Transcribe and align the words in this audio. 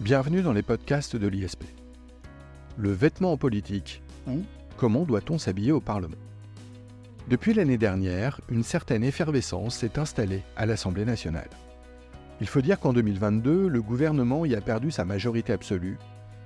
Bienvenue 0.00 0.42
dans 0.42 0.52
les 0.52 0.62
podcasts 0.62 1.16
de 1.16 1.26
l'ISP. 1.26 1.64
Le 2.76 2.92
vêtement 2.92 3.32
en 3.32 3.36
politique, 3.36 4.00
ou 4.28 4.42
comment 4.76 5.02
doit-on 5.02 5.38
s'habiller 5.38 5.72
au 5.72 5.80
Parlement? 5.80 6.14
Depuis 7.26 7.52
l'année 7.52 7.78
dernière, 7.78 8.40
une 8.48 8.62
certaine 8.62 9.02
effervescence 9.02 9.74
s'est 9.74 9.98
installée 9.98 10.44
à 10.56 10.66
l'Assemblée 10.66 11.04
nationale. 11.04 11.50
Il 12.40 12.46
faut 12.46 12.60
dire 12.60 12.78
qu'en 12.78 12.92
2022, 12.92 13.66
le 13.66 13.82
gouvernement 13.82 14.44
y 14.44 14.54
a 14.54 14.60
perdu 14.60 14.92
sa 14.92 15.04
majorité 15.04 15.52
absolue, 15.52 15.98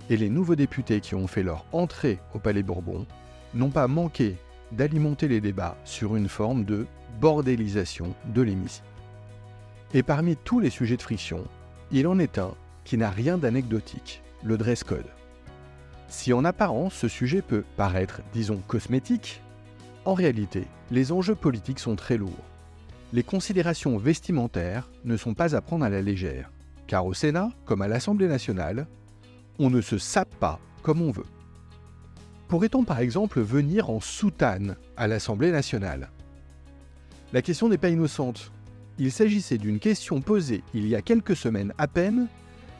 et 0.08 0.16
les 0.16 0.30
nouveaux 0.30 0.56
députés 0.56 1.02
qui 1.02 1.14
ont 1.14 1.26
fait 1.26 1.42
leur 1.42 1.66
entrée 1.72 2.20
au 2.32 2.38
Palais 2.38 2.62
Bourbon 2.62 3.06
n'ont 3.52 3.68
pas 3.68 3.86
manqué 3.86 4.38
d'alimenter 4.72 5.28
les 5.28 5.42
débats 5.42 5.76
sur 5.84 6.16
une 6.16 6.30
forme 6.30 6.64
de 6.64 6.86
bordélisation 7.20 8.14
de 8.32 8.40
l'hémicycle. 8.40 8.86
Et 9.92 10.02
parmi 10.02 10.36
tous 10.36 10.58
les 10.58 10.70
sujets 10.70 10.96
de 10.96 11.02
friction, 11.02 11.44
il 11.90 12.06
en 12.06 12.18
est 12.18 12.38
un 12.38 12.54
qui 12.84 12.96
n'a 12.96 13.10
rien 13.10 13.38
d'anecdotique, 13.38 14.22
le 14.42 14.56
dress 14.56 14.84
code. 14.84 15.10
Si 16.08 16.32
en 16.32 16.44
apparence 16.44 16.94
ce 16.94 17.08
sujet 17.08 17.42
peut 17.42 17.64
paraître, 17.76 18.20
disons, 18.32 18.60
cosmétique, 18.66 19.40
en 20.04 20.14
réalité, 20.14 20.66
les 20.90 21.12
enjeux 21.12 21.34
politiques 21.34 21.78
sont 21.78 21.96
très 21.96 22.16
lourds. 22.16 22.44
Les 23.12 23.22
considérations 23.22 23.98
vestimentaires 23.98 24.90
ne 25.04 25.16
sont 25.16 25.34
pas 25.34 25.54
à 25.54 25.60
prendre 25.60 25.84
à 25.84 25.90
la 25.90 26.02
légère, 26.02 26.50
car 26.86 27.06
au 27.06 27.14
Sénat, 27.14 27.50
comme 27.64 27.82
à 27.82 27.88
l'Assemblée 27.88 28.28
nationale, 28.28 28.86
on 29.58 29.70
ne 29.70 29.80
se 29.80 29.98
sape 29.98 30.34
pas 30.36 30.58
comme 30.82 31.02
on 31.02 31.10
veut. 31.10 31.26
Pourrait-on 32.48 32.84
par 32.84 32.98
exemple 32.98 33.40
venir 33.40 33.88
en 33.88 34.00
soutane 34.00 34.76
à 34.96 35.06
l'Assemblée 35.06 35.50
nationale? 35.50 36.10
La 37.32 37.40
question 37.40 37.68
n'est 37.68 37.78
pas 37.78 37.88
innocente. 37.88 38.52
Il 38.98 39.10
s'agissait 39.10 39.56
d'une 39.56 39.78
question 39.78 40.20
posée 40.20 40.62
il 40.74 40.86
y 40.86 40.94
a 40.94 41.00
quelques 41.00 41.36
semaines 41.36 41.72
à 41.78 41.88
peine 41.88 42.28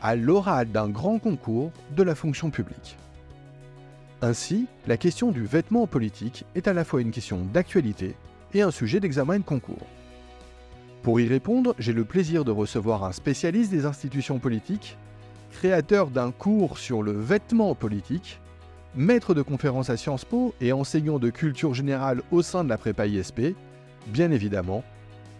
à 0.03 0.17
l'oral 0.17 0.69
d'un 0.69 0.89
grand 0.89 1.17
concours 1.17 1.71
de 1.95 2.03
la 2.03 2.13
fonction 2.13 2.51
publique. 2.51 2.97
Ainsi, 4.21 4.67
la 4.85 4.97
question 4.97 5.31
du 5.31 5.45
vêtement 5.45 5.87
politique 5.87 6.45
est 6.55 6.67
à 6.67 6.73
la 6.73 6.83
fois 6.83 7.01
une 7.01 7.11
question 7.11 7.39
d'actualité 7.53 8.15
et 8.53 8.61
un 8.61 8.71
sujet 8.71 8.99
d'examen 8.99 9.39
de 9.39 9.43
concours. 9.43 9.87
Pour 11.01 11.19
y 11.19 11.27
répondre, 11.27 11.73
j'ai 11.79 11.93
le 11.93 12.03
plaisir 12.05 12.45
de 12.45 12.51
recevoir 12.51 13.03
un 13.05 13.13
spécialiste 13.13 13.71
des 13.71 13.85
institutions 13.85 14.39
politiques, 14.39 14.97
créateur 15.51 16.07
d'un 16.07 16.31
cours 16.31 16.77
sur 16.77 17.01
le 17.01 17.13
vêtement 17.13 17.73
politique, 17.73 18.39
maître 18.95 19.33
de 19.33 19.41
conférences 19.41 19.89
à 19.89 19.97
Sciences 19.97 20.25
Po 20.25 20.53
et 20.61 20.73
enseignant 20.73 21.17
de 21.17 21.29
culture 21.29 21.73
générale 21.73 22.21
au 22.31 22.41
sein 22.41 22.63
de 22.63 22.69
la 22.69 22.77
prépa 22.77 23.07
ISP, 23.07 23.55
bien 24.07 24.31
évidemment, 24.31 24.83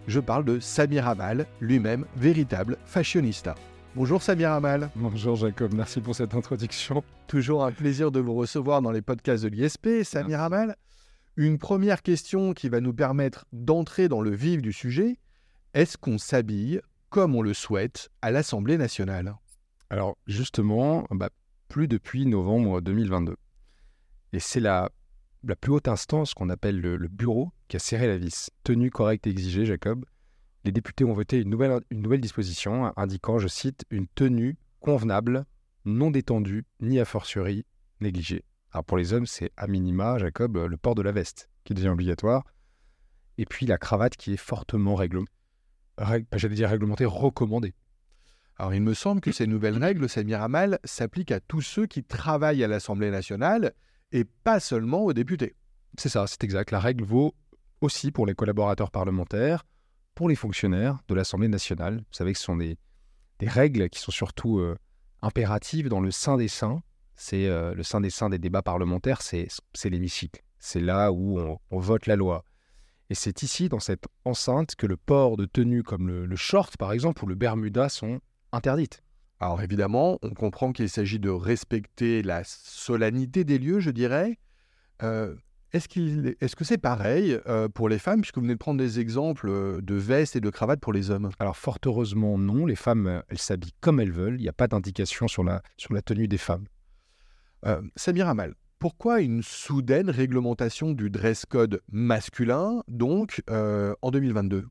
je 0.08 0.20
parle 0.20 0.46
de 0.46 0.60
Samir 0.60 1.08
Amal, 1.08 1.48
lui-même 1.62 2.06
véritable 2.16 2.78
fashionista. 2.86 3.56
Bonjour 3.96 4.24
Samir 4.24 4.52
Amal. 4.52 4.90
Bonjour 4.96 5.36
Jacob, 5.36 5.72
merci 5.76 6.02
pour 6.02 6.16
cette 6.16 6.34
introduction. 6.34 7.04
Toujours 7.28 7.64
un 7.64 7.72
plaisir 7.72 8.10
de 8.10 8.20
vous 8.20 8.34
recevoir 8.34 8.82
dans 8.82 8.90
les 8.90 9.04
podcasts 9.04 9.44
de 9.44 9.50
l'ISP. 9.50 10.04
Samir 10.04 10.42
Amal, 10.42 10.76
une 11.38 11.60
première 11.60 12.02
question 12.02 12.54
qui 12.54 12.70
va 12.70 12.82
nous 12.82 12.94
permettre 12.94 13.46
d'entrer 13.52 14.08
dans 14.08 14.22
le 14.22 14.32
vif 14.32 14.64
du 14.64 14.74
sujet. 14.74 15.20
Est-ce 15.76 16.00
qu'on 16.00 16.18
s'habille 16.18 16.82
comme 17.12 17.36
on 17.36 17.44
le 17.44 17.54
souhaite 17.54 18.10
à 18.24 18.32
l'Assemblée 18.32 18.80
nationale? 18.80 19.36
Alors 19.92 20.18
justement, 20.26 21.06
bah, 21.12 21.30
plus 21.70 21.88
depuis 21.88 22.26
novembre 22.26 22.82
2022. 22.82 23.36
Et 24.34 24.40
c'est 24.40 24.60
la, 24.60 24.90
la 25.44 25.56
plus 25.56 25.72
haute 25.72 25.88
instance 25.88 26.34
qu'on 26.34 26.50
appelle 26.50 26.82
le, 26.82 26.98
le 26.98 27.08
bureau 27.10 27.52
qui 27.68 27.76
a 27.76 27.80
serré 27.80 28.08
la 28.08 28.18
vis. 28.18 28.50
Tenue 28.64 28.90
correcte 28.90 29.28
exigée, 29.28 29.66
Jacob 29.66 30.04
les 30.64 30.72
députés 30.72 31.04
ont 31.04 31.14
voté 31.14 31.40
une 31.40 31.50
nouvelle, 31.50 31.82
une 31.90 32.02
nouvelle 32.02 32.22
disposition 32.22 32.92
indiquant, 32.98 33.38
je 33.40 33.48
cite, 33.48 33.86
une 33.90 34.08
tenue 34.08 34.58
convenable, 34.80 35.46
non 35.86 36.12
détendue, 36.12 36.66
ni 36.80 37.00
a 37.00 37.06
fortiori 37.06 37.66
négligée. 38.00 38.46
Alors 38.72 38.86
pour 38.86 38.98
les 38.98 39.14
hommes, 39.14 39.26
c'est 39.26 39.52
à 39.58 39.68
minima, 39.68 40.18
Jacob, 40.18 40.58
le 40.58 40.78
port 40.78 40.96
de 40.96 41.02
la 41.02 41.12
veste 41.12 41.50
qui 41.64 41.74
devient 41.74 41.90
obligatoire, 41.90 42.44
et 43.38 43.46
puis 43.46 43.66
la 43.66 43.78
cravate 43.78 44.16
qui 44.16 44.34
est 44.34 44.38
fortement 44.38 44.96
réglementée, 44.96 45.32
j'allais 46.34 46.56
dire 46.56 46.70
réglementée, 46.70 47.06
recommandée. 47.06 47.74
Alors 48.58 48.74
il 48.74 48.82
me 48.82 48.94
semble 48.94 49.22
que 49.22 49.32
ces 49.32 49.48
nouvelles 49.48 49.78
règles, 49.78 50.08
Samir 50.08 50.42
Amal, 50.42 50.80
s'appliquent 50.84 51.32
à 51.32 51.40
tous 51.40 51.62
ceux 51.62 51.88
qui 51.88 52.04
travaillent 52.04 52.64
à 52.64 52.68
l'Assemblée 52.68 53.12
nationale 53.12 53.74
et 54.12 54.24
pas 54.24 54.60
seulement 54.60 55.04
aux 55.04 55.14
députés. 55.14 55.56
C'est 55.98 56.10
ça, 56.10 56.26
c'est 56.28 56.44
exact. 56.44 56.72
La 56.72 56.80
règle 56.80 57.04
vaut 57.04 57.34
aussi 57.82 58.12
pour 58.12 58.26
les 58.26 58.36
collaborateurs 58.36 58.92
parlementaires, 58.92 59.66
pour 60.16 60.30
les 60.30 60.36
fonctionnaires 60.36 61.00
de 61.08 61.16
l'Assemblée 61.16 61.48
nationale. 61.48 61.98
Vous 61.98 62.14
savez 62.14 62.34
que 62.34 62.40
ce 62.40 62.46
sont 62.46 62.58
des, 62.58 62.78
règles 63.42 63.90
qui 63.90 64.00
sont 64.00 64.12
surtout 64.12 64.60
euh, 64.60 64.78
impératives 65.22 65.90
dans 65.90 66.00
le 66.00 66.12
sein 66.12 66.38
des 66.38 66.48
saints. 66.48 66.82
C'est 67.16 67.48
euh, 67.48 67.74
le 67.74 67.84
sein 67.84 68.00
des 68.00 68.10
saints 68.10 68.30
des 68.30 68.40
débats 68.40 68.62
parlementaires, 68.62 69.22
c'est 69.22 69.50
l'hémicycle. 69.84 70.42
C'est 70.60 70.80
là 70.80 71.12
où 71.12 71.40
on, 71.40 71.80
vote 71.80 72.06
la 72.06 72.16
loi. 72.16 72.46
Et 73.10 73.16
c'est 73.16 73.44
ici, 73.44 73.68
dans 73.68 73.82
cette 73.82 74.06
enceinte, 74.24 74.76
que 74.76 74.88
le 74.88 74.96
port 74.96 75.36
de 75.36 75.46
tenues 75.46 75.84
comme 75.84 76.08
le, 76.08 76.36
short, 76.38 76.78
par 76.78 76.94
exemple, 76.94 77.26
ou 77.26 77.28
le 77.28 77.36
bermuda 77.36 77.90
sont 77.90 78.22
interdites. 78.54 79.04
Alors 79.42 79.62
évidemment, 79.62 80.20
on 80.22 80.34
comprend 80.34 80.72
qu'il 80.72 80.90
s'agit 80.90 81.20
de 81.20 81.30
respecter 81.30 82.24
la 82.24 82.46
solennité 82.46 83.44
des 83.44 83.60
lieux, 83.60 83.82
je 83.82 83.92
dirais. 83.92 84.40
Euh, 85.02 85.36
est-ce, 85.74 85.88
qu'il, 85.88 86.36
que 86.36 86.64
c'est 86.64 86.78
pareil 86.78 87.40
euh, 87.48 87.68
pour 87.68 87.90
les 87.90 87.98
femmes, 87.98 88.22
puisque 88.22 88.36
vous 88.36 88.44
venez 88.44 88.54
de 88.54 88.60
prendre 88.60 88.78
des 88.78 89.00
exemples 89.00 89.50
euh, 89.50 89.82
de 89.82 89.96
vestes 89.96 90.36
et 90.36 90.40
de 90.40 90.50
cravates 90.52 90.80
pour 90.80 90.94
les 90.94 91.10
hommes? 91.10 91.32
Alors 91.40 91.58
fort 91.58 91.80
heureusement 91.86 92.38
non, 92.38 92.68
les 92.68 92.76
femmes, 92.76 93.08
euh, 93.08 93.22
elles 93.30 93.40
s'habillent 93.40 93.74
comme 93.82 94.00
elles 94.00 94.12
veulent, 94.12 94.36
il 94.36 94.44
n'y 94.44 94.50
a 94.50 94.54
pas 94.54 94.68
d'indication 94.68 95.28
sur 95.28 95.44
la, 95.44 95.64
sur 95.78 95.94
la 95.94 96.04
tenue 96.04 96.28
des 96.28 96.38
femmes. 96.38 96.66
Euh, 97.66 97.82
Samir 97.96 98.28
Amal, 98.28 98.54
pourquoi 98.78 99.22
une 99.22 99.42
soudaine 99.42 100.12
réglementation 100.12 100.92
du 100.92 101.10
dress 101.10 101.46
code 101.46 101.82
masculin, 101.92 102.84
donc 102.88 103.42
en 103.50 104.12
2022 104.12 104.66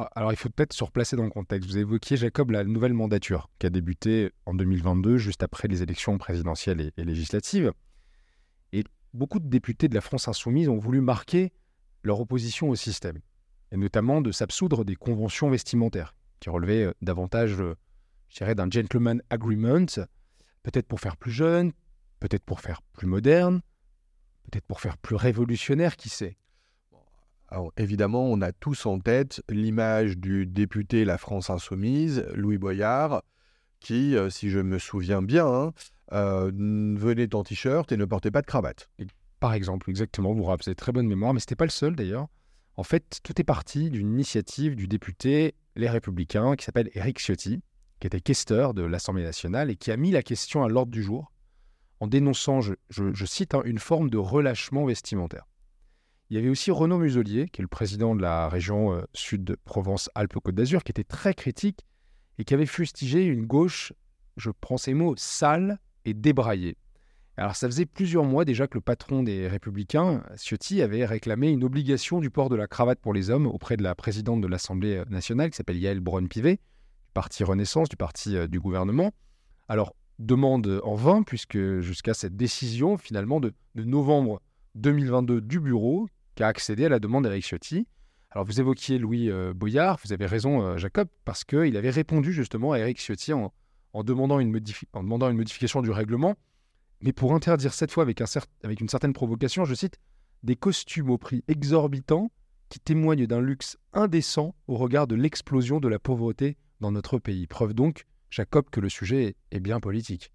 ah, 0.00 0.08
alors, 0.14 0.32
il 0.32 0.36
faut 0.36 0.48
peut-être 0.48 0.74
se 0.74 0.84
replacer 0.84 1.16
dans 1.16 1.24
le 1.24 1.30
contexte. 1.30 1.68
Vous 1.68 1.76
évoquiez, 1.76 2.16
Jacob, 2.16 2.52
la 2.52 2.62
nouvelle 2.62 2.94
mandature 2.94 3.50
qui 3.58 3.66
a 3.66 3.70
débuté 3.70 4.30
en 4.46 4.54
2022, 4.54 5.16
juste 5.16 5.42
après 5.42 5.66
les 5.66 5.82
élections 5.82 6.16
présidentielles 6.18 6.80
et, 6.80 6.92
et 6.96 7.04
législatives 7.04 7.72
beaucoup 9.14 9.38
de 9.40 9.48
députés 9.48 9.88
de 9.88 9.94
la 9.94 10.00
France 10.00 10.28
insoumise 10.28 10.68
ont 10.68 10.78
voulu 10.78 11.00
marquer 11.00 11.52
leur 12.02 12.20
opposition 12.20 12.70
au 12.70 12.74
système, 12.76 13.18
et 13.72 13.76
notamment 13.76 14.20
de 14.20 14.32
s'absoudre 14.32 14.84
des 14.84 14.96
conventions 14.96 15.50
vestimentaires, 15.50 16.14
qui 16.40 16.50
relevaient 16.50 16.84
euh, 16.84 16.92
davantage, 17.02 17.60
euh, 17.60 17.74
je 18.28 18.36
dirais, 18.36 18.54
d'un 18.54 18.70
gentleman 18.70 19.22
agreement, 19.30 19.86
peut-être 20.62 20.86
pour 20.86 21.00
faire 21.00 21.16
plus 21.16 21.32
jeune, 21.32 21.72
peut-être 22.20 22.44
pour 22.44 22.60
faire 22.60 22.82
plus 22.82 23.06
moderne, 23.06 23.60
peut-être 24.44 24.66
pour 24.66 24.80
faire 24.80 24.98
plus 24.98 25.16
révolutionnaire, 25.16 25.96
qui 25.96 26.08
sait? 26.08 26.36
Alors 27.48 27.72
évidemment, 27.78 28.24
on 28.26 28.42
a 28.42 28.52
tous 28.52 28.84
en 28.84 28.98
tête 28.98 29.42
l'image 29.48 30.18
du 30.18 30.46
député 30.46 31.04
La 31.06 31.16
France 31.16 31.48
Insoumise, 31.48 32.26
Louis 32.34 32.58
Boyard, 32.58 33.22
qui, 33.80 34.16
euh, 34.16 34.28
si 34.28 34.50
je 34.50 34.58
me 34.58 34.78
souviens 34.78 35.22
bien, 35.22 35.72
euh, 36.12 36.50
venez 36.54 37.28
en 37.34 37.42
t-shirt 37.42 37.90
et 37.92 37.96
ne 37.96 38.04
portez 38.04 38.30
pas 38.30 38.40
de 38.40 38.46
cravate. 38.46 38.88
par 39.40 39.54
exemple, 39.54 39.90
exactement, 39.90 40.34
vous 40.34 40.50
avez 40.50 40.74
très 40.74 40.92
bonne 40.92 41.06
mémoire, 41.06 41.34
mais 41.34 41.40
ce 41.40 41.44
n'était 41.44 41.56
pas 41.56 41.64
le 41.64 41.70
seul 41.70 41.94
d'ailleurs. 41.94 42.28
En 42.76 42.84
fait, 42.84 43.20
tout 43.24 43.40
est 43.40 43.44
parti 43.44 43.90
d'une 43.90 44.12
initiative 44.12 44.76
du 44.76 44.86
député 44.86 45.54
Les 45.74 45.88
Républicains 45.88 46.54
qui 46.54 46.64
s'appelle 46.64 46.90
Éric 46.94 47.18
Ciotti, 47.18 47.60
qui 47.98 48.06
était 48.06 48.20
questeur 48.20 48.74
de 48.74 48.82
l'Assemblée 48.82 49.24
nationale 49.24 49.70
et 49.70 49.76
qui 49.76 49.90
a 49.90 49.96
mis 49.96 50.12
la 50.12 50.22
question 50.22 50.62
à 50.62 50.68
l'ordre 50.68 50.92
du 50.92 51.02
jour 51.02 51.32
en 52.00 52.06
dénonçant, 52.06 52.60
je, 52.60 53.24
cite, 53.24 53.54
hein, 53.54 53.62
une 53.64 53.78
forme 53.80 54.10
de 54.10 54.18
relâchement 54.18 54.84
vestimentaire. 54.84 55.46
Il 56.30 56.36
y 56.36 56.38
avait 56.38 56.48
aussi 56.48 56.70
Renaud 56.70 56.98
Muselier, 56.98 57.48
qui 57.48 57.60
est 57.60 57.62
le 57.62 57.68
président 57.68 58.14
de 58.14 58.22
la 58.22 58.48
région 58.48 58.92
euh, 58.92 59.02
sud 59.14 59.42
de 59.42 59.56
Provence-Alpes-Côte 59.64 60.54
d'Azur, 60.54 60.84
qui 60.84 60.92
était 60.92 61.02
très 61.02 61.34
critique 61.34 61.86
et 62.38 62.44
qui 62.44 62.54
avait 62.54 62.66
fustigé 62.66 63.24
une 63.24 63.46
gauche, 63.46 63.92
je 64.36 64.50
prends 64.50 64.76
ces 64.76 64.94
mots, 64.94 65.14
sale 65.16 65.80
et 66.04 66.14
débraillé. 66.14 66.76
Alors 67.38 67.54
ça 67.54 67.68
faisait 67.68 67.86
plusieurs 67.86 68.24
mois 68.24 68.44
déjà 68.44 68.66
que 68.66 68.76
le 68.76 68.80
patron 68.80 69.22
des 69.22 69.46
Républicains, 69.46 70.24
Ciotti, 70.36 70.82
avait 70.82 71.04
réclamé 71.04 71.50
une 71.50 71.62
obligation 71.62 72.18
du 72.18 72.30
port 72.30 72.48
de 72.48 72.56
la 72.56 72.66
cravate 72.66 72.98
pour 72.98 73.14
les 73.14 73.30
hommes 73.30 73.46
auprès 73.46 73.76
de 73.76 73.84
la 73.84 73.94
présidente 73.94 74.40
de 74.40 74.48
l'Assemblée 74.48 75.04
nationale, 75.08 75.50
qui 75.50 75.56
s'appelle 75.56 75.78
Yael 75.78 76.00
Braun-Pivet, 76.00 76.56
du 76.56 77.12
parti 77.14 77.44
Renaissance, 77.44 77.88
du 77.88 77.96
parti 77.96 78.36
euh, 78.36 78.48
du 78.48 78.58
gouvernement. 78.58 79.12
Alors, 79.68 79.94
demande 80.18 80.80
en 80.82 80.96
vain, 80.96 81.22
puisque 81.22 81.78
jusqu'à 81.78 82.12
cette 82.12 82.36
décision, 82.36 82.96
finalement, 82.96 83.38
de, 83.38 83.54
novembre 83.76 84.42
2022 84.74 85.40
du 85.40 85.60
bureau, 85.60 86.08
qui 86.34 86.42
a 86.42 86.48
accédé 86.48 86.86
à 86.86 86.88
la 86.88 86.98
demande 86.98 87.22
d'Eric 87.22 87.44
Ciotti. 87.44 87.86
Alors, 88.32 88.44
vous 88.44 88.60
évoquiez 88.60 88.98
Louis 88.98 89.30
euh, 89.30 89.52
Boyard, 89.54 90.00
vous 90.04 90.12
avez 90.12 90.26
raison, 90.26 90.60
euh, 90.62 90.76
Jacob, 90.76 91.06
parce 91.24 91.44
qu'il 91.44 91.76
avait 91.76 91.90
répondu 91.90 92.32
justement 92.32 92.72
à 92.72 92.80
Eric 92.80 92.98
Ciotti 92.98 93.32
en, 93.32 93.52
en 93.92 94.04
demandant, 94.04 94.38
une 94.38 94.58
en 94.92 95.02
demandant 95.02 95.30
une 95.30 95.36
modification 95.36 95.82
du 95.82 95.90
règlement, 95.90 96.34
mais 97.00 97.12
pour 97.12 97.34
interdire 97.34 97.72
cette 97.72 97.92
fois 97.92 98.02
avec, 98.02 98.20
un 98.20 98.26
avec 98.64 98.80
une 98.80 98.88
certaine 98.88 99.12
provocation, 99.12 99.64
je 99.64 99.74
cite, 99.74 99.98
des 100.42 100.56
costumes 100.56 101.10
au 101.10 101.18
prix 101.18 101.44
exorbitant 101.48 102.30
qui 102.68 102.80
témoignent 102.80 103.26
d'un 103.26 103.40
luxe 103.40 103.78
indécent 103.92 104.54
au 104.66 104.76
regard 104.76 105.06
de 105.06 105.14
l'explosion 105.14 105.80
de 105.80 105.88
la 105.88 105.98
pauvreté 105.98 106.56
dans 106.80 106.92
notre 106.92 107.18
pays. 107.18 107.46
Preuve 107.46 107.74
donc 107.74 108.04
Jacob, 108.30 108.66
que 108.70 108.80
le 108.80 108.88
sujet 108.88 109.36
est 109.50 109.60
bien 109.60 109.80
politique. 109.80 110.32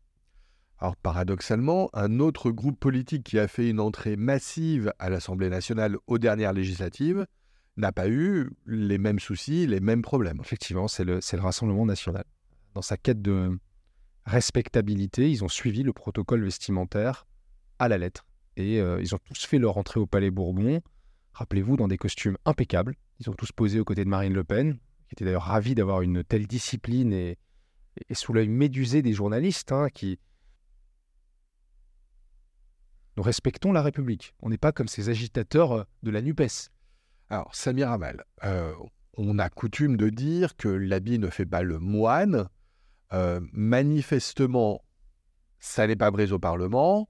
Alors 0.79 0.95
paradoxalement, 0.95 1.89
un 1.93 2.19
autre 2.19 2.51
groupe 2.51 2.79
politique 2.79 3.23
qui 3.23 3.39
a 3.39 3.47
fait 3.47 3.69
une 3.69 3.79
entrée 3.79 4.15
massive 4.15 4.91
à 4.99 5.09
l'Assemblée 5.09 5.49
nationale 5.49 5.97
aux 6.07 6.17
dernières 6.17 6.53
législatives 6.53 7.25
n'a 7.77 7.91
pas 7.91 8.09
eu 8.09 8.49
les 8.65 8.97
mêmes 8.97 9.19
soucis, 9.19 9.65
les 9.65 9.79
mêmes 9.79 10.01
problèmes. 10.01 10.39
Effectivement, 10.41 10.87
c'est 10.87 11.03
le, 11.03 11.19
le 11.31 11.39
Rassemblement 11.39 11.85
national. 11.85 12.23
Dans 12.73 12.81
sa 12.81 12.97
quête 12.97 13.21
de 13.21 13.57
respectabilité, 14.25 15.29
ils 15.29 15.43
ont 15.43 15.49
suivi 15.49 15.83
le 15.83 15.93
protocole 15.93 16.43
vestimentaire 16.43 17.27
à 17.79 17.87
la 17.87 17.97
lettre. 17.97 18.25
Et 18.55 18.79
euh, 18.79 19.01
ils 19.01 19.15
ont 19.15 19.19
tous 19.19 19.45
fait 19.45 19.59
leur 19.59 19.77
entrée 19.77 19.99
au 19.99 20.05
Palais 20.05 20.31
Bourbon, 20.31 20.81
rappelez-vous, 21.33 21.77
dans 21.77 21.87
des 21.87 21.97
costumes 21.97 22.37
impeccables. 22.45 22.95
Ils 23.19 23.29
ont 23.29 23.33
tous 23.33 23.51
posé 23.51 23.79
aux 23.79 23.85
côtés 23.85 24.03
de 24.03 24.09
Marine 24.09 24.33
Le 24.33 24.43
Pen, 24.43 24.73
qui 25.07 25.13
était 25.13 25.25
d'ailleurs 25.25 25.43
ravie 25.43 25.75
d'avoir 25.75 26.01
une 26.01 26.23
telle 26.23 26.47
discipline 26.47 27.13
et, 27.13 27.37
sous 28.11 28.33
l'œil 28.33 28.49
médusé 28.49 29.01
des 29.01 29.13
journalistes 29.13 29.71
hein, 29.71 29.87
qui, 29.93 30.19
nous 33.17 33.23
respectons 33.23 33.71
la 33.71 33.81
République. 33.81 34.33
On 34.41 34.49
n'est 34.49 34.57
pas 34.57 34.71
comme 34.71 34.87
ces 34.87 35.09
agitateurs 35.09 35.71
euh, 35.71 35.83
de 36.01 36.11
la 36.11 36.21
NUPES. 36.21 36.69
Alors, 37.29 37.53
Samir 37.53 37.91
Amal, 37.91 38.23
euh, 38.43 38.73
on 39.17 39.39
a 39.39 39.49
coutume 39.49 39.97
de 39.97 40.09
dire 40.09 40.55
que 40.55 40.67
l'habit 40.67 41.19
ne 41.19 41.29
fait 41.29 41.45
pas 41.45 41.61
le 41.61 41.79
moine. 41.79 42.47
Euh, 43.13 43.39
manifestement, 43.51 44.83
ça 45.59 45.87
n'est 45.87 45.95
pas 45.95 46.11
brisé 46.11 46.33
au 46.33 46.39
Parlement, 46.39 47.09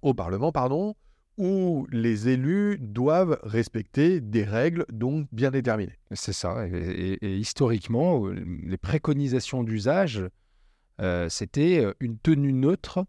au 0.00 0.14
Parlement, 0.14 0.52
pardon, 0.52 0.94
où 1.36 1.86
les 1.90 2.28
élus 2.28 2.78
doivent 2.78 3.38
respecter 3.42 4.20
des 4.20 4.44
règles 4.44 4.86
donc 4.90 5.26
bien 5.32 5.50
déterminées. 5.50 5.98
C'est 6.12 6.32
ça. 6.32 6.66
Et, 6.66 7.18
et, 7.20 7.36
historiquement, 7.36 8.26
les 8.28 8.78
préconisations 8.78 9.62
d'usage, 9.62 10.22
c'était 11.28 11.84
une 12.00 12.18
tenue 12.18 12.54
neutre 12.54 13.04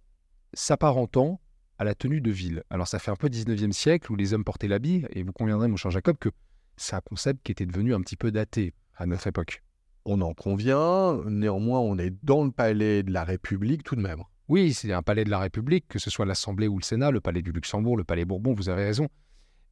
s'apparentant 0.53 1.39
à 1.81 1.83
la 1.83 1.95
tenue 1.95 2.21
de 2.21 2.29
ville. 2.29 2.63
Alors 2.69 2.87
ça 2.87 2.99
fait 2.99 3.09
un 3.09 3.15
peu 3.15 3.27
19e 3.27 3.71
siècle 3.71 4.11
où 4.11 4.15
les 4.15 4.35
hommes 4.35 4.43
portaient 4.43 4.67
l'habit, 4.67 5.03
et 5.09 5.23
vous 5.23 5.33
conviendrez, 5.33 5.67
mon 5.67 5.77
cher 5.77 5.89
Jacob, 5.89 6.15
que 6.19 6.29
c'est 6.77 6.95
un 6.95 7.01
concept 7.01 7.41
qui 7.43 7.51
était 7.51 7.65
devenu 7.65 7.95
un 7.95 8.01
petit 8.01 8.15
peu 8.15 8.31
daté 8.31 8.75
à 8.95 9.07
notre 9.07 9.25
époque. 9.25 9.63
On 10.05 10.21
en 10.21 10.33
convient, 10.33 11.21
néanmoins 11.25 11.79
on 11.79 11.97
est 11.97 12.13
dans 12.23 12.43
le 12.43 12.51
palais 12.51 13.03
de 13.03 13.11
la 13.11 13.23
République 13.23 13.83
tout 13.83 13.95
de 13.95 14.01
même. 14.01 14.23
Oui, 14.47 14.73
c'est 14.73 14.91
un 14.91 15.01
palais 15.01 15.23
de 15.23 15.29
la 15.29 15.39
République, 15.39 15.87
que 15.87 15.99
ce 15.99 16.09
soit 16.09 16.25
l'Assemblée 16.25 16.67
ou 16.67 16.77
le 16.77 16.83
Sénat, 16.83 17.11
le 17.11 17.21
palais 17.21 17.41
du 17.41 17.51
Luxembourg, 17.51 17.95
le 17.95 18.03
palais 18.03 18.25
Bourbon, 18.25 18.53
vous 18.53 18.69
avez 18.69 18.83
raison. 18.83 19.07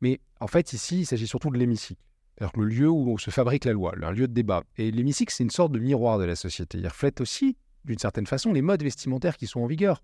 Mais 0.01 0.21
en 0.39 0.47
fait 0.47 0.73
ici, 0.73 0.99
il 0.99 1.05
s'agit 1.05 1.27
surtout 1.27 1.49
de 1.49 1.57
l'hémicycle. 1.57 2.01
cest 2.39 2.55
le 2.55 2.65
lieu 2.65 2.89
où 2.89 3.17
se 3.17 3.31
fabrique 3.31 3.65
la 3.65 3.73
loi, 3.73 3.93
un 4.01 4.11
lieu 4.11 4.27
de 4.27 4.33
débat. 4.33 4.63
Et 4.77 4.91
l'hémicycle, 4.91 5.33
c'est 5.33 5.43
une 5.43 5.49
sorte 5.49 5.71
de 5.71 5.79
miroir 5.79 6.19
de 6.19 6.25
la 6.25 6.35
société. 6.35 6.77
Il 6.77 6.87
reflète 6.87 7.19
aussi, 7.21 7.57
d'une 7.85 7.97
certaine 7.97 8.27
façon, 8.27 8.53
les 8.53 8.61
modes 8.61 8.83
vestimentaires 8.83 9.35
qui 9.35 9.47
sont 9.47 9.61
en 9.61 9.67
vigueur. 9.67 10.03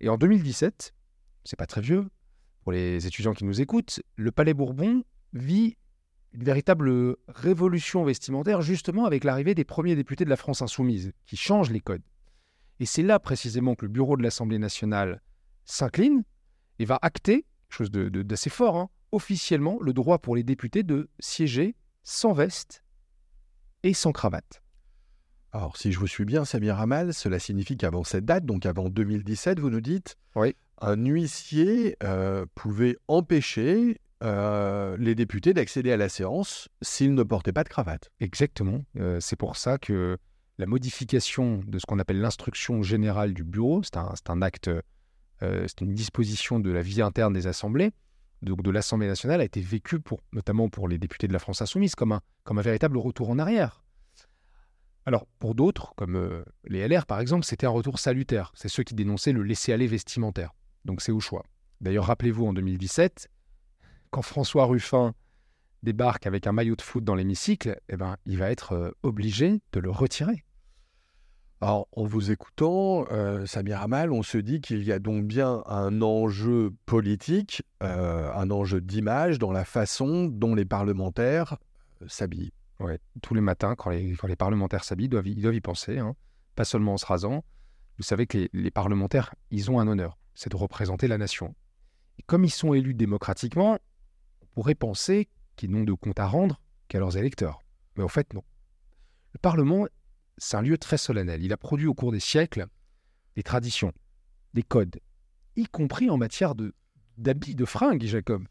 Et 0.00 0.08
en 0.08 0.18
2017, 0.18 0.92
c'est 1.44 1.58
pas 1.58 1.66
très 1.66 1.80
vieux, 1.80 2.06
pour 2.62 2.72
les 2.72 3.06
étudiants 3.06 3.32
qui 3.32 3.44
nous 3.44 3.60
écoutent, 3.60 4.00
le 4.16 4.30
Palais 4.32 4.54
Bourbon 4.54 5.02
vit 5.32 5.76
une 6.32 6.44
véritable 6.44 7.16
révolution 7.28 8.04
vestimentaire 8.04 8.62
justement 8.62 9.04
avec 9.04 9.24
l'arrivée 9.24 9.54
des 9.54 9.64
premiers 9.64 9.96
députés 9.96 10.24
de 10.24 10.30
la 10.30 10.36
France 10.36 10.62
insoumise, 10.62 11.12
qui 11.26 11.36
changent 11.36 11.70
les 11.70 11.80
codes. 11.80 12.02
Et 12.78 12.86
c'est 12.86 13.02
là 13.02 13.18
précisément 13.18 13.74
que 13.74 13.84
le 13.84 13.90
bureau 13.90 14.16
de 14.16 14.22
l'Assemblée 14.22 14.58
nationale 14.58 15.22
s'incline 15.64 16.22
et 16.78 16.84
va 16.84 16.98
acter, 17.02 17.44
chose 17.68 17.90
d'assez 17.90 18.50
fort, 18.50 18.76
hein, 18.76 18.88
officiellement 19.12 19.78
le 19.80 19.92
droit 19.92 20.18
pour 20.18 20.36
les 20.36 20.42
députés 20.42 20.82
de 20.82 21.08
siéger 21.18 21.74
sans 22.02 22.32
veste 22.32 22.82
et 23.82 23.92
sans 23.92 24.12
cravate. 24.12 24.62
Alors, 25.52 25.76
si 25.76 25.90
je 25.90 25.98
vous 25.98 26.06
suis 26.06 26.24
bien, 26.24 26.44
Samir 26.44 26.78
Amal, 26.78 27.12
cela 27.12 27.40
signifie 27.40 27.76
qu'avant 27.76 28.04
cette 28.04 28.24
date, 28.24 28.46
donc 28.46 28.66
avant 28.66 28.88
2017, 28.88 29.58
vous 29.58 29.70
nous 29.70 29.80
dites, 29.80 30.16
oui 30.36 30.54
un 30.80 30.96
huissier 30.96 31.96
euh, 32.02 32.46
pouvait 32.54 32.96
empêcher 33.08 34.00
euh, 34.22 34.96
les 34.98 35.14
députés 35.14 35.54
d'accéder 35.54 35.92
à 35.92 35.96
la 35.96 36.08
séance 36.08 36.68
s'ils 36.82 37.14
ne 37.14 37.22
portaient 37.22 37.52
pas 37.52 37.64
de 37.64 37.68
cravate. 37.68 38.10
Exactement. 38.20 38.84
Euh, 38.96 39.18
c'est 39.20 39.36
pour 39.36 39.56
ça 39.56 39.78
que 39.78 40.18
la 40.58 40.66
modification 40.66 41.62
de 41.66 41.78
ce 41.78 41.86
qu'on 41.86 41.98
appelle 41.98 42.20
l'instruction 42.20 42.82
générale 42.82 43.32
du 43.32 43.44
bureau, 43.44 43.82
c'est 43.82 43.96
un, 43.96 44.42
acte, 44.42 44.70
c'est 45.40 45.80
une 45.80 45.94
disposition 45.94 46.60
de 46.60 46.70
la 46.70 46.82
vie 46.82 47.00
interne 47.00 47.32
des 47.32 47.46
assemblées, 47.46 47.92
donc 48.42 48.62
de 48.62 48.70
l'Assemblée 48.70 49.06
nationale, 49.06 49.40
a 49.40 49.44
été 49.44 49.62
vécue 49.62 50.00
pour, 50.00 50.20
notamment 50.32 50.68
pour 50.68 50.86
les 50.86 50.98
députés 50.98 51.28
de 51.28 51.32
la 51.32 51.38
France 51.38 51.62
insoumise 51.62 51.94
comme 51.94 52.12
un, 52.12 52.20
comme 52.44 52.58
un 52.58 52.62
véritable 52.62 52.98
retour 52.98 53.30
en 53.30 53.38
arrière. 53.38 53.82
Alors, 55.06 55.26
pour 55.38 55.54
d'autres, 55.54 55.94
comme 55.96 56.44
les 56.64 56.86
LR 56.86 57.06
par 57.06 57.20
exemple, 57.20 57.46
c'était 57.46 57.66
un 57.66 57.70
retour 57.70 57.98
salutaire. 57.98 58.52
C'est 58.54 58.68
ceux 58.68 58.82
qui 58.82 58.94
dénonçaient 58.94 59.32
le 59.32 59.42
laisser-aller 59.42 59.86
vestimentaire. 59.86 60.52
Donc 60.84 61.00
c'est 61.00 61.12
au 61.12 61.20
choix. 61.20 61.44
D'ailleurs, 61.80 62.06
rappelez-vous 62.06 62.46
en 62.46 62.52
2017, 62.52 63.30
quand 64.10 64.22
François 64.22 64.64
Ruffin 64.66 65.14
débarque 65.82 66.26
avec 66.26 66.46
un 66.46 66.52
maillot 66.52 66.76
de 66.76 66.82
foot 66.82 67.02
dans 67.02 67.14
l'hémicycle, 67.14 67.80
eh 67.88 67.96
ben, 67.96 68.16
il 68.26 68.38
va 68.38 68.50
être 68.50 68.72
euh, 68.72 68.90
obligé 69.02 69.60
de 69.72 69.80
le 69.80 69.90
retirer. 69.90 70.44
Alors, 71.62 71.88
en 71.92 72.04
vous 72.04 72.30
écoutant, 72.30 73.06
euh, 73.10 73.44
Samir 73.46 73.80
Amal, 73.82 74.12
on 74.12 74.22
se 74.22 74.38
dit 74.38 74.60
qu'il 74.60 74.82
y 74.82 74.92
a 74.92 74.98
donc 74.98 75.26
bien 75.26 75.62
un 75.66 76.00
enjeu 76.00 76.72
politique, 76.86 77.62
euh, 77.82 78.32
un 78.32 78.50
enjeu 78.50 78.80
d'image 78.80 79.38
dans 79.38 79.52
la 79.52 79.64
façon 79.64 80.26
dont 80.26 80.54
les 80.54 80.64
parlementaires 80.64 81.58
euh, 82.02 82.06
s'habillent. 82.08 82.52
Ouais, 82.78 82.98
tous 83.20 83.34
les 83.34 83.42
matins, 83.42 83.74
quand 83.74 83.90
les, 83.90 84.16
les 84.26 84.36
parlementaires 84.36 84.84
s'habillent, 84.84 85.06
ils 85.06 85.10
doivent, 85.10 85.28
ils 85.28 85.42
doivent 85.42 85.54
y 85.54 85.60
penser, 85.60 85.98
hein. 85.98 86.14
pas 86.56 86.64
seulement 86.64 86.94
en 86.94 86.96
se 86.96 87.04
rasant. 87.04 87.44
Vous 87.98 88.04
savez 88.04 88.26
que 88.26 88.48
les 88.50 88.70
parlementaires, 88.70 89.34
ils 89.50 89.70
ont 89.70 89.78
un 89.80 89.86
honneur 89.86 90.16
c'est 90.40 90.50
de 90.50 90.56
représenter 90.56 91.06
la 91.06 91.18
nation. 91.18 91.54
Et 92.18 92.22
comme 92.22 92.44
ils 92.44 92.50
sont 92.50 92.72
élus 92.72 92.94
démocratiquement, 92.94 93.78
pourrait 94.54 94.74
penser 94.74 95.28
qu'ils 95.56 95.70
n'ont 95.70 95.84
de 95.84 95.92
compte 95.92 96.20
à 96.20 96.26
rendre 96.26 96.60
qu'à 96.88 96.98
leurs 96.98 97.16
électeurs. 97.16 97.60
Mais 97.96 98.04
en 98.04 98.08
fait, 98.08 98.32
non. 98.34 98.42
Le 99.32 99.38
Parlement, 99.38 99.86
c'est 100.38 100.56
un 100.56 100.62
lieu 100.62 100.78
très 100.78 100.98
solennel. 100.98 101.42
Il 101.42 101.52
a 101.52 101.56
produit 101.56 101.86
au 101.86 101.94
cours 101.94 102.12
des 102.12 102.20
siècles 102.20 102.66
des 103.36 103.42
traditions, 103.42 103.92
des 104.54 104.62
codes, 104.62 104.98
y 105.56 105.64
compris 105.64 106.10
en 106.10 106.16
matière 106.16 106.54
de, 106.54 106.74
d'habits, 107.16 107.54
de 107.54 107.64
fringues, 107.64 108.04
Jacob. 108.04 108.44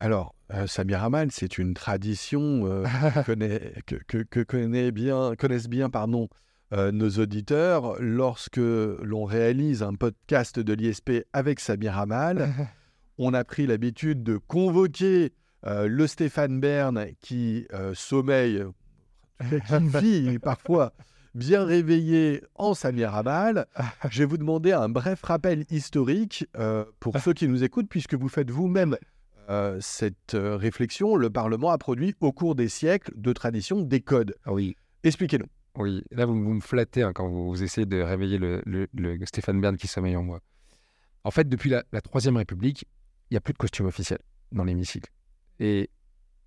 Alors, 0.00 0.34
euh, 0.52 0.66
Samir 0.66 1.02
Amal, 1.02 1.30
c'est 1.32 1.58
une 1.58 1.74
tradition 1.74 2.66
euh, 2.66 2.84
que, 3.86 4.22
que, 4.22 4.42
connaît 4.42 4.92
bien, 4.92 5.34
connaissent 5.36 5.68
bien 5.68 5.90
pardon, 5.90 6.28
euh, 6.72 6.92
nos 6.92 7.10
auditeurs, 7.10 7.96
lorsque 8.00 8.58
l'on 8.58 9.24
réalise 9.24 9.82
un 9.82 9.94
podcast 9.94 10.58
de 10.58 10.72
l'ISP 10.72 11.24
avec 11.32 11.60
Samir 11.60 11.98
on 13.18 13.34
a 13.34 13.44
pris 13.44 13.66
l'habitude 13.66 14.22
de 14.22 14.36
convoquer 14.36 15.32
euh, 15.66 15.88
le 15.88 16.06
Stéphane 16.06 16.60
Bern 16.60 17.06
qui 17.20 17.66
euh, 17.72 17.92
sommeille, 17.94 18.64
qui 20.00 20.00
vit 20.00 20.38
parfois 20.38 20.92
bien 21.34 21.64
réveillé 21.64 22.42
en 22.54 22.74
Samir 22.74 23.14
Hamal. 23.14 23.66
Je 24.10 24.20
vais 24.20 24.24
vous 24.24 24.38
demander 24.38 24.72
un 24.72 24.88
bref 24.88 25.22
rappel 25.22 25.64
historique 25.70 26.46
pour 27.00 27.18
ceux 27.18 27.32
qui 27.32 27.48
nous 27.48 27.62
écoutent, 27.62 27.88
puisque 27.88 28.14
vous 28.14 28.28
faites 28.28 28.50
vous-même 28.50 28.96
cette 29.80 30.34
réflexion. 30.34 31.16
Le 31.16 31.30
Parlement 31.30 31.70
a 31.70 31.78
produit 31.78 32.14
au 32.20 32.32
cours 32.32 32.54
des 32.54 32.68
siècles 32.68 33.12
de 33.16 33.32
tradition 33.32 33.80
des 33.80 34.00
codes. 34.00 34.34
Oui. 34.46 34.74
Expliquez-nous. 35.04 35.46
Oui, 35.78 36.02
là, 36.10 36.26
vous, 36.26 36.34
me 36.34 36.60
flattez 36.60 37.02
hein, 37.02 37.12
quand 37.12 37.28
vous, 37.28 37.62
essayez 37.62 37.86
de 37.86 38.00
réveiller 38.00 38.38
le, 38.38 39.18
Stéphane 39.24 39.60
Bern 39.60 39.76
qui 39.76 39.86
sommeille 39.86 40.16
en 40.16 40.24
moi. 40.24 40.40
En 41.22 41.30
fait, 41.30 41.48
depuis 41.48 41.70
la, 41.70 41.84
Troisième 42.02 42.36
République, 42.36 42.84
il 43.30 43.34
n'y 43.34 43.36
a 43.38 43.40
plus 43.40 43.52
de 43.52 43.58
costume 43.58 43.86
officiel 43.86 44.18
dans 44.52 44.64
l'hémicycle. 44.64 45.10
Et 45.60 45.90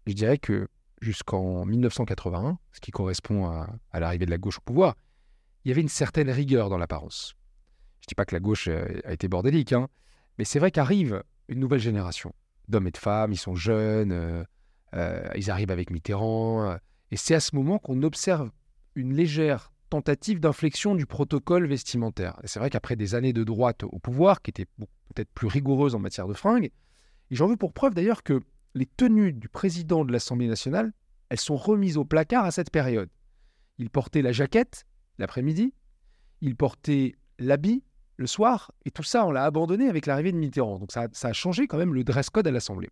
je 0.07 0.13
dirais 0.13 0.37
que 0.37 0.67
jusqu'en 1.01 1.65
1981, 1.65 2.57
ce 2.71 2.79
qui 2.79 2.91
correspond 2.91 3.47
à, 3.47 3.99
l'arrivée 3.99 4.25
de 4.25 4.31
la 4.31 4.37
gauche 4.37 4.57
au 4.59 4.61
pouvoir, 4.61 4.95
il 5.63 5.69
y 5.69 5.71
avait 5.71 5.81
une 5.81 5.89
certaine 5.89 6.29
rigueur 6.29 6.69
dans 6.69 6.77
l'apparence. 6.77 7.35
Je 8.01 8.05
ne 8.05 8.09
dis 8.09 8.15
pas 8.15 8.25
que 8.25 8.35
la 8.35 8.39
gauche 8.39 8.67
euh, 8.67 8.99
a 9.05 9.13
été 9.13 9.27
bordélique, 9.27 9.73
hein, 9.73 9.87
mais 10.37 10.45
c'est 10.45 10.59
vrai 10.59 10.71
qu'arrive 10.71 11.23
une 11.47 11.59
nouvelle 11.59 11.79
génération 11.79 12.33
d'hommes 12.67 12.87
et 12.87 12.91
de 12.91 12.97
femmes, 12.97 13.31
ils 13.31 13.37
sont 13.37 13.55
jeunes, 13.55 14.11
euh, 14.11 14.43
euh, 14.95 15.29
ils 15.35 15.51
arrivent 15.51 15.71
avec 15.71 15.91
Mitterrand, 15.91 16.77
et 17.11 17.17
c'est 17.17 17.35
à 17.35 17.39
ce 17.39 17.55
moment 17.55 17.77
qu'on 17.77 18.01
observe 18.03 18.49
une 18.95 19.13
légère 19.13 19.71
tentative 19.91 20.39
d'inflexion 20.39 20.95
du 20.95 21.05
protocole 21.05 21.67
vestimentaire. 21.67 22.39
c'est 22.45 22.59
vrai 22.59 22.69
qu'après 22.69 22.95
des 22.95 23.13
années 23.13 23.33
de 23.33 23.43
droite 23.43 23.83
au 23.83 23.99
pouvoir, 23.99 24.41
qui 24.41 24.49
étaient 24.49 24.67
peut-être 25.13 25.29
plus 25.33 25.47
rigoureuses 25.47 25.95
en 25.95 25.99
matière 25.99 26.29
de 26.29 26.33
fringues, 26.33 26.71
et 27.29 27.35
j'en 27.35 27.47
veux 27.47 27.57
pour 27.57 27.73
preuve 27.73 27.93
d'ailleurs 27.93 28.23
que 28.23 28.39
les 28.73 28.85
tenues 28.85 29.33
du 29.33 29.49
président 29.49 30.05
de 30.05 30.13
l'Assemblée 30.13 30.47
nationale, 30.47 30.93
elles 31.27 31.41
sont 31.41 31.57
remises 31.57 31.97
au 31.97 32.05
placard 32.05 32.45
à 32.45 32.51
cette 32.51 32.71
période. 32.71 33.09
Il 33.79 33.89
portait 33.89 34.21
la 34.21 34.31
jaquette 34.31 34.85
l'après-midi, 35.17 35.73
il 36.39 36.55
portait 36.55 37.15
l'habit 37.37 37.83
le 38.15 38.27
soir, 38.27 38.71
et 38.85 38.91
tout 38.91 39.03
ça, 39.03 39.25
on 39.25 39.31
l'a 39.31 39.43
abandonné 39.43 39.89
avec 39.89 40.05
l'arrivée 40.05 40.31
de 40.31 40.37
Mitterrand. 40.37 40.79
Donc 40.79 40.93
ça, 40.93 41.09
a 41.21 41.33
changé 41.33 41.67
quand 41.67 41.77
même 41.77 41.93
le 41.93 42.05
dress 42.05 42.29
code 42.29 42.47
à 42.47 42.51
l'Assemblée. 42.51 42.89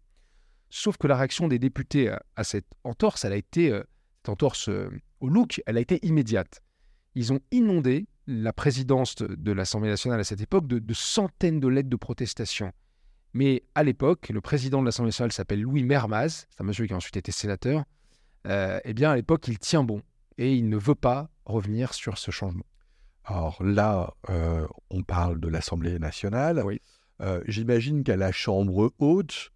Sauf 0.69 0.97
que 0.97 1.07
la 1.07 1.15
réaction 1.15 1.47
des 1.47 1.59
députés 1.59 2.13
à, 2.35 2.43
cette 2.43 2.67
entorse, 2.83 3.23
elle 3.23 3.33
a 3.33 3.37
été, 3.37 3.71
euh, 3.71 3.83
cette 4.17 4.29
entorse 4.29 4.67
euh, 4.67 4.89
au 5.21 5.29
look, 5.29 5.61
elle 5.65 5.77
a 5.77 5.79
été 5.79 6.05
immédiate. 6.05 6.61
Ils 7.15 7.33
ont 7.33 7.39
inondé 7.51 8.07
la 8.27 8.53
présidence 8.53 9.15
de 9.15 9.51
l'Assemblée 9.51 9.89
nationale 9.89 10.19
à 10.19 10.23
cette 10.23 10.41
époque 10.41 10.67
de, 10.67 10.93
centaines 10.93 11.59
de 11.59 11.67
lettres 11.67 11.89
de 11.89 11.95
protestation. 11.95 12.71
Mais 13.33 13.63
à 13.75 13.83
l'époque, 13.83 14.29
le 14.29 14.41
président 14.41 14.81
de 14.81 14.85
l'Assemblée 14.85 15.09
nationale 15.09 15.31
s'appelle 15.31 15.61
Louis 15.61 15.83
Mermaz, 15.83 16.47
c'est 16.49 16.61
un 16.61 16.63
monsieur 16.63 16.85
qui 16.85 16.93
a 16.93 16.95
ensuite 16.95 17.17
été 17.17 17.31
sénateur. 17.31 17.83
Euh, 18.47 18.79
eh 18.83 18.93
bien, 18.93 19.11
à 19.11 19.15
l'époque, 19.15 19.47
il 19.47 19.59
tient 19.59 19.83
bon 19.83 20.01
et 20.37 20.55
il 20.55 20.69
ne 20.69 20.77
veut 20.77 20.95
pas 20.95 21.29
revenir 21.45 21.93
sur 21.93 22.17
ce 22.17 22.31
changement. 22.31 22.65
Alors 23.25 23.61
là, 23.63 24.13
euh, 24.29 24.67
on 24.89 25.03
parle 25.03 25.39
de 25.39 25.47
l'Assemblée 25.47 25.99
nationale. 25.99 26.61
Oui. 26.65 26.81
Euh, 27.21 27.41
j'imagine 27.47 28.03
qu'à 28.03 28.15
la 28.15 28.31
Chambre 28.31 28.93
haute, 28.99 29.51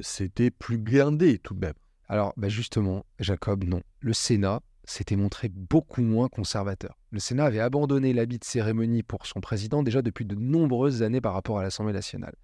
c'était 0.00 0.50
plus 0.50 0.78
blindé 0.78 1.38
tout 1.38 1.52
de 1.54 1.60
même. 1.60 1.74
Alors, 2.08 2.32
bah, 2.38 2.48
justement, 2.48 3.04
Jacob, 3.20 3.64
non. 3.64 3.82
Le 4.00 4.14
Sénat 4.14 4.60
s'était 4.84 5.16
montré 5.16 5.48
beaucoup 5.48 6.02
moins 6.02 6.28
conservateur. 6.28 6.98
Le 7.10 7.18
Sénat 7.18 7.44
avait 7.44 7.60
abandonné 7.60 8.12
l'habit 8.12 8.38
de 8.38 8.44
cérémonie 8.44 9.02
pour 9.02 9.26
son 9.26 9.40
président 9.40 9.82
déjà 9.82 10.02
depuis 10.02 10.24
de 10.24 10.34
nombreuses 10.34 11.02
années 11.02 11.20
par 11.20 11.34
rapport 11.34 11.58
à 11.58 11.62
l'Assemblée 11.62 11.92
nationale. 11.92 12.34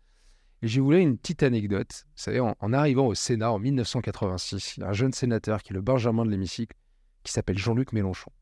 Et 0.62 0.68
je 0.68 0.80
voulais 0.80 1.02
une 1.02 1.16
petite 1.16 1.42
anecdote. 1.42 2.04
Vous 2.04 2.22
savez, 2.22 2.40
en, 2.40 2.72
arrivant 2.72 3.06
au 3.06 3.14
Sénat 3.14 3.52
en 3.52 3.58
1986, 3.58 4.76
il 4.76 4.80
y 4.80 4.82
a 4.82 4.88
un 4.88 4.92
jeune 4.92 5.12
sénateur 5.12 5.62
qui 5.62 5.72
est 5.72 5.74
le 5.74 5.82
Benjamin 5.82 6.24
de 6.24 6.30
l'hémicycle, 6.30 6.76
qui 7.22 7.32
s'appelle 7.32 7.58
Jean-Luc 7.58 7.92
Mélenchon. 7.92 8.32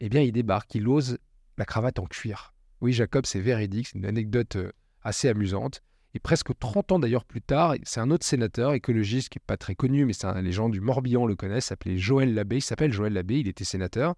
Eh 0.00 0.08
bien, 0.08 0.22
il 0.22 0.32
débarque, 0.32 0.74
il 0.74 0.88
ose 0.88 1.18
la 1.58 1.64
cravate 1.64 1.98
en 1.98 2.06
cuir. 2.06 2.54
Oui, 2.80 2.92
Jacob, 2.92 3.26
c'est 3.26 3.40
véridique, 3.40 3.88
c'est 3.88 3.98
une 3.98 4.06
anecdote 4.06 4.56
euh, 4.56 4.72
assez 5.02 5.28
amusante. 5.28 5.82
Et 6.14 6.18
presque 6.18 6.56
30 6.58 6.92
ans 6.92 6.98
d'ailleurs 6.98 7.24
plus 7.24 7.42
tard, 7.42 7.74
c'est 7.82 8.00
un 8.00 8.10
autre 8.10 8.24
sénateur 8.24 8.72
écologiste 8.72 9.28
qui 9.28 9.38
n'est 9.38 9.44
pas 9.46 9.56
très 9.56 9.74
connu, 9.74 10.06
mais 10.06 10.14
les 10.42 10.52
gens 10.52 10.68
du 10.68 10.80
Morbihan 10.80 11.26
le 11.26 11.36
connaissent, 11.36 11.66
s'appelait 11.66 11.98
Joël 11.98 12.34
Labbé. 12.34 12.56
Il 12.56 12.62
s'appelle 12.62 12.92
Joël 12.92 13.12
Labbé, 13.12 13.40
il 13.40 13.48
était 13.48 13.64
sénateur. 13.64 14.14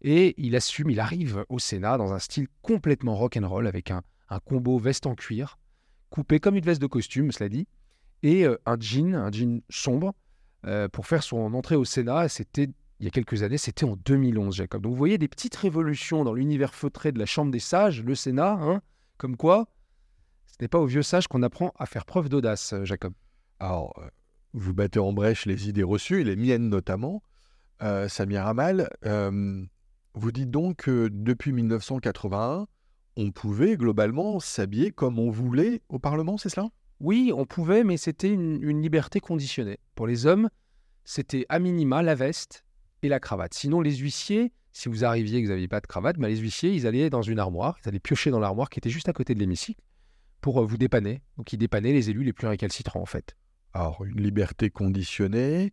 Et 0.00 0.34
il 0.38 0.56
assume, 0.56 0.90
il 0.90 1.00
arrive 1.00 1.44
au 1.48 1.58
Sénat 1.58 1.98
dans 1.98 2.12
un 2.12 2.18
style 2.18 2.46
complètement 2.62 3.16
rock'n'roll 3.16 3.66
avec 3.66 3.90
un, 3.90 4.02
combo 4.44 4.78
veste 4.78 5.06
en 5.06 5.14
cuir, 5.14 5.58
coupé 6.10 6.38
comme 6.38 6.56
une 6.56 6.64
veste 6.64 6.80
de 6.80 6.86
costume, 6.86 7.32
cela 7.32 7.48
dit, 7.48 7.66
et 8.22 8.44
euh, 8.46 8.56
un 8.64 8.76
jean, 8.78 9.14
un 9.14 9.30
jean 9.30 9.62
sombre, 9.68 10.14
euh, 10.66 10.88
pour 10.88 11.06
faire 11.06 11.22
son 11.22 11.52
entrée 11.54 11.76
au 11.76 11.84
Sénat. 11.84 12.28
C'était 12.28 12.68
il 13.00 13.04
y 13.04 13.06
a 13.06 13.10
quelques 13.10 13.42
années, 13.42 13.58
c'était 13.58 13.84
en 13.84 13.96
2011, 13.96 14.56
Jacob. 14.56 14.82
Donc 14.82 14.92
vous 14.92 14.98
voyez 14.98 15.18
des 15.18 15.28
petites 15.28 15.54
révolutions 15.54 16.24
dans 16.24 16.34
l'univers 16.34 16.74
feutré 16.74 17.12
de 17.12 17.18
la 17.18 17.26
Chambre 17.26 17.52
des 17.52 17.60
Sages, 17.60 18.02
le 18.02 18.14
Sénat, 18.14 18.58
hein, 18.60 18.82
comme 19.18 19.36
quoi 19.36 19.68
n'est 20.60 20.68
pas 20.68 20.78
aux 20.78 20.86
vieux 20.86 21.02
sages 21.02 21.28
qu'on 21.28 21.42
apprend 21.42 21.72
à 21.78 21.86
faire 21.86 22.04
preuve 22.04 22.28
d'audace, 22.28 22.72
euh, 22.72 22.84
Jacob. 22.84 23.12
Alors, 23.60 23.94
euh, 23.98 24.08
vous 24.54 24.74
battez 24.74 24.98
en 24.98 25.12
brèche 25.12 25.46
les 25.46 25.68
idées 25.68 25.82
reçues, 25.82 26.20
et 26.20 26.24
les 26.24 26.36
miennes 26.36 26.68
notamment. 26.68 27.22
Euh, 27.82 28.08
Samir 28.08 28.46
Amal, 28.46 28.90
vous 30.14 30.32
dites 30.32 30.50
donc 30.50 30.78
que 30.78 31.08
depuis 31.12 31.52
1981, 31.52 32.66
on 33.16 33.30
pouvait 33.30 33.76
globalement 33.76 34.40
s'habiller 34.40 34.90
comme 34.90 35.18
on 35.18 35.30
voulait 35.30 35.82
au 35.88 36.00
Parlement, 36.00 36.38
c'est 36.38 36.48
cela? 36.48 36.70
Oui, 37.00 37.30
on 37.34 37.44
pouvait, 37.44 37.84
mais 37.84 37.96
c'était 37.96 38.30
une, 38.32 38.82
liberté 38.82 39.20
conditionnée. 39.20 39.78
Pour 39.94 40.08
les 40.08 40.26
hommes, 40.26 40.48
c'était 41.04 41.46
à 41.48 41.60
minima 41.60 42.02
la 42.02 42.16
veste 42.16 42.64
et 43.02 43.08
la 43.08 43.20
cravate. 43.20 43.54
Sinon, 43.54 43.80
les 43.80 43.96
huissiers, 43.96 44.52
si 44.72 44.88
vous 44.88 45.04
arriviez 45.04 45.38
et 45.38 45.42
que 45.42 45.46
vous 45.46 45.52
n'aviez 45.52 45.68
pas 45.68 45.80
de 45.80 45.86
cravate, 45.86 46.16
bah, 46.18 46.28
les 46.28 46.38
huissiers, 46.38 46.72
ils 46.72 46.86
allaient 46.88 47.10
dans 47.10 47.22
une 47.22 47.38
armoire, 47.38 47.78
ils 47.84 47.88
allaient 47.88 48.00
piocher 48.00 48.30
dans 48.30 48.40
l'armoire 48.40 48.70
qui 48.70 48.80
était 48.80 48.90
juste 48.90 49.08
à 49.08 49.12
côté 49.12 49.34
de 49.34 49.38
l'hémicycle 49.38 49.80
pour 50.40 50.60
euh, 50.60 50.64
vous 50.64 50.76
dépanner. 50.76 51.22
Donc, 51.36 51.52
il 51.52 51.58
dépannait 51.58 51.92
les 51.92 52.10
élus 52.10 52.24
les 52.24 52.32
plus 52.32 52.46
récalcitrants, 52.46 53.00
en 53.00 53.06
fait. 53.06 53.36
Alors, 53.72 54.04
une 54.04 54.20
liberté 54.20 54.70
conditionnée. 54.70 55.72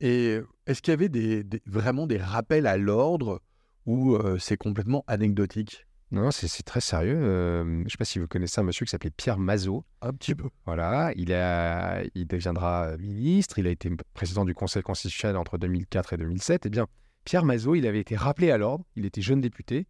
et 0.00 0.38
est-ce 0.66 0.82
qu'il 0.82 0.92
y 0.92 0.94
avait 0.94 1.08
des, 1.08 1.44
vraiment 1.66 2.06
des 2.06 2.18
rappels 2.18 2.66
à 2.66 2.76
l'ordre 2.76 3.40
ou 3.86 4.14
euh, 4.14 4.38
c'est 4.38 4.56
complètement 4.56 5.04
anecdotique? 5.06 5.86
Non, 6.10 6.30
c'est 6.30 6.62
très 6.62 6.80
sérieux. 6.80 7.20
je 7.20 7.82
ne 7.84 7.88
sais 7.88 7.98
pas 7.98 8.06
si 8.06 8.18
vous 8.18 8.26
connaissez 8.26 8.60
un 8.60 8.64
monsieur 8.64 8.86
qui 8.86 8.90
s'appelait 8.90 9.10
Pierre 9.10 9.38
Mazot. 9.38 9.84
Un 10.00 10.14
petit 10.14 10.34
peu. 10.34 10.48
Voilà, 10.64 11.12
il, 11.16 11.34
a, 11.34 12.02
il 12.14 12.26
deviendra 12.26 12.96
ministre. 12.96 13.58
Il 13.58 13.66
a 13.66 13.70
été 13.70 13.90
président 14.14 14.46
du 14.46 14.54
Conseil 14.54 14.82
constitutionnel 14.82 15.36
entre 15.36 15.58
2004 15.58 16.14
et 16.14 16.16
2007. 16.16 16.64
Eh 16.64 16.70
bien, 16.70 16.86
Pierre 17.24 17.44
Mazot, 17.44 17.74
il 17.74 17.86
avait 17.86 18.00
été 18.00 18.16
rappelé 18.16 18.50
à 18.50 18.56
l'ordre. 18.56 18.86
Il 18.96 19.04
était 19.04 19.20
jeune 19.20 19.42
député. 19.42 19.86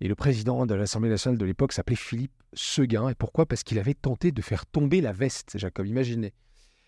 Et 0.00 0.08
le 0.08 0.14
président 0.14 0.64
de 0.64 0.74
l'Assemblée 0.74 1.10
nationale 1.10 1.38
de 1.38 1.44
l'époque 1.44 1.72
s'appelait 1.72 1.96
Philippe 1.96 2.32
Seguin. 2.54 3.10
Et 3.10 3.14
pourquoi? 3.14 3.46
Parce 3.46 3.62
qu'il 3.62 3.78
avait 3.78 3.94
tenté 3.94 4.32
de 4.32 4.40
faire 4.42 4.64
tomber 4.66 5.00
la 5.00 5.12
veste, 5.12 5.58
Jacob, 5.58 5.86
imaginez. 5.86 6.32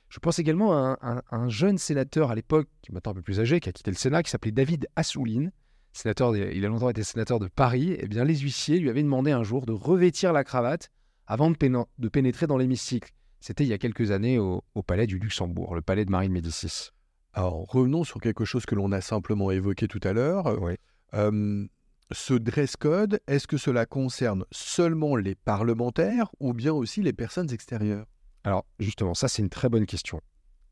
Je 0.08 0.18
pense 0.18 0.38
également 0.38 0.72
à 0.74 1.22
un, 1.30 1.48
jeune 1.48 1.78
sénateur 1.78 2.30
à 2.30 2.34
l'époque, 2.34 2.68
qui 2.82 2.90
est 2.90 2.94
maintenant 2.94 3.12
un 3.12 3.14
peu 3.14 3.22
plus 3.22 3.40
âgé, 3.40 3.60
qui 3.60 3.68
a 3.68 3.72
quitté 3.72 3.90
le 3.90 3.96
Sénat, 3.96 4.22
qui 4.22 4.30
s'appelait 4.30 4.52
David 4.52 4.86
Assouline. 4.96 5.52
Sénateur, 5.92 6.36
il 6.36 6.64
a 6.64 6.68
longtemps 6.68 6.90
été 6.90 7.02
sénateur 7.02 7.38
de 7.38 7.48
Paris. 7.48 7.96
Eh 7.98 8.08
bien, 8.08 8.24
les 8.24 8.36
huissiers 8.36 8.78
lui 8.78 8.90
avaient 8.90 9.02
demandé 9.02 9.30
un 9.30 9.42
jour 9.42 9.66
de 9.66 9.72
revêtir 9.72 10.32
la 10.32 10.44
cravate 10.44 10.90
avant 11.26 11.50
de, 11.50 12.08
pénétrer 12.08 12.46
dans 12.46 12.58
l'hémicycle. 12.58 13.10
C'était 13.40 13.64
il 13.64 13.68
y 13.68 13.72
a 13.72 13.78
quelques 13.78 14.10
années 14.10 14.38
au, 14.38 14.62
palais 14.86 15.06
du 15.06 15.18
Luxembourg, 15.18 15.74
le 15.74 15.82
palais 15.82 16.04
de 16.04 16.10
Marie 16.10 16.28
de 16.28 16.32
Médicis. 16.32 16.90
Alors, 17.34 17.66
revenons 17.68 18.04
sur 18.04 18.20
quelque 18.20 18.44
chose 18.44 18.66
que 18.66 18.74
l'on 18.74 18.92
a 18.92 19.00
simplement 19.00 19.50
évoqué 19.50 19.88
tout 19.88 20.00
à 20.02 20.12
l'heure. 20.12 20.60
Oui. 20.62 20.74
Euh, 21.14 21.66
ce 22.12 22.34
dress 22.34 22.76
code, 22.76 23.20
est-ce 23.26 23.46
que 23.46 23.56
cela 23.56 23.86
concerne 23.86 24.44
seulement 24.50 25.16
les 25.16 25.34
parlementaires 25.34 26.30
ou 26.40 26.52
bien 26.52 26.72
aussi 26.72 27.02
les 27.02 27.12
personnes 27.12 27.52
extérieures? 27.52 28.06
Alors 28.44 28.66
justement, 28.78 29.14
ça 29.14 29.28
c'est 29.28 29.42
une 29.42 29.50
très 29.50 29.68
bonne 29.68 29.86
question. 29.86 30.20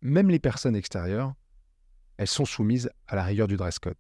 Même 0.02 0.30
les 0.30 0.38
personnes 0.38 0.76
extérieures, 0.76 1.34
elles 2.16 2.26
sont 2.26 2.44
soumises 2.44 2.90
à 3.06 3.16
la 3.16 3.24
rigueur 3.24 3.48
du 3.48 3.56
dress 3.56 3.78
code. 3.78 3.96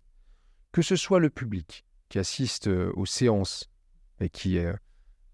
Que 0.72 0.82
ce 0.82 0.96
soit 0.96 1.20
le 1.20 1.30
public 1.30 1.84
qui 2.08 2.18
assiste 2.18 2.68
euh, 2.68 2.92
aux 2.94 3.06
séances 3.06 3.70
et 4.20 4.28
qui, 4.28 4.58
euh, 4.58 4.74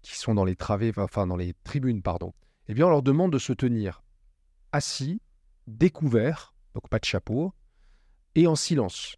qui 0.01 0.17
sont 0.17 0.33
dans 0.33 0.45
les 0.45 0.55
travées, 0.55 0.93
enfin 0.97 1.27
dans 1.27 1.35
les 1.35 1.53
tribunes, 1.63 2.01
pardon, 2.01 2.33
eh 2.67 2.73
bien 2.73 2.87
on 2.87 2.89
leur 2.89 3.03
demande 3.03 3.33
de 3.33 3.39
se 3.39 3.53
tenir 3.53 4.03
assis, 4.71 5.21
découverts, 5.67 6.53
donc 6.73 6.89
pas 6.89 6.99
de 6.99 7.05
chapeau, 7.05 7.53
et 8.35 8.47
en 8.47 8.55
silence. 8.55 9.15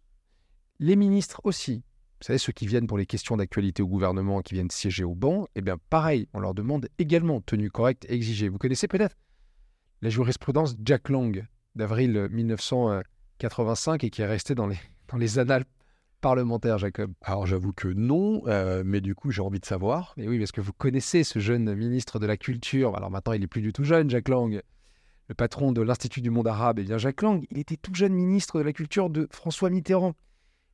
Les 0.78 0.96
ministres 0.96 1.40
aussi, 1.44 1.84
vous 2.20 2.26
savez, 2.26 2.38
ceux 2.38 2.52
qui 2.52 2.66
viennent 2.66 2.86
pour 2.86 2.98
les 2.98 3.06
questions 3.06 3.38
d'actualité 3.38 3.82
au 3.82 3.86
gouvernement, 3.86 4.42
qui 4.42 4.52
viennent 4.52 4.70
siéger 4.70 5.04
au 5.04 5.14
banc, 5.14 5.48
eh 5.54 5.62
bien 5.62 5.78
pareil, 5.88 6.28
on 6.34 6.40
leur 6.40 6.52
demande 6.52 6.86
également 6.98 7.40
tenue 7.40 7.70
correcte 7.70 8.04
exigée. 8.10 8.50
Vous 8.50 8.58
connaissez 8.58 8.88
peut-être 8.88 9.16
la 10.02 10.10
jurisprudence 10.10 10.76
Jack 10.84 11.08
Lang 11.08 11.46
d'avril 11.76 12.28
1985 12.30 14.04
et 14.04 14.10
qui 14.10 14.20
est 14.20 14.26
restée 14.26 14.54
dans 14.54 14.66
les, 14.66 14.76
dans 15.08 15.16
les 15.16 15.38
annales 15.38 15.64
parlementaires, 16.20 16.76
Jacob 16.76 17.10
Alors 17.22 17.46
j'avoue 17.46 17.72
que 17.72 17.88
non, 17.88 18.42
euh, 18.48 18.82
mais 18.84 19.00
du 19.00 19.14
coup 19.14 19.30
j'ai 19.30 19.40
envie 19.40 19.60
de 19.60 19.64
savoir. 19.64 20.12
Mais 20.18 20.28
oui, 20.28 20.38
parce 20.38 20.52
que 20.52 20.60
vous 20.60 20.74
connaissez 20.74 21.24
ce 21.24 21.38
jeune 21.38 21.74
ministre 21.74 22.18
de 22.18 22.26
la 22.26 22.36
Culture. 22.36 22.96
Alors 22.96 23.10
maintenant 23.10 23.32
il 23.32 23.42
est 23.42 23.46
plus 23.46 23.62
du 23.62 23.72
tout 23.72 23.84
jeune, 23.84 24.10
Jack 24.10 24.28
Lang, 24.28 24.60
le 25.28 25.34
patron 25.34 25.72
de 25.72 25.80
l'Institut 25.80 26.20
du 26.20 26.28
monde 26.28 26.48
arabe. 26.48 26.80
Eh 26.80 26.84
bien 26.84 26.98
Jack 26.98 27.22
Lang, 27.22 27.46
il 27.50 27.58
était 27.58 27.78
tout 27.78 27.94
jeune 27.94 28.12
ministre 28.12 28.58
de 28.58 28.64
la 28.64 28.74
Culture 28.74 29.08
de 29.08 29.26
François 29.30 29.70
Mitterrand. 29.70 30.14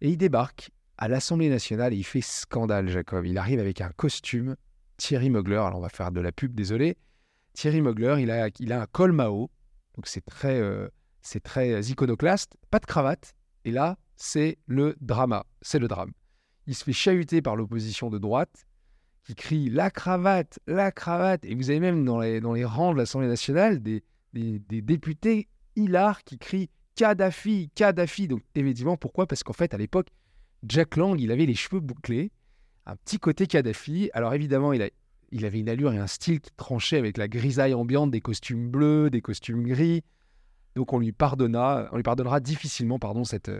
Et 0.00 0.10
il 0.10 0.16
débarque 0.16 0.70
à 0.98 1.08
l'Assemblée 1.08 1.48
nationale 1.48 1.94
il 1.94 2.04
fait 2.04 2.20
scandale, 2.20 2.88
Jacob. 2.88 3.24
Il 3.26 3.38
arrive 3.38 3.60
avec 3.60 3.80
un 3.80 3.90
costume 3.90 4.56
Thierry 4.96 5.30
Mugler. 5.30 5.56
Alors 5.56 5.76
on 5.76 5.82
va 5.82 5.88
faire 5.88 6.12
de 6.12 6.20
la 6.20 6.32
pub, 6.32 6.54
désolé. 6.54 6.96
Thierry 7.52 7.80
Mugler, 7.80 8.16
il 8.20 8.30
a, 8.30 8.48
il 8.60 8.72
a 8.72 8.82
un 8.82 8.86
col 8.86 9.12
Mao, 9.12 9.50
donc 9.94 10.06
c'est 10.06 10.24
très, 10.24 10.60
euh, 10.60 10.88
très 11.42 11.80
iconoclaste, 11.84 12.52
pas 12.70 12.78
de 12.78 12.86
cravate. 12.86 13.34
Et 13.64 13.70
là, 13.70 13.96
c'est 14.16 14.58
le 14.66 14.96
drama, 15.00 15.44
c'est 15.62 15.78
le 15.78 15.88
drame. 15.88 16.12
Il 16.66 16.74
se 16.74 16.84
fait 16.84 16.92
chahuter 16.92 17.42
par 17.42 17.56
l'opposition 17.56 18.10
de 18.10 18.18
droite, 18.18 18.66
qui 19.24 19.34
crie 19.34 19.70
la 19.70 19.90
cravate, 19.90 20.58
la 20.66 20.92
cravate. 20.92 21.44
Et 21.44 21.54
vous 21.54 21.70
avez 21.70 21.80
même 21.80 22.04
dans 22.04 22.20
les, 22.20 22.40
dans 22.40 22.52
les 22.52 22.64
rangs 22.64 22.92
de 22.92 22.98
l'Assemblée 22.98 23.28
nationale 23.28 23.82
des, 23.82 24.04
des, 24.32 24.58
des 24.58 24.82
députés 24.82 25.48
hilars 25.74 26.24
qui 26.24 26.38
crient 26.38 26.70
Kadhafi, 26.94 27.70
Kadhafi. 27.74 28.28
Donc 28.28 28.42
évidemment, 28.54 28.96
pourquoi? 28.96 29.26
Parce 29.26 29.42
qu'en 29.42 29.52
fait, 29.52 29.74
à 29.74 29.78
l'époque, 29.78 30.08
Jack 30.68 30.96
Lang, 30.96 31.20
il 31.20 31.30
avait 31.30 31.46
les 31.46 31.54
cheveux 31.54 31.80
bouclés, 31.80 32.32
un 32.86 32.96
petit 32.96 33.18
côté 33.18 33.46
Kadhafi. 33.46 34.10
Alors 34.12 34.34
évidemment, 34.34 34.72
il, 34.72 34.82
avait 35.44 35.60
une 35.60 35.68
allure 35.68 35.92
et 35.92 35.98
un 35.98 36.06
style 36.06 36.40
qui 36.40 36.50
tranchait 36.56 36.98
avec 36.98 37.18
la 37.18 37.28
grisaille 37.28 37.74
ambiante 37.74 38.10
des 38.10 38.20
costumes 38.20 38.68
bleus, 38.68 39.10
des 39.10 39.20
costumes 39.20 39.66
gris. 39.66 40.02
Donc 40.74 40.92
on 40.92 40.98
lui 40.98 41.12
pardonnera 41.12 42.40
difficilement 42.40 42.98
pardon, 42.98 43.24
cet 43.24 43.50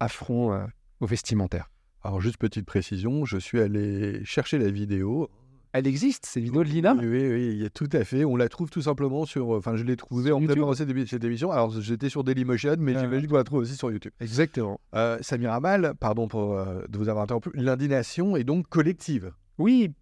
affront 0.00 0.52
euh, 0.52 0.66
au 1.00 1.06
vestimentaire. 1.06 1.70
Alors 2.02 2.20
juste 2.20 2.38
petite 2.38 2.66
précision, 2.66 3.24
je 3.24 3.38
suis 3.38 3.60
allé 3.60 4.24
chercher 4.24 4.58
la 4.58 4.70
vidéo 4.70 5.30
elle 5.78 5.86
existe, 5.86 6.26
c'est 6.26 6.40
vidéo 6.40 6.64
de 6.64 6.68
Lina 6.68 6.94
Oui, 6.94 7.06
oui, 7.06 7.68
tout 7.74 7.88
à 7.92 8.04
fait. 8.04 8.24
On 8.24 8.36
la 8.36 8.48
trouve 8.48 8.70
tout 8.70 8.82
simplement 8.82 9.24
sur. 9.26 9.50
Enfin, 9.50 9.76
je 9.76 9.84
l'ai 9.84 9.96
trouvée 9.96 10.32
en 10.32 10.40
préparant 10.40 10.74
cette, 10.74 10.90
cette 11.06 11.24
émission. 11.24 11.50
Alors, 11.50 11.70
j'étais 11.80 12.08
sur 12.08 12.24
Dailymotion, 12.24 12.76
mais 12.78 12.94
ah. 12.96 13.00
j'imagine 13.00 13.28
qu'on 13.28 13.36
la 13.36 13.44
trouve 13.44 13.60
aussi 13.60 13.76
sur 13.76 13.90
YouTube. 13.90 14.12
Exactement. 14.20 14.80
Euh, 14.94 15.18
Samir 15.20 15.52
Amal, 15.52 15.94
pardon 15.98 16.28
pour, 16.28 16.54
euh, 16.54 16.82
de 16.88 16.98
vous 16.98 17.08
avoir 17.08 17.24
interrompu, 17.24 17.50
l'indignation 17.54 18.36
est 18.36 18.44
donc 18.44 18.68
collective. 18.68 19.32
Oui, 19.58 19.92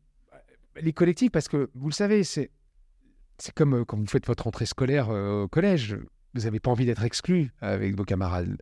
les 0.80 0.92
collectifs, 0.92 1.32
parce 1.32 1.48
que 1.48 1.70
vous 1.74 1.88
le 1.88 1.94
savez, 1.94 2.24
c'est. 2.24 2.50
C'est 3.38 3.52
comme 3.52 3.74
euh, 3.74 3.84
quand 3.84 3.98
vous 3.98 4.06
faites 4.06 4.26
votre 4.26 4.46
entrée 4.46 4.66
scolaire 4.66 5.08
au 5.08 5.48
collège. 5.48 5.98
Vous 6.34 6.42
n'avez 6.42 6.58
pas 6.58 6.70
envie 6.70 6.86
d'être 6.86 7.04
exclu 7.04 7.52
avec 7.60 7.96
vos 7.96 8.04
camarades 8.04 8.56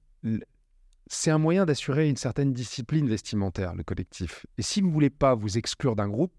c'est 1.07 1.31
un 1.31 1.39
moyen 1.39 1.67
d'assurer 1.67 2.09
une 2.09 2.17
certaine 2.17 2.53
discipline 2.55 3.07
vestimentaire, 3.07 3.75
le 3.75 3.83
collectif. 3.83 4.47
Et 4.57 4.63
si 4.63 4.81
vous 4.81 4.89
ne 4.89 4.93
voulez 4.93 5.11
pas 5.11 5.35
vous 5.35 5.59
exclure 5.59 5.95
d'un 5.95 6.09
groupe, 6.09 6.33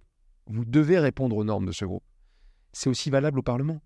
vous 0.47 0.65
devez 0.65 0.99
répondre 0.99 1.35
aux 1.35 1.43
normes 1.43 1.65
de 1.65 1.71
ce 1.71 1.85
groupe. 1.85 2.03
C'est 2.71 2.89
aussi 2.89 3.09
valable 3.09 3.39
au 3.39 3.43
Parlement. 3.43 3.81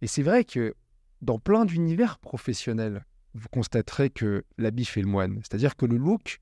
Et 0.00 0.06
c'est 0.06 0.22
vrai 0.22 0.44
que 0.44 0.74
dans 1.22 1.38
plein 1.38 1.64
d'univers 1.64 2.18
professionnels, 2.18 3.04
vous 3.34 3.48
constaterez 3.50 4.10
que 4.10 4.44
l'habit 4.56 4.84
fait 4.84 5.02
le 5.02 5.08
moine. 5.08 5.40
C'est-à-dire 5.42 5.76
que 5.76 5.86
le 5.86 5.96
look 5.96 6.40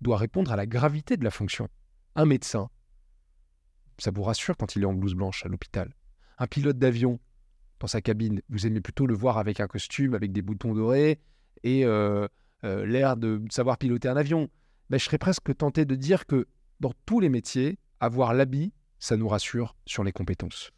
doit 0.00 0.16
répondre 0.16 0.52
à 0.52 0.56
la 0.56 0.66
gravité 0.66 1.16
de 1.16 1.24
la 1.24 1.30
fonction. 1.30 1.68
Un 2.14 2.24
médecin, 2.24 2.68
ça 3.98 4.10
vous 4.10 4.22
rassure 4.22 4.56
quand 4.56 4.76
il 4.76 4.82
est 4.82 4.86
en 4.86 4.94
blouse 4.94 5.14
blanche 5.14 5.44
à 5.44 5.48
l'hôpital. 5.48 5.94
Un 6.38 6.46
pilote 6.46 6.78
d'avion, 6.78 7.18
dans 7.80 7.86
sa 7.86 8.00
cabine, 8.00 8.40
vous 8.48 8.66
aimez 8.66 8.80
plutôt 8.80 9.06
le 9.06 9.14
voir 9.14 9.38
avec 9.38 9.60
un 9.60 9.66
costume, 9.66 10.14
avec 10.14 10.32
des 10.32 10.42
boutons 10.42 10.74
dorés 10.74 11.20
et 11.62 11.84
euh, 11.84 12.28
euh, 12.64 12.86
l'air 12.86 13.16
de 13.16 13.42
savoir 13.50 13.78
piloter 13.78 14.08
un 14.08 14.16
avion. 14.16 14.48
Ben, 14.90 14.98
je 14.98 15.04
serais 15.04 15.18
presque 15.18 15.56
tenté 15.56 15.84
de 15.84 15.94
dire 15.94 16.26
que 16.26 16.46
dans 16.80 16.92
tous 17.06 17.20
les 17.20 17.28
métiers, 17.28 17.78
avoir 18.00 18.34
l'habit, 18.34 18.72
ça 18.98 19.16
nous 19.16 19.28
rassure 19.28 19.76
sur 19.86 20.04
les 20.04 20.12
compétences. 20.12 20.70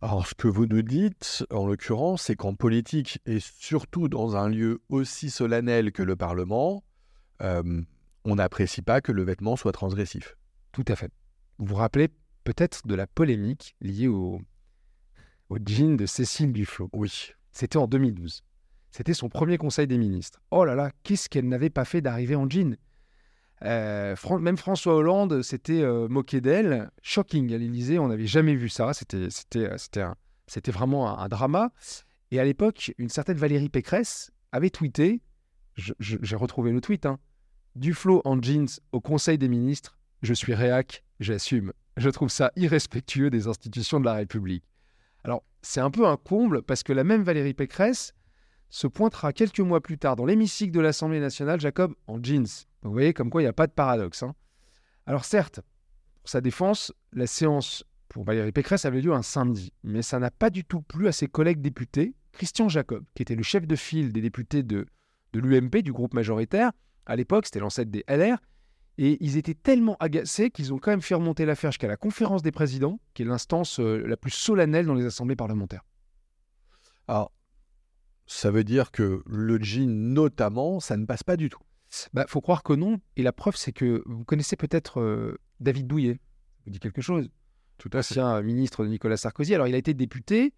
Alors, 0.00 0.26
ce 0.26 0.34
que 0.34 0.48
vous 0.48 0.66
nous 0.66 0.82
dites, 0.82 1.46
en 1.50 1.66
l'occurrence, 1.66 2.24
c'est 2.24 2.36
qu'en 2.36 2.54
politique, 2.54 3.20
et 3.24 3.40
surtout 3.40 4.08
dans 4.08 4.36
un 4.36 4.48
lieu 4.48 4.82
aussi 4.88 5.30
solennel 5.30 5.92
que 5.92 6.02
le 6.02 6.14
Parlement, 6.14 6.84
euh, 7.40 7.82
on 8.24 8.34
n'apprécie 8.34 8.82
pas 8.82 9.00
que 9.00 9.12
le 9.12 9.22
vêtement 9.22 9.56
soit 9.56 9.72
transgressif. 9.72 10.36
Tout 10.72 10.84
à 10.88 10.96
fait. 10.96 11.10
Vous 11.58 11.66
vous 11.66 11.74
rappelez 11.76 12.08
peut-être 12.42 12.86
de 12.86 12.94
la 12.94 13.06
polémique 13.06 13.76
liée 13.80 14.08
au, 14.08 14.42
au 15.48 15.58
jean 15.64 15.96
de 15.96 16.06
Cécile 16.06 16.52
Duflot. 16.52 16.90
Oui. 16.92 17.30
C'était 17.52 17.78
en 17.78 17.86
2012. 17.86 18.42
C'était 18.90 19.14
son 19.14 19.28
premier 19.28 19.58
conseil 19.58 19.86
des 19.86 19.98
ministres. 19.98 20.40
Oh 20.50 20.64
là 20.64 20.74
là, 20.74 20.90
qu'est-ce 21.02 21.28
qu'elle 21.28 21.48
n'avait 21.48 21.70
pas 21.70 21.84
fait 21.84 22.00
d'arriver 22.00 22.36
en 22.36 22.48
jean? 22.48 22.76
Euh, 23.62 24.14
même 24.40 24.56
François 24.56 24.94
Hollande 24.94 25.42
s'était 25.42 25.82
euh, 25.82 26.08
moqué 26.08 26.40
d'elle. 26.40 26.90
Shocking 27.02 27.52
à 27.54 27.58
l'Élysée, 27.58 27.98
on 27.98 28.08
n'avait 28.08 28.26
jamais 28.26 28.54
vu 28.54 28.68
ça. 28.68 28.92
C'était, 28.92 29.28
euh, 29.56 30.72
vraiment 30.72 31.18
un, 31.18 31.28
drama. 31.28 31.72
Et 32.30 32.40
à 32.40 32.44
l'époque, 32.44 32.92
une 32.98 33.08
certaine 33.08 33.36
Valérie 33.36 33.68
Pécresse 33.68 34.32
avait 34.52 34.70
tweeté, 34.70 35.22
j'ai 35.76 36.36
retrouvé 36.36 36.72
le 36.72 36.80
tweet, 36.80 37.06
hein, 37.06 37.18
en 38.24 38.42
jeans 38.42 38.68
au 38.92 39.00
Conseil 39.00 39.38
des 39.38 39.48
ministres, 39.48 39.98
je 40.22 40.34
suis 40.34 40.54
réac, 40.54 41.02
j'assume. 41.20 41.72
Je 41.96 42.10
trouve 42.10 42.28
ça 42.28 42.52
irrespectueux 42.56 43.30
des 43.30 43.46
institutions 43.46 44.00
de 44.00 44.04
la 44.04 44.14
République. 44.14 44.64
Alors, 45.22 45.42
c'est 45.62 45.80
un 45.80 45.90
peu 45.90 46.06
un 46.06 46.16
comble 46.16 46.62
parce 46.62 46.82
que 46.82 46.92
la 46.92 47.04
même 47.04 47.22
Valérie 47.22 47.54
Pécresse 47.54 48.14
se 48.74 48.88
pointera 48.88 49.32
quelques 49.32 49.60
mois 49.60 49.80
plus 49.80 49.98
tard 49.98 50.16
dans 50.16 50.26
l'hémicycle 50.26 50.72
de 50.72 50.80
l'Assemblée 50.80 51.20
nationale, 51.20 51.60
Jacob, 51.60 51.94
en 52.08 52.20
jeans. 52.20 52.48
vous 52.82 52.90
voyez 52.90 53.14
comme 53.14 53.30
quoi 53.30 53.40
il 53.40 53.44
n'y 53.44 53.48
a 53.48 53.52
pas 53.52 53.68
de 53.68 53.72
paradoxe. 53.72 54.24
Hein. 54.24 54.34
Alors 55.06 55.24
certes, 55.24 55.60
pour 56.20 56.28
sa 56.28 56.40
défense, 56.40 56.92
la 57.12 57.28
séance 57.28 57.84
pour 58.08 58.24
Valérie 58.24 58.50
Pécresse 58.50 58.84
avait 58.84 59.00
lieu 59.00 59.12
un 59.12 59.22
samedi, 59.22 59.72
mais 59.84 60.02
ça 60.02 60.18
n'a 60.18 60.32
pas 60.32 60.50
du 60.50 60.64
tout 60.64 60.82
plu 60.82 61.06
à 61.06 61.12
ses 61.12 61.28
collègues 61.28 61.60
députés. 61.60 62.16
Christian 62.32 62.68
Jacob, 62.68 63.04
qui 63.14 63.22
était 63.22 63.36
le 63.36 63.44
chef 63.44 63.64
de 63.64 63.76
file 63.76 64.12
des 64.12 64.20
députés 64.20 64.64
de, 64.64 64.86
de 65.34 65.38
l'UMP, 65.38 65.82
du 65.82 65.92
groupe 65.92 66.12
majoritaire, 66.12 66.72
à 67.06 67.14
l'époque, 67.14 67.44
c'était 67.44 67.60
l'ancêtre 67.60 67.92
des 67.92 68.04
LR, 68.08 68.38
et 68.98 69.24
ils 69.24 69.36
étaient 69.36 69.54
tellement 69.54 69.96
agacés 70.00 70.50
qu'ils 70.50 70.74
ont 70.74 70.78
quand 70.78 70.90
même 70.90 71.00
fait 71.00 71.14
remonter 71.14 71.46
l'affaire 71.46 71.70
jusqu'à 71.70 71.86
la 71.86 71.96
conférence 71.96 72.42
des 72.42 72.50
présidents, 72.50 72.98
qui 73.14 73.22
est 73.22 73.26
l'instance 73.26 73.78
euh, 73.78 74.04
la 74.04 74.16
plus 74.16 74.32
solennelle 74.32 74.86
dans 74.86 74.94
les 74.94 75.04
assemblées 75.04 75.36
parlementaires. 75.36 75.84
Alors, 77.06 77.30
ça 78.26 78.50
veut 78.50 78.64
dire 78.64 78.90
que 78.90 79.22
le 79.26 79.62
jean, 79.62 79.88
notamment, 80.12 80.80
ça 80.80 80.96
ne 80.96 81.04
passe 81.04 81.22
pas 81.22 81.36
du 81.36 81.50
tout. 81.50 81.62
Bah, 82.12 82.24
faut 82.28 82.40
croire 82.40 82.62
que 82.62 82.72
non. 82.72 83.00
Et 83.16 83.22
la 83.22 83.32
preuve, 83.32 83.56
c'est 83.56 83.72
que 83.72 84.02
vous 84.06 84.24
connaissez 84.24 84.56
peut-être 84.56 85.00
euh, 85.00 85.38
David 85.60 85.86
Douillet. 85.86 86.18
Vous 86.64 86.72
dit 86.72 86.80
quelque 86.80 87.02
chose. 87.02 87.30
Tout 87.78 87.94
ancien 87.96 88.40
ministre 88.42 88.84
de 88.84 88.88
Nicolas 88.88 89.16
Sarkozy. 89.16 89.54
Alors, 89.54 89.68
il 89.68 89.74
a 89.74 89.78
été 89.78 89.94
député 89.94 90.54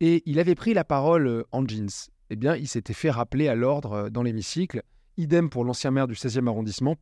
et 0.00 0.22
il 0.26 0.38
avait 0.40 0.54
pris 0.54 0.74
la 0.74 0.84
parole 0.84 1.26
euh, 1.26 1.44
en 1.52 1.66
jeans. 1.66 1.88
Eh 2.30 2.36
bien, 2.36 2.56
il 2.56 2.68
s'était 2.68 2.94
fait 2.94 3.10
rappeler 3.10 3.48
à 3.48 3.54
l'ordre 3.54 3.92
euh, 3.92 4.10
dans 4.10 4.22
l'hémicycle. 4.22 4.82
Idem 5.16 5.48
pour 5.48 5.64
l'ancien 5.64 5.90
maire 5.90 6.08
du 6.08 6.14
16e 6.14 6.48
arrondissement, 6.48 6.96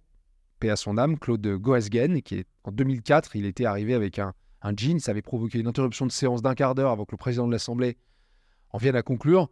paix 0.60 0.68
à 0.68 0.76
son 0.76 0.98
âme, 0.98 1.18
Claude 1.18 1.46
Goesgen, 1.46 2.20
qui 2.20 2.34
est, 2.34 2.46
en 2.64 2.70
2004, 2.70 3.36
il 3.36 3.46
était 3.46 3.64
arrivé 3.64 3.94
avec 3.94 4.18
un, 4.18 4.34
un 4.60 4.74
jean. 4.76 5.00
Ça 5.00 5.12
avait 5.12 5.22
provoqué 5.22 5.58
une 5.58 5.66
interruption 5.66 6.06
de 6.06 6.12
séance 6.12 6.42
d'un 6.42 6.54
quart 6.54 6.74
d'heure 6.74 6.90
avant 6.90 7.06
que 7.06 7.12
le 7.12 7.16
président 7.16 7.46
de 7.46 7.52
l'Assemblée 7.52 7.96
en 8.70 8.78
vienne 8.78 8.96
à 8.96 9.02
conclure 9.02 9.48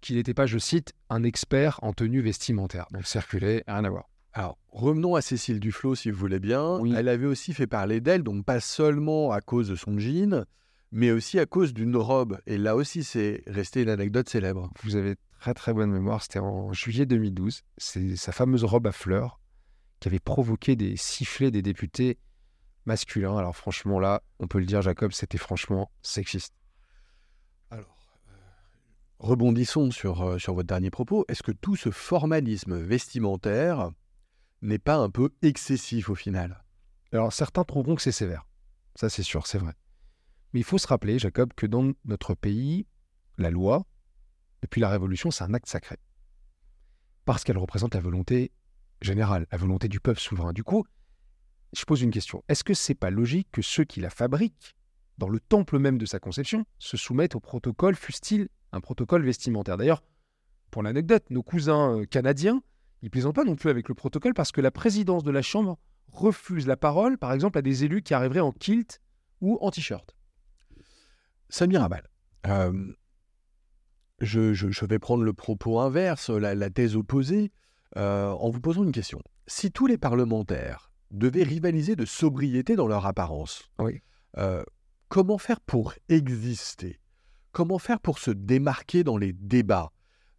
qu'il 0.00 0.16
n'était 0.16 0.34
pas, 0.34 0.46
je 0.46 0.58
cite, 0.58 0.92
un 1.10 1.22
expert 1.22 1.78
en 1.82 1.92
tenue 1.92 2.20
vestimentaire. 2.20 2.86
Donc 2.92 3.06
circuler, 3.06 3.64
rien 3.66 3.84
à 3.84 3.90
voir. 3.90 4.08
Alors, 4.32 4.58
revenons 4.68 5.14
à 5.14 5.22
Cécile 5.22 5.60
Duflot, 5.60 5.94
si 5.94 6.10
vous 6.10 6.18
voulez 6.18 6.40
bien. 6.40 6.78
Elle 6.94 7.08
avait 7.08 7.26
aussi 7.26 7.54
fait 7.54 7.66
parler 7.66 8.00
d'elle, 8.00 8.22
donc 8.22 8.44
pas 8.44 8.60
seulement 8.60 9.32
à 9.32 9.40
cause 9.40 9.68
de 9.68 9.76
son 9.76 9.98
jean, 9.98 10.44
mais 10.92 11.10
aussi 11.10 11.38
à 11.38 11.46
cause 11.46 11.72
d'une 11.72 11.96
robe. 11.96 12.38
Et 12.46 12.58
là 12.58 12.76
aussi, 12.76 13.02
c'est 13.02 13.42
resté 13.46 13.82
une 13.82 13.88
anecdote 13.88 14.28
célèbre. 14.28 14.70
Vous 14.82 14.96
avez 14.96 15.16
très 15.40 15.54
très 15.54 15.72
bonne 15.72 15.90
mémoire, 15.90 16.22
c'était 16.22 16.38
en 16.38 16.72
juillet 16.72 17.06
2012. 17.06 17.62
C'est 17.78 18.16
sa 18.16 18.32
fameuse 18.32 18.64
robe 18.64 18.86
à 18.86 18.92
fleurs 18.92 19.40
qui 20.00 20.08
avait 20.08 20.18
provoqué 20.18 20.76
des 20.76 20.96
sifflets 20.96 21.50
des 21.50 21.62
députés 21.62 22.18
masculins. 22.84 23.36
Alors 23.36 23.56
franchement, 23.56 23.98
là, 23.98 24.22
on 24.38 24.46
peut 24.46 24.58
le 24.58 24.66
dire, 24.66 24.82
Jacob, 24.82 25.12
c'était 25.12 25.38
franchement 25.38 25.90
sexiste. 26.02 26.54
Rebondissons 29.18 29.90
sur, 29.90 30.22
euh, 30.22 30.38
sur 30.38 30.54
votre 30.54 30.66
dernier 30.66 30.90
propos. 30.90 31.24
Est-ce 31.28 31.42
que 31.42 31.52
tout 31.52 31.76
ce 31.76 31.90
formalisme 31.90 32.76
vestimentaire 32.78 33.90
n'est 34.62 34.78
pas 34.78 34.96
un 34.96 35.10
peu 35.10 35.30
excessif 35.42 36.10
au 36.10 36.14
final? 36.14 36.62
Alors 37.12 37.32
certains 37.32 37.64
trouveront 37.64 37.94
que 37.94 38.02
c'est 38.02 38.12
sévère. 38.12 38.46
Ça 38.94 39.08
c'est 39.08 39.22
sûr, 39.22 39.46
c'est 39.46 39.58
vrai. 39.58 39.74
Mais 40.52 40.60
il 40.60 40.64
faut 40.64 40.78
se 40.78 40.86
rappeler, 40.86 41.18
Jacob, 41.18 41.52
que 41.54 41.66
dans 41.66 41.92
notre 42.04 42.34
pays, 42.34 42.86
la 43.38 43.50
loi, 43.50 43.86
depuis 44.62 44.80
la 44.80 44.88
Révolution, 44.88 45.30
c'est 45.30 45.44
un 45.44 45.54
acte 45.54 45.68
sacré. 45.68 45.96
Parce 47.24 47.44
qu'elle 47.44 47.58
représente 47.58 47.94
la 47.94 48.00
volonté 48.00 48.52
générale, 49.00 49.46
la 49.50 49.58
volonté 49.58 49.88
du 49.88 50.00
peuple 50.00 50.20
souverain. 50.20 50.52
Du 50.52 50.64
coup, 50.64 50.84
je 51.72 51.84
pose 51.84 52.02
une 52.02 52.10
question. 52.10 52.44
Est-ce 52.48 52.64
que 52.64 52.74
c'est 52.74 52.94
pas 52.94 53.10
logique 53.10 53.48
que 53.50 53.62
ceux 53.62 53.84
qui 53.84 54.00
la 54.00 54.10
fabriquent, 54.10 54.76
dans 55.18 55.28
le 55.28 55.40
temple 55.40 55.78
même 55.78 55.98
de 55.98 56.06
sa 56.06 56.18
conception, 56.18 56.64
se 56.78 56.96
soumettent 56.96 57.34
au 57.34 57.40
protocole, 57.40 57.94
fût-il 57.94 58.48
un 58.72 58.80
protocole 58.80 59.22
vestimentaire. 59.22 59.76
D'ailleurs, 59.76 60.02
pour 60.70 60.82
l'anecdote, 60.82 61.24
nos 61.30 61.42
cousins 61.42 62.00
euh, 62.00 62.04
canadiens, 62.04 62.62
ils 63.02 63.10
plaisantent 63.10 63.36
pas 63.36 63.44
non 63.44 63.56
plus 63.56 63.70
avec 63.70 63.88
le 63.88 63.94
protocole 63.94 64.34
parce 64.34 64.52
que 64.52 64.60
la 64.60 64.70
présidence 64.70 65.22
de 65.22 65.30
la 65.30 65.42
Chambre 65.42 65.78
refuse 66.08 66.66
la 66.66 66.76
parole, 66.76 67.18
par 67.18 67.32
exemple, 67.32 67.58
à 67.58 67.62
des 67.62 67.84
élus 67.84 68.02
qui 68.02 68.14
arriveraient 68.14 68.40
en 68.40 68.52
kilt 68.52 69.00
ou 69.40 69.58
en 69.60 69.70
t-shirt. 69.70 70.14
Samir 71.48 71.82
Abal, 71.82 72.08
euh, 72.46 72.92
je, 74.20 74.86
vais 74.86 74.98
prendre 74.98 75.22
le 75.22 75.32
propos 75.32 75.78
inverse, 75.78 76.30
la, 76.30 76.70
thèse 76.70 76.96
opposée, 76.96 77.52
euh, 77.96 78.30
en 78.30 78.50
vous 78.50 78.60
posant 78.60 78.84
une 78.84 78.92
question. 78.92 79.20
Si 79.46 79.70
tous 79.70 79.86
les 79.86 79.98
parlementaires 79.98 80.90
devaient 81.10 81.44
rivaliser 81.44 81.94
de 81.94 82.04
sobriété 82.04 82.74
dans 82.74 82.88
leur 82.88 83.06
apparence, 83.06 83.70
comment 85.08 85.38
faire 85.38 85.60
pour 85.60 85.94
exister? 86.08 87.00
Comment 87.52 87.78
faire 87.78 88.00
pour 88.00 88.18
se 88.18 88.30
démarquer 88.30 89.04
dans 89.04 89.16
les 89.16 89.32
débats, 89.32 89.92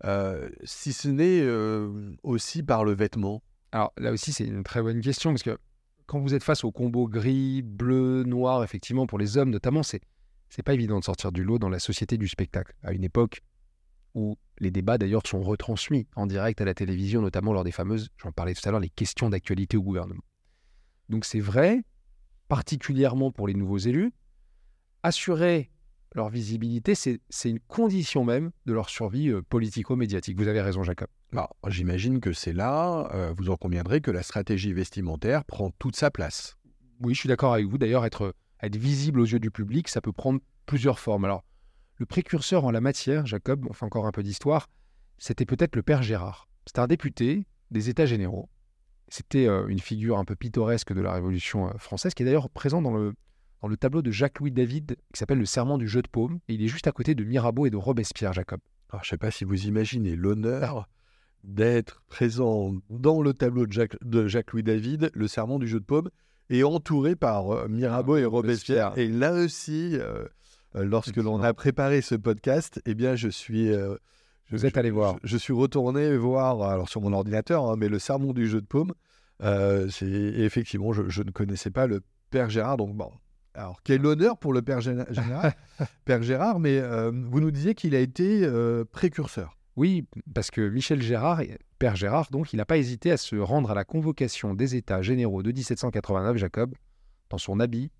euh, 0.05 0.49
si 0.63 0.93
ce 0.93 1.07
n'est 1.07 1.41
euh, 1.41 2.15
aussi 2.23 2.61
par 2.61 2.85
le 2.85 2.93
vêtement. 2.93 3.41
Alors 3.71 3.91
là 3.97 4.11
aussi, 4.11 4.31
c'est 4.31 4.45
une 4.45 4.63
très 4.63 4.81
bonne 4.81 5.01
question, 5.01 5.31
parce 5.31 5.43
que 5.43 5.57
quand 6.05 6.19
vous 6.19 6.33
êtes 6.33 6.43
face 6.43 6.63
au 6.63 6.71
combo 6.71 7.07
gris, 7.07 7.61
bleu, 7.63 8.23
noir, 8.23 8.63
effectivement, 8.63 9.07
pour 9.07 9.17
les 9.17 9.37
hommes 9.37 9.49
notamment, 9.49 9.83
c'est 9.83 10.01
c'est 10.49 10.63
pas 10.63 10.73
évident 10.73 10.99
de 10.99 11.03
sortir 11.03 11.33
du 11.33 11.43
lot 11.43 11.59
dans 11.59 11.67
la 11.67 11.79
société 11.79 12.17
du 12.17 12.27
spectacle, 12.27 12.73
à 12.81 12.93
une 12.93 13.03
époque 13.03 13.41
où 14.13 14.37
les 14.59 14.71
débats 14.71 14.97
d'ailleurs 14.97 15.27
sont 15.27 15.41
retransmis 15.41 16.07
en 16.15 16.25
direct 16.25 16.61
à 16.61 16.65
la 16.65 16.73
télévision, 16.73 17.21
notamment 17.21 17.51
lors 17.51 17.65
des 17.65 17.73
fameuses, 17.73 18.09
j'en 18.17 18.31
parlais 18.31 18.53
tout 18.53 18.67
à 18.67 18.71
l'heure, 18.71 18.79
les 18.79 18.89
questions 18.89 19.29
d'actualité 19.29 19.75
au 19.75 19.83
gouvernement. 19.83 20.23
Donc 21.09 21.25
c'est 21.25 21.41
vrai, 21.41 21.83
particulièrement 22.47 23.31
pour 23.31 23.47
les 23.47 23.53
nouveaux 23.53 23.77
élus, 23.77 24.13
assurer 25.03 25.71
leur 26.17 26.29
visibilité, 26.29 26.95
c'est 26.95 27.49
une 27.49 27.59
condition 27.59 28.25
même 28.25 28.51
de 28.65 28.73
leur 28.73 28.89
survie 28.89 29.29
euh, 29.29 29.41
politico-médiatique. 29.41 30.37
Vous 30.37 30.47
avez 30.47 30.61
raison, 30.61 30.83
Jacob. 30.83 31.07
Bah, 31.31 31.49
j'imagine 31.67 32.19
que 32.19 32.33
c'est 32.33 32.53
là, 32.53 33.09
euh, 33.13 33.33
vous 33.37 33.49
en 33.49 33.55
conviendrez, 33.55 34.01
que 34.01 34.11
la 34.11 34.23
stratégie 34.23 34.73
vestimentaire 34.73 35.45
prend 35.45 35.71
toute 35.71 35.95
sa 35.95 36.09
place. 36.09 36.57
Oui, 37.01 37.13
je 37.13 37.19
suis 37.19 37.29
d'accord 37.29 37.53
avec 37.53 37.67
vous. 37.67 37.77
D'ailleurs, 37.77 38.05
être, 38.05 38.33
être 38.61 38.75
visible 38.75 39.19
aux 39.19 39.25
yeux 39.25 39.39
du 39.39 39.51
public, 39.51 39.87
ça 39.87 40.01
peut 40.01 40.11
prendre 40.11 40.39
plusieurs 40.65 40.99
formes. 40.99 41.25
Alors, 41.25 41.43
le 41.97 42.05
précurseur 42.05 42.65
en 42.65 42.71
la 42.71 42.81
matière, 42.81 43.25
Jacob, 43.25 43.65
on 43.69 43.73
fait 43.73 43.85
encore 43.85 44.07
un 44.07 44.11
peu 44.11 44.23
d'histoire, 44.23 44.67
c'était 45.17 45.45
peut-être 45.45 45.75
le 45.75 45.83
père 45.83 46.03
Gérard. 46.03 46.47
C'était 46.65 46.79
un 46.79 46.87
député 46.87 47.45
des 47.71 47.89
États 47.89 48.05
généraux. 48.05 48.49
C'était 49.09 49.47
euh, 49.47 49.67
une 49.67 49.79
figure 49.79 50.17
un 50.17 50.25
peu 50.25 50.35
pittoresque 50.35 50.93
de 50.93 51.01
la 51.01 51.13
Révolution 51.13 51.71
française, 51.77 52.13
qui 52.13 52.23
est 52.23 52.25
d'ailleurs 52.25 52.49
présent 52.49 52.81
dans 52.81 52.93
le, 52.93 53.13
dans 53.61 53.67
le 53.67 53.77
tableau 53.77 54.01
de 54.01 54.11
Jacques-Louis 54.11 54.51
David 54.51 54.97
qui 55.13 55.19
s'appelle 55.19 55.39
Le 55.39 55.45
Serment 55.45 55.77
du 55.77 55.87
jeu 55.87 56.01
de 56.01 56.07
paume. 56.07 56.39
Et 56.47 56.53
il 56.53 56.63
est 56.63 56.67
juste 56.67 56.87
à 56.87 56.91
côté 56.91 57.15
de 57.15 57.23
Mirabeau 57.23 57.65
et 57.65 57.69
de 57.69 57.77
Robespierre, 57.77 58.33
Jacob. 58.33 58.59
Alors, 58.89 59.03
je 59.03 59.07
ne 59.07 59.11
sais 59.11 59.17
pas 59.17 59.31
si 59.31 59.43
vous 59.43 59.65
imaginez 59.65 60.15
l'honneur 60.15 60.87
d'être 61.43 62.01
présent 62.07 62.73
dans 62.89 63.21
le 63.21 63.33
tableau 63.33 63.65
de 63.65 63.71
Jacques, 63.71 63.97
de 64.03 64.27
Jacques-Louis 64.27 64.63
David, 64.63 65.11
le 65.13 65.27
serment 65.27 65.59
du 65.59 65.67
jeu 65.67 65.79
de 65.79 65.85
paume, 65.85 66.09
et 66.49 66.63
entouré 66.63 67.15
par 67.15 67.51
euh, 67.51 67.67
Mirabeau 67.67 68.17
et 68.17 68.25
Robespierre. 68.25 68.93
Et 68.97 69.07
là 69.07 69.33
aussi, 69.33 69.97
euh, 69.97 70.25
euh, 70.75 70.83
lorsque 70.83 71.17
l'on 71.17 71.41
a 71.41 71.53
préparé 71.53 72.01
ce 72.01 72.15
podcast, 72.15 72.81
eh 72.85 72.95
bien, 72.95 73.15
je 73.15 73.29
suis. 73.29 73.71
Vous 74.49 74.65
êtes 74.65 74.77
allé 74.77 74.91
voir. 74.91 75.17
Je, 75.23 75.35
suis 75.35 75.51
retourné 75.51 76.15
voir, 76.15 76.61
alors 76.63 76.87
sur 76.87 77.01
mon 77.01 77.11
ordinateur, 77.11 77.65
hein, 77.65 77.75
mais 77.77 77.89
le 77.89 77.99
sermon 77.99 78.31
du 78.31 78.47
jeu 78.47 78.61
de 78.61 78.65
paume. 78.65 78.93
c'est 79.41 80.05
effectivement, 80.05 80.93
je, 80.93 81.21
ne 81.21 81.31
connaissais 81.31 81.71
pas 81.71 81.87
le 81.87 82.01
Père 82.29 82.49
Gérard, 82.49 82.77
donc 82.77 82.95
bon. 82.95 83.11
Alors, 83.57 83.81
quel 83.83 84.05
honneur 84.05 84.37
pour 84.37 84.53
le 84.53 84.61
Père 84.61 84.81
Gérard, 84.81 85.07
Père 86.05 86.21
Gérard 86.21 86.59
mais 86.59 86.79
vous 87.11 87.39
nous 87.41 87.51
disiez 87.51 87.73
qu'il 87.75 87.95
a 87.95 87.99
été 87.99 88.49
précurseur. 88.91 89.57
Oui, 89.75 90.07
parce 90.33 90.49
que 90.49 90.69
Michel 90.69 91.01
Gérard, 91.01 91.41
Père 91.77 91.95
Gérard, 91.95 92.29
donc, 92.31 92.51
il 92.51 92.57
n'a 92.57 92.65
pas 92.65 92.77
hésité 92.77 93.11
à 93.11 93.17
se 93.17 93.35
rendre 93.35 93.69
à 93.69 93.75
la 93.75 93.83
convocation 93.83 94.55
des 94.55 94.75
États 94.75 95.03
généraux 95.03 95.43
de 95.43 95.51
1789, 95.51 96.37
Jacob, 96.37 96.73
dans 97.29 97.37
son 97.37 97.59
habit 97.59 97.91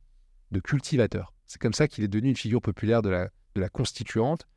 de 0.52 0.60
cultivateur. 0.60 1.34
C'est 1.46 1.62
comme 1.62 1.74
ça 1.74 1.88
qu'il 1.88 2.04
est 2.04 2.08
devenu 2.08 2.30
une 2.30 2.36
figure 2.36 2.62
populaire 2.62 3.02
de 3.02 3.10
la, 3.10 3.30
de 3.56 3.62
la 3.62 3.70
constituante. 3.70 4.48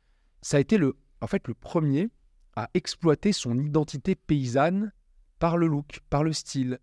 Ça 0.41 0.57
a 0.57 0.59
été 0.59 0.77
le, 0.77 0.97
en 1.21 1.27
fait 1.27 1.47
le 1.47 1.53
premier 1.53 2.09
à 2.55 2.69
exploiter 2.73 3.33
son 3.33 3.57
identité 3.59 4.15
paysanne 4.15 4.91
par 5.39 5.57
le 5.57 5.67
look, 5.67 5.99
par 6.09 6.23
le 6.23 6.33
style, 6.33 6.79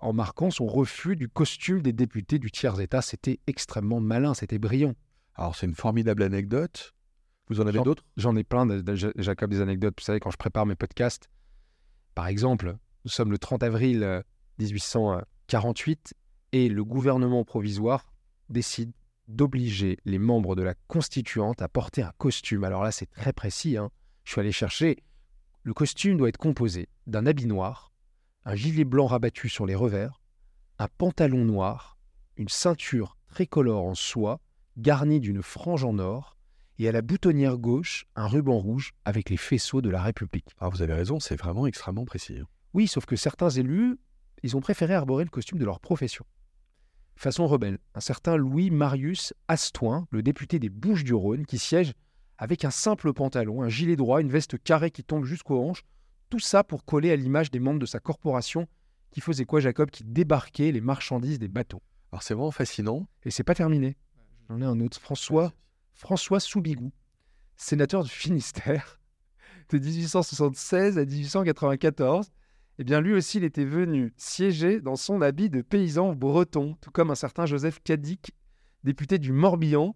en 0.00 0.12
marquant 0.12 0.50
son 0.50 0.66
refus 0.66 1.16
du 1.16 1.28
costume 1.28 1.82
des 1.82 1.92
députés 1.92 2.38
du 2.38 2.50
tiers-État. 2.50 3.02
C'était 3.02 3.40
extrêmement 3.46 4.00
malin, 4.00 4.34
c'était 4.34 4.58
brillant. 4.58 4.94
Alors 5.34 5.56
c'est 5.56 5.66
une 5.66 5.74
formidable 5.74 6.22
anecdote. 6.22 6.94
Vous 7.48 7.60
en 7.60 7.66
avez 7.66 7.80
d'autres? 7.80 8.04
J'en 8.16 8.36
ai 8.36 8.44
plein, 8.44 8.64
de, 8.64 8.94
Jacob, 8.94 9.50
des 9.50 9.60
anecdotes. 9.60 9.94
Vous 9.98 10.04
savez, 10.04 10.20
quand 10.20 10.30
je 10.30 10.36
prépare 10.36 10.66
mes 10.66 10.76
podcasts, 10.76 11.28
par 12.14 12.28
exemple, 12.28 12.76
nous 13.04 13.10
sommes 13.10 13.32
le 13.32 13.38
30 13.38 13.62
avril 13.62 14.22
1848 14.58 16.12
euh, 16.14 16.18
et 16.52 16.68
le 16.68 16.84
gouvernement 16.84 17.44
provisoire 17.44 18.12
décide 18.48 18.92
d'obliger 19.26 19.98
les 20.04 20.18
membres 20.18 20.54
de 20.56 20.62
la 20.62 20.74
constituante 20.86 21.62
à 21.62 21.68
porter 21.68 22.02
un 22.02 22.12
costume. 22.18 22.64
Alors 22.64 22.82
là, 22.82 22.92
c'est 22.92 23.10
très 23.10 23.32
précis. 23.32 23.76
Hein. 23.76 23.90
Je 24.24 24.32
suis 24.32 24.40
allé 24.40 24.52
chercher. 24.52 25.02
Le 25.62 25.74
costume 25.74 26.16
doit 26.16 26.28
être 26.28 26.36
composé 26.36 26.88
d'un 27.06 27.26
habit 27.26 27.46
noir, 27.46 27.89
un 28.44 28.54
gilet 28.54 28.84
blanc 28.84 29.06
rabattu 29.06 29.48
sur 29.48 29.66
les 29.66 29.74
revers, 29.74 30.20
un 30.78 30.88
pantalon 30.88 31.44
noir, 31.44 31.98
une 32.36 32.48
ceinture 32.48 33.16
tricolore 33.28 33.84
en 33.84 33.94
soie 33.94 34.40
garnie 34.76 35.20
d'une 35.20 35.42
frange 35.42 35.84
en 35.84 35.98
or, 35.98 36.36
et 36.78 36.88
à 36.88 36.92
la 36.92 37.02
boutonnière 37.02 37.58
gauche 37.58 38.06
un 38.16 38.26
ruban 38.26 38.58
rouge 38.58 38.92
avec 39.04 39.28
les 39.28 39.36
faisceaux 39.36 39.82
de 39.82 39.90
la 39.90 40.02
République. 40.02 40.48
Ah, 40.58 40.70
vous 40.70 40.80
avez 40.80 40.94
raison, 40.94 41.20
c'est 41.20 41.36
vraiment 41.36 41.66
extrêmement 41.66 42.06
précis. 42.06 42.38
Hein. 42.40 42.46
Oui, 42.72 42.88
sauf 42.88 43.04
que 43.04 43.16
certains 43.16 43.50
élus, 43.50 43.98
ils 44.42 44.56
ont 44.56 44.60
préféré 44.60 44.94
arborer 44.94 45.24
le 45.24 45.30
costume 45.30 45.58
de 45.58 45.66
leur 45.66 45.80
profession. 45.80 46.24
Façon 47.16 47.46
rebelle, 47.46 47.78
un 47.94 48.00
certain 48.00 48.36
Louis 48.36 48.70
Marius 48.70 49.34
Astoin, 49.48 50.06
le 50.10 50.22
député 50.22 50.58
des 50.58 50.70
Bouches-du-Rhône, 50.70 51.44
qui 51.44 51.58
siège 51.58 51.92
avec 52.38 52.64
un 52.64 52.70
simple 52.70 53.12
pantalon, 53.12 53.60
un 53.60 53.68
gilet 53.68 53.96
droit, 53.96 54.22
une 54.22 54.30
veste 54.30 54.56
carrée 54.62 54.90
qui 54.90 55.04
tombe 55.04 55.26
jusqu'aux 55.26 55.62
hanches, 55.62 55.84
tout 56.30 56.38
ça 56.38 56.64
pour 56.64 56.84
coller 56.84 57.10
à 57.10 57.16
l'image 57.16 57.50
des 57.50 57.60
membres 57.60 57.80
de 57.80 57.86
sa 57.86 58.00
corporation 58.00 58.66
qui 59.10 59.20
faisait 59.20 59.44
quoi, 59.44 59.60
Jacob? 59.60 59.90
Qui 59.90 60.04
débarquait 60.04 60.72
les 60.72 60.80
marchandises 60.80 61.38
des 61.38 61.48
bateaux. 61.48 61.82
Alors 62.12 62.22
c'est 62.22 62.34
vraiment 62.34 62.50
fascinant. 62.50 63.06
Et 63.24 63.30
c'est 63.30 63.44
pas 63.44 63.54
terminé. 63.54 63.96
J'en 64.48 64.60
ai 64.60 64.64
un 64.64 64.80
autre, 64.80 65.00
François 65.00 65.52
François 65.92 66.40
Soubigou, 66.40 66.92
sénateur 67.56 68.04
du 68.04 68.10
Finistère 68.10 69.00
de 69.68 69.78
1876 69.78 70.98
à 70.98 71.04
1894. 71.04 72.30
Eh 72.78 72.84
bien, 72.84 73.02
lui 73.02 73.12
aussi, 73.12 73.36
il 73.36 73.44
était 73.44 73.66
venu 73.66 74.14
siéger 74.16 74.80
dans 74.80 74.96
son 74.96 75.20
habit 75.20 75.50
de 75.50 75.60
paysan 75.60 76.14
breton, 76.14 76.76
tout 76.80 76.90
comme 76.90 77.10
un 77.10 77.14
certain 77.14 77.44
Joseph 77.44 77.80
Cadic, 77.84 78.32
député 78.82 79.18
du 79.18 79.32
Morbihan, 79.32 79.94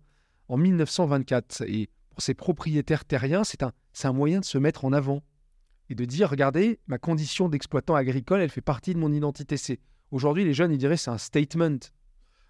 en 0.49 0.59
1924. 0.59 1.63
Et 1.63 1.89
pour 2.11 2.21
ses 2.21 2.35
propriétaires 2.35 3.07
terriens, 3.07 3.45
c'est 3.45 3.63
un, 3.63 3.73
un 4.03 4.13
moyen 4.13 4.41
de 4.41 4.45
se 4.45 4.59
mettre 4.59 4.85
en 4.85 4.93
avant 4.93 5.23
et 5.91 5.95
de 5.95 6.05
dire, 6.05 6.31
regardez, 6.31 6.81
ma 6.87 6.99
condition 6.99 7.49
d'exploitant 7.49 7.95
agricole, 7.95 8.41
elle 8.41 8.51
fait 8.51 8.61
partie 8.61 8.95
de 8.95 8.99
mon 8.99 9.13
identité. 9.13 9.57
C'est 9.57 9.81
Aujourd'hui, 10.15 10.45
les 10.45 10.55
jeunes, 10.55 10.71
ils 10.71 10.79
diraient 10.79 10.97
c'est 10.97 11.11
un 11.11 11.19
statement. 11.19 11.79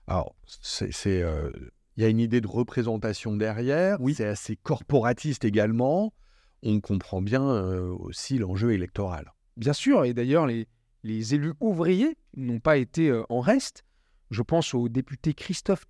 Alors, 0.07 0.35
c'est 0.61 1.23
euh, 1.23 1.51
il 1.97 2.03
y 2.03 2.07
a 2.07 2.11
une 2.11 2.21
idée 2.21 2.43
de 2.43 2.47
représentation 2.47 3.35
derrière. 3.35 3.99
Oui. 4.01 4.13
C'est 4.13 4.27
assez 4.27 4.55
corporatiste 4.57 5.47
également. 5.47 6.13
On 6.63 6.81
comprend 6.81 7.23
bien 7.23 7.43
euh, 7.43 7.89
aussi 7.89 8.37
l'enjeu 8.37 8.73
électoral. 8.73 9.33
Bien 9.57 9.73
sûr, 9.73 10.05
et 10.05 10.13
d'ailleurs, 10.13 10.47
les, 10.47 10.69
les 11.05 11.35
élus 11.35 11.55
ouvriers 11.61 12.19
n'ont 12.37 12.61
pas 12.61 12.77
été 12.77 13.09
euh, 13.09 13.23
en 13.31 13.41
reste. 13.41 13.85
Je 14.31 14.43
pense 14.43 14.75
au 14.75 14.91
député 14.91 15.33
Christophe 15.33 15.87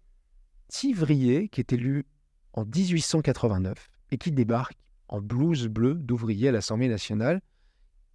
Tivrier, 0.69 1.49
qui 1.49 1.61
est 1.61 1.73
élu 1.73 2.05
en 2.53 2.65
1889 2.65 3.91
et 4.13 4.19
qui 4.19 4.31
débarque 4.31 4.77
en 5.09 5.21
blouse 5.21 5.69
bleue 5.69 5.95
d'ouvrier 5.95 6.49
à 6.49 6.53
l'Assemblée 6.53 6.89
nationale. 6.89 7.41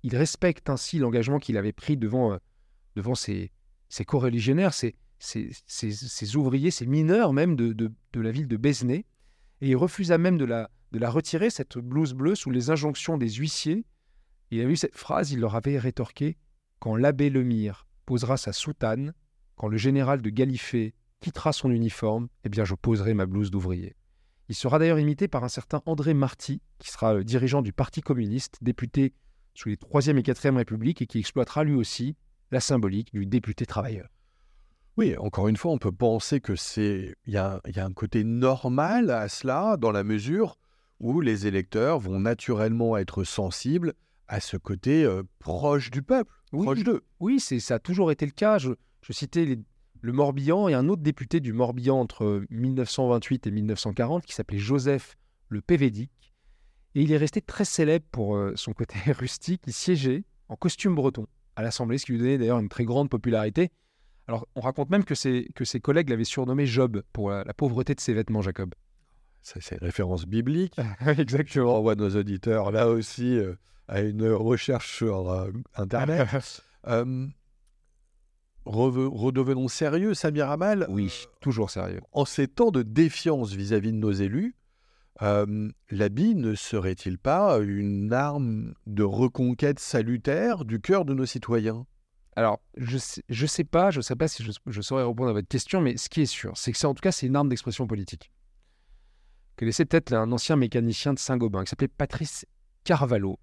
Il 0.04 0.15
respecte 0.15 0.69
ainsi 0.69 0.97
l'engagement 0.97 1.39
qu'il 1.39 1.58
avait 1.58 1.73
pris 1.73 1.97
devant, 1.97 2.34
euh, 2.34 2.38
devant 2.95 3.15
ses, 3.15 3.52
ses 3.89 4.06
coreligionnaires. 4.06 4.73
Ces, 4.73 4.95
ouvriers, 6.36 6.71
ces 6.71 6.86
mineurs 6.86 7.34
même 7.34 7.56
de, 7.56 7.91
la 8.13 8.32
ville 8.32 8.47
de 8.47 8.58
Besnay, 8.58 9.06
et 9.62 9.69
il 9.69 9.75
refusa 9.75 10.17
même 10.17 10.38
de 10.38 10.45
la, 10.45 10.69
de 10.93 10.99
la 10.99 11.10
retirer, 11.10 11.49
cette 11.49 11.78
blouse 11.78 12.13
bleue, 12.13 12.36
sous 12.36 12.52
les 12.52 12.69
injonctions 12.69 13.17
des 13.17 13.30
huissiers. 13.30 13.86
Il 14.52 14.62
a 14.62 14.63
eu 14.63 14.75
cette 14.75 14.95
phrase, 14.95 15.32
il 15.32 15.39
leur 15.39 15.56
avait 15.56 15.78
rétorqué 15.78 16.38
Quand 16.80 16.95
l'abbé 16.95 17.30
Lemire 17.30 17.88
posera 18.06 18.38
sa 18.38 18.54
soutane, 18.54 19.13
quand 19.56 19.67
le 19.67 19.78
général 19.78 20.21
de 20.21 20.30
Galifet 20.30 20.93
quittera 21.19 21.52
son 21.52 21.69
uniforme, 21.69 22.30
eh 22.45 22.49
bien 22.49 22.63
je 22.63 22.75
poserai 22.75 23.13
ma 23.13 23.25
blouse 23.25 23.52
d'ouvrier. 23.52 23.95
Il 24.49 24.55
sera 24.55 24.79
d'ailleurs 24.79 24.99
imité 24.99 25.27
par 25.27 25.43
un 25.43 25.49
certain 25.49 25.83
André 25.85 26.15
Marty, 26.15 26.59
qui 26.79 26.89
sera 26.89 27.13
le 27.13 27.23
dirigeant 27.23 27.62
du 27.62 27.71
Parti 27.71 28.01
communiste, 28.01 28.57
député 28.62 29.13
sous 29.53 29.69
les 29.69 29.75
3e 29.75 30.17
et 30.17 30.23
4e 30.23 30.57
Républiques, 30.57 31.03
et 31.03 31.05
qui 31.05 31.19
exploitera 31.19 31.63
lui 31.63 31.75
aussi 31.75 32.15
la 32.49 32.59
symbolique 32.59 33.13
du 33.13 33.27
député 33.27 33.67
travailleur. 33.67 34.09
Oui, 34.97 35.15
encore 35.17 35.47
une 35.47 35.55
fois, 35.55 35.71
on 35.71 35.77
peut 35.77 35.91
penser 35.91 36.41
que 36.41 36.55
c'est 36.55 37.15
il 37.25 37.33
y 37.33 37.38
a, 37.38 37.62
un 37.63 37.93
côté 37.93 38.23
normal 38.23 39.12
à 39.12 39.29
cela 39.29 39.77
dans 39.77 39.91
la 39.91 40.03
mesure 40.03 40.57
où 40.99 41.21
les 41.21 41.45
électeurs 41.45 41.99
vont 41.99 42.19
naturellement 42.19 42.97
être 42.97 43.23
sensibles 43.23 43.93
à 44.27 44.39
ce 44.39 44.57
côté 44.57 45.05
euh, 45.05 45.23
proche 45.38 45.91
du 45.91 46.01
peuple, 46.01 46.33
proche 46.51 46.83
d'eux. 46.83 47.03
Oui, 47.19 47.39
c'est 47.39 47.59
ça 47.59 47.75
a 47.75 47.79
toujours 47.79 48.12
été 48.12 48.25
le 48.25 48.31
cas. 48.31 48.57
Je, 48.57 48.71
citais 49.12 49.59
le 50.01 50.13
Morbihan 50.13 50.67
et 50.67 50.73
un 50.73 50.88
autre 50.89 51.01
député 51.01 51.39
du 51.39 51.53
Morbihan 51.53 51.99
entre 51.99 52.43
1928 52.49 53.47
et 53.47 53.51
1940 53.51 54.25
qui 54.25 54.33
s'appelait 54.33 54.57
Joseph 54.57 55.17
le 55.49 55.62
Pévédic. 55.62 56.12
Et 56.95 57.01
il 57.01 57.12
est 57.12 57.17
resté 57.17 57.41
très 57.41 57.65
célèbre 57.65 58.05
pour 58.12 58.35
euh, 58.35 58.53
son 58.55 58.73
côté 58.73 58.97
rustique. 59.12 59.62
Il 59.67 59.73
siégeait 59.73 60.23
en 60.47 60.55
costume 60.55 60.95
breton 60.95 61.27
à 61.55 61.62
l'Assemblée, 61.62 61.97
ce 61.97 62.05
qui 62.05 62.13
lui 62.13 62.19
donnait 62.19 62.38
d'ailleurs 62.38 62.59
une 62.59 62.69
très 62.69 62.85
grande 62.85 63.09
popularité. 63.09 63.71
Alors, 64.27 64.47
on 64.55 64.62
raconte 64.62 64.89
même 64.89 65.03
que 65.03 65.15
ses, 65.15 65.49
que 65.55 65.65
ses 65.65 65.79
collègues 65.79 66.09
l'avaient 66.09 66.23
surnommé 66.23 66.65
Job 66.65 67.01
pour 67.13 67.31
la, 67.31 67.53
pauvreté 67.53 67.95
de 67.95 67.99
ses 67.99 68.13
vêtements, 68.13 68.41
Jacob. 68.41 68.73
C'est 69.41 69.71
une 69.71 69.85
référence 69.85 70.25
biblique. 70.25 70.75
Exactement. 71.17 71.71
On 71.71 71.73
renvoie 71.73 71.95
nos 71.95 72.15
auditeurs 72.15 72.71
là 72.71 72.89
aussi 72.89 73.38
euh, 73.38 73.55
à 73.88 74.01
une 74.01 74.27
recherche 74.29 74.97
sur 74.97 75.31
euh, 75.31 75.51
Internet. 75.75 76.62
euh, 76.88 77.27
redevenons 78.69 79.67
sérieux, 79.67 80.13
Samir 80.13 80.49
Amal. 80.49 80.86
Oui, 80.89 81.25
toujours 81.41 81.69
sérieux. 81.69 82.01
En 82.12 82.25
ces 82.25 82.47
temps 82.47 82.71
de 82.71 82.84
défiance 82.84 83.51
vis-à-vis 83.53 83.89
-vis 83.89 83.93
de 83.93 83.97
nos 83.97 84.12
élus, 84.12 84.55
l'habit 85.89 86.36
ne 86.36 86.55
serait-il 86.55 87.17
pas 87.17 87.60
une 87.60 88.13
arme 88.13 88.73
de 88.86 89.03
reconquête 89.03 89.79
salutaire 89.79 90.65
du 90.65 90.79
cœur 90.79 91.05
de 91.05 91.13
nos 91.13 91.25
citoyens? 91.25 91.86
Alors, 92.36 92.62
je 92.77 92.95
ne 92.95 93.47
sais, 93.47 93.63
pas, 93.65 93.91
je 93.91 93.99
sais 93.99 94.15
pas 94.15 94.27
si 94.29 94.45
je, 94.65 94.82
saurais 94.82 95.03
répondre 95.03 95.29
à 95.29 95.34
votre 95.34 95.47
question, 95.47 95.82
mais 95.82 95.97
ce 95.97 96.08
qui 96.08 96.21
est 96.21 96.25
sûr, 96.25 96.53
c'est 96.55 96.71
que 96.71 96.77
c'est 96.77 96.88
en 96.88 96.93
tout 96.93 97.01
cas 97.01 97.12
c'est 97.12 97.27
une 97.27 97.36
arme 97.36 97.49
d'expression 97.49 97.86
politique. 97.86 98.32
Que 99.58 99.65
laissait 99.65 99.84
peut-être 99.84 100.13
un 100.13 100.32
ancien 100.32 100.55
mécanicien 100.55 101.13
de 101.13 101.19
Saint-Gobain 101.19 101.65
qui 101.65 101.69
s'appelait 101.69 101.89
Patrice 101.89 102.45
Carvalho, 102.86 103.39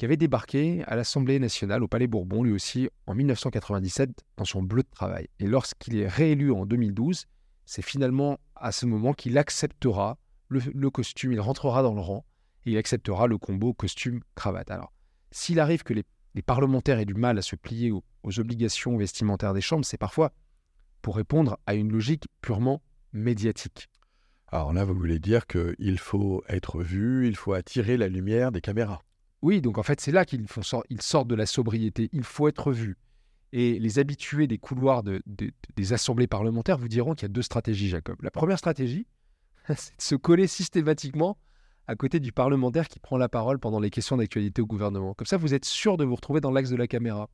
qui 0.00 0.06
avait 0.06 0.16
débarqué 0.16 0.82
à 0.86 0.96
l'Assemblée 0.96 1.38
nationale 1.38 1.82
au 1.82 1.86
Palais 1.86 2.06
Bourbon, 2.06 2.42
lui 2.42 2.52
aussi, 2.52 2.88
en 3.06 3.14
1997, 3.14 4.24
dans 4.38 4.46
son 4.46 4.62
bleu 4.62 4.82
de 4.82 4.88
travail. 4.88 5.28
Et 5.40 5.46
lorsqu'il 5.46 5.94
est 5.98 6.08
réélu 6.08 6.52
en 6.52 6.64
2012, 6.64 7.26
c'est 7.66 7.82
finalement 7.82 8.40
à 8.56 8.72
ce 8.72 8.86
moment 8.86 9.12
qu'il 9.12 9.36
acceptera 9.36 10.16
le, 10.48 10.88
costume, 10.88 11.32
il 11.32 11.40
rentrera 11.40 11.82
dans 11.82 11.92
le 11.92 12.00
rang 12.00 12.24
et 12.64 12.70
il 12.70 12.78
acceptera 12.78 13.26
le 13.26 13.36
combo 13.36 13.74
costume-cravate. 13.74 14.70
Alors, 14.70 14.90
s'il 15.32 15.60
arrive 15.60 15.82
que 15.82 15.92
les 15.92 16.42
parlementaires 16.42 16.98
aient 16.98 17.04
du 17.04 17.12
mal 17.12 17.36
à 17.36 17.42
se 17.42 17.54
plier 17.54 17.90
aux, 17.90 18.40
obligations 18.40 18.96
vestimentaires 18.96 19.52
des 19.52 19.60
chambres, 19.60 19.84
c'est 19.84 19.98
parfois 19.98 20.32
pour 21.02 21.14
répondre 21.14 21.58
à 21.66 21.74
une 21.74 21.92
logique 21.92 22.24
purement 22.40 22.80
médiatique. 23.12 23.90
Alors 24.48 24.72
là, 24.72 24.86
vous 24.86 24.94
voulez 24.94 25.18
dire 25.18 25.46
qu'il 25.46 25.98
faut 25.98 26.42
être 26.48 26.82
vu, 26.82 27.28
il 27.28 27.36
faut 27.36 27.52
attirer 27.52 27.98
la 27.98 28.08
lumière 28.08 28.50
des 28.50 28.62
caméras. 28.62 29.02
Oui, 29.42 29.60
donc 29.60 29.78
en 29.78 29.82
fait, 29.82 30.00
c'est 30.00 30.12
là 30.12 30.24
qu'ils 30.24 30.46
sortent 31.00 31.28
de 31.28 31.34
la 31.34 31.46
sobriété. 31.46 32.08
Il 32.12 32.24
faut 32.24 32.48
être 32.48 32.72
vu. 32.72 32.98
Et 33.52 33.78
les 33.78 33.98
habitués 33.98 34.46
des 34.46 34.58
couloirs 34.58 35.02
des 35.02 35.92
assemblées 35.92 36.26
parlementaires 36.28 36.78
vous 36.78 36.88
diront 36.88 37.14
qu'il 37.14 37.24
y 37.24 37.30
a 37.30 37.32
deux 37.32 37.42
stratégies, 37.42 37.88
Jacob. 37.88 38.16
La 38.22 38.30
première 38.30 38.58
stratégie, 38.58 39.06
c'est 39.68 39.96
de 39.96 40.02
se 40.02 40.14
coller 40.14 40.46
systématiquement 40.46 41.36
à 41.86 41.96
côté 41.96 42.20
du 42.20 42.30
parlementaire 42.30 42.86
qui 42.86 43.00
prend 43.00 43.16
la 43.16 43.28
parole 43.28 43.58
pendant 43.58 43.80
les 43.80 43.90
questions 43.90 44.16
d'actualité 44.16 44.62
au 44.62 44.66
gouvernement. 44.66 45.14
Comme 45.14 45.26
ça, 45.26 45.36
vous 45.36 45.54
êtes 45.54 45.64
sûr 45.64 45.96
de 45.96 46.04
vous 46.04 46.14
retrouver 46.14 46.40
dans 46.40 46.52
l'axe 46.52 46.70
de 46.70 46.76
la 46.76 46.86
caméra. 46.86 47.28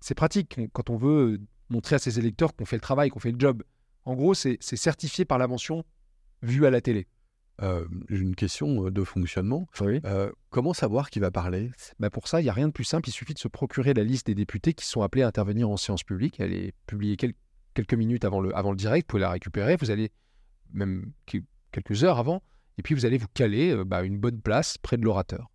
C'est 0.00 0.14
pratique 0.14 0.60
quand 0.74 0.90
on 0.90 0.96
veut 0.96 1.40
montrer 1.70 1.96
à 1.96 1.98
ses 1.98 2.18
électeurs 2.18 2.54
qu'on 2.54 2.66
fait 2.66 2.76
le 2.76 2.82
travail, 2.82 3.08
qu'on 3.08 3.20
fait 3.20 3.32
le 3.32 3.40
job. 3.40 3.62
En 4.04 4.14
gros, 4.14 4.34
c'est 4.34 4.60
certifié 4.60 5.24
par 5.24 5.38
la 5.38 5.46
mention 5.46 5.84
vue 6.42 6.66
à 6.66 6.70
la 6.70 6.82
télé. 6.82 7.06
Euh, 7.62 7.86
j'ai 8.08 8.18
une 8.18 8.34
question 8.34 8.86
euh, 8.86 8.90
de 8.90 9.04
fonctionnement. 9.04 9.68
Euh, 9.82 10.32
comment 10.50 10.74
savoir 10.74 11.10
qui 11.10 11.20
va 11.20 11.30
parler? 11.30 11.70
Bah 12.00 12.10
Pour 12.10 12.26
ça, 12.26 12.40
il 12.40 12.44
n'y 12.44 12.50
a 12.50 12.52
rien 12.52 12.66
de 12.66 12.72
plus 12.72 12.84
simple. 12.84 13.08
Il 13.08 13.12
suffit 13.12 13.34
de 13.34 13.38
se 13.38 13.48
procurer 13.48 13.94
la 13.94 14.02
liste 14.02 14.26
des 14.26 14.34
députés 14.34 14.74
qui 14.74 14.84
sont 14.84 15.02
appelés 15.02 15.22
à 15.22 15.28
intervenir 15.28 15.70
en 15.70 15.76
séance 15.76 16.02
publique. 16.02 16.40
Elle 16.40 16.52
est 16.52 16.74
publiée 16.86 17.16
quelques 17.16 17.94
minutes 17.94 18.24
avant 18.24 18.40
le, 18.40 18.56
avant 18.56 18.70
le 18.70 18.76
direct. 18.76 19.06
Vous 19.06 19.12
pouvez 19.12 19.22
la 19.22 19.30
récupérer. 19.30 19.76
Vous 19.76 19.90
allez, 19.90 20.10
même 20.72 21.12
quelques 21.70 22.02
heures 22.02 22.18
avant, 22.18 22.42
et 22.78 22.82
puis 22.82 22.94
vous 22.94 23.06
allez 23.06 23.18
vous 23.18 23.28
caler 23.32 23.82
bah, 23.84 24.02
une 24.02 24.18
bonne 24.18 24.40
place 24.40 24.76
près 24.78 24.96
de 24.96 25.04
l'orateur. 25.04 25.50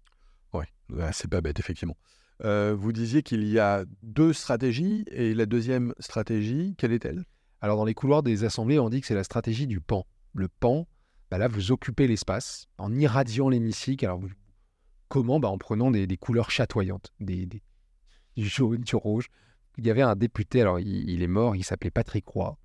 Oui, 0.54 0.66
bah, 0.90 1.12
c'est 1.12 1.30
pas 1.30 1.42
bête, 1.42 1.60
effectivement. 1.60 1.98
vous 2.42 2.92
disiez 2.94 3.22
qu'il 3.22 3.44
y 3.48 3.60
a 3.60 3.84
deux 4.02 4.32
stratégies, 4.32 5.04
et 5.12 5.34
la 5.34 5.46
deuxième 5.46 5.94
stratégie, 6.00 6.76
quelle 6.78 6.94
est-elle? 6.94 7.26
Alors, 7.60 7.78
dans 7.78 7.86
les 7.86 7.96
couloirs 7.96 8.24
des 8.24 8.44
assemblées, 8.44 8.80
on 8.80 8.90
dit 8.90 9.02
que 9.02 9.08
c'est 9.08 9.16
la 9.16 9.24
stratégie 9.24 9.68
du 9.68 9.82
pan. 9.82 10.06
Le 10.34 10.48
pan, 10.48 10.88
bah 11.30 11.38
là, 11.38 11.48
vous 11.48 11.72
occupez 11.72 12.08
l'espace 12.08 12.68
en 12.78 12.94
irradiant 12.94 13.50
l'hémicycle. 13.50 14.06
Alors, 14.06 14.22
comment? 15.10 15.40
Bah, 15.40 15.50
En 15.50 15.58
prenant 15.58 15.92
des, 15.92 16.18
couleurs 16.18 16.52
chatoyantes, 16.52 17.12
des, 17.20 17.46
des, 17.46 17.62
du 18.38 18.48
jaune, 18.48 18.82
du 18.82 18.96
rouge. 18.96 19.30
Il 19.78 19.86
y 19.86 19.92
avait 19.92 20.02
un 20.02 20.16
député, 20.16 20.62
alors 20.62 20.80
il, 20.80 21.22
est 21.22 21.28
mort, 21.28 21.56
il 21.56 21.64
s'appelait 21.64 21.92
Patrick 21.92 22.26
Roy. 22.28 22.58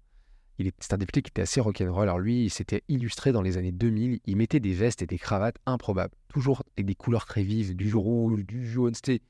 C'est 0.79 0.95
un 0.95 0.99
député 0.99 1.23
qui 1.23 1.29
était 1.29 1.43
assez 1.43 1.61
rock'n'roll. 1.61 2.05
Alors 2.05 2.19
lui, 2.19 2.45
il 2.45 2.51
s'était 2.51 2.85
illustré 2.89 3.33
dans 3.33 3.43
les 3.43 3.59
années 3.59 3.73
2000. 3.73 4.21
Il 4.25 4.37
mettait 4.37 4.61
des 4.61 4.73
vestes 4.73 5.03
et 5.03 5.07
des 5.07 5.19
cravates 5.19 5.57
improbables, 5.67 6.15
toujours 6.29 6.63
avec 6.77 6.87
des 6.87 6.95
couleurs 6.95 7.27
très 7.27 7.43
vives, 7.43 7.75
du 7.75 7.95
rouge, 7.95 8.47
du 8.47 8.67
jaune. 8.67 8.95
C'était 8.95 9.21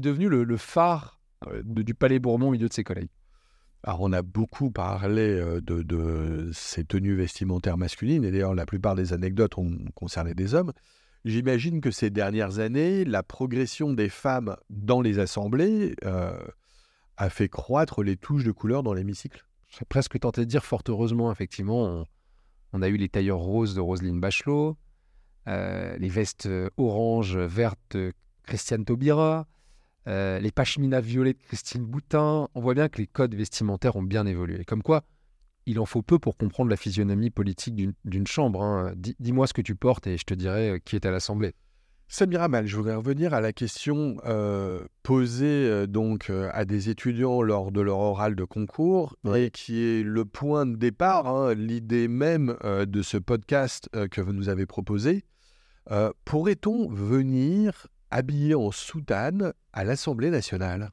devenu 0.00 0.28
le, 0.28 0.56
phare 0.56 1.20
euh, 1.48 1.62
du 1.64 1.94
Palais 1.94 2.18
Bourbon 2.18 2.48
au 2.48 2.52
milieu 2.52 2.68
de 2.68 2.72
ses 2.72 2.84
collègues. 2.84 3.10
Alors, 3.84 4.00
on 4.00 4.12
a 4.12 4.22
beaucoup 4.22 4.70
parlé 4.70 5.40
de, 5.62 6.50
ces 6.52 6.84
tenues 6.84 7.14
vestimentaires 7.14 7.78
masculines, 7.78 8.24
et 8.24 8.30
d'ailleurs, 8.30 8.54
la 8.54 8.66
plupart 8.66 8.94
des 8.94 9.12
anecdotes 9.12 9.56
ont 9.58 9.76
concerné 9.94 10.34
des 10.34 10.54
hommes. 10.54 10.72
J'imagine 11.24 11.80
que 11.80 11.90
ces 11.90 12.10
dernières 12.10 12.58
années, 12.58 13.04
la 13.04 13.22
progression 13.22 13.92
des 13.92 14.08
femmes 14.08 14.56
dans 14.70 15.00
les 15.00 15.18
assemblées 15.18 15.94
a 17.16 17.30
fait 17.30 17.48
croître 17.48 18.02
les 18.02 18.16
touches 18.16 18.44
de 18.44 18.52
couleur 18.52 18.82
dans 18.82 18.94
l'hémicycle. 18.94 19.44
J'ai 19.68 19.84
presque 19.84 20.18
tenté 20.18 20.40
de 20.42 20.46
dire, 20.46 20.64
fort 20.64 20.82
heureusement, 20.88 21.30
effectivement, 21.30 22.04
on, 22.72 22.82
a 22.82 22.88
eu 22.88 22.96
les 22.96 23.08
tailleurs 23.08 23.38
roses 23.38 23.74
de 23.74 23.80
Roselyne 23.80 24.20
Bachelot, 24.20 24.76
les 25.46 26.08
vestes 26.08 26.48
orange, 26.76 27.36
vertes 27.36 27.96
de 27.96 28.12
Christiane 28.44 28.84
Taubira, 28.84 29.46
euh, 30.08 30.38
les 30.38 30.50
pashminas 30.50 31.00
violets 31.00 31.34
de 31.34 31.38
Christine 31.38 31.84
Boutin. 31.84 32.48
On 32.54 32.60
voit 32.60 32.74
bien 32.74 32.88
que 32.88 32.98
les 32.98 33.06
codes 33.06 33.34
vestimentaires 33.34 33.96
ont 33.96 34.02
bien 34.02 34.26
évolué. 34.26 34.64
Comme 34.64 34.82
quoi, 34.82 35.04
il 35.66 35.78
en 35.78 35.84
faut 35.84 36.00
peu 36.00 36.18
pour 36.18 36.38
comprendre 36.38 36.70
la 36.70 36.76
physionomie 36.76 37.28
politique 37.28 37.74
d'une 38.04 38.26
chambre. 38.26 38.62
Hein. 38.62 38.94
Dis-moi 38.96 39.46
ce 39.46 39.52
que 39.52 39.60
tu 39.60 39.74
portes 39.74 40.06
et 40.06 40.16
je 40.16 40.24
te 40.24 40.32
dirai 40.32 40.70
euh, 40.70 40.78
qui 40.78 40.96
est 40.96 41.04
à 41.04 41.10
l'Assemblée. 41.10 41.52
Samira 42.10 42.48
Mal, 42.48 42.66
je 42.66 42.74
voudrais 42.74 42.94
revenir 42.94 43.34
à 43.34 43.42
la 43.42 43.52
question 43.52 44.16
euh, 44.24 44.80
posée 45.02 45.86
donc 45.86 46.30
à 46.30 46.64
des 46.64 46.88
étudiants 46.88 47.42
lors 47.42 47.70
de 47.70 47.82
leur 47.82 47.98
oral 47.98 48.34
de 48.34 48.44
concours 48.44 49.14
et 49.36 49.50
qui 49.50 49.84
est 49.84 50.02
le 50.02 50.24
point 50.24 50.64
de 50.64 50.76
départ, 50.76 51.26
hein, 51.26 51.52
l'idée 51.52 52.08
même 52.08 52.56
de 52.64 53.02
ce 53.02 53.18
podcast 53.18 53.90
que 54.10 54.22
vous 54.22 54.32
nous 54.32 54.48
avez 54.48 54.64
proposé. 54.64 55.22
Pourrait-on 56.24 56.88
venir 56.88 57.88
habillé 58.10 58.54
en 58.54 58.70
soutane 58.70 59.52
à 59.72 59.84
l'Assemblée 59.84 60.30
nationale 60.30 60.90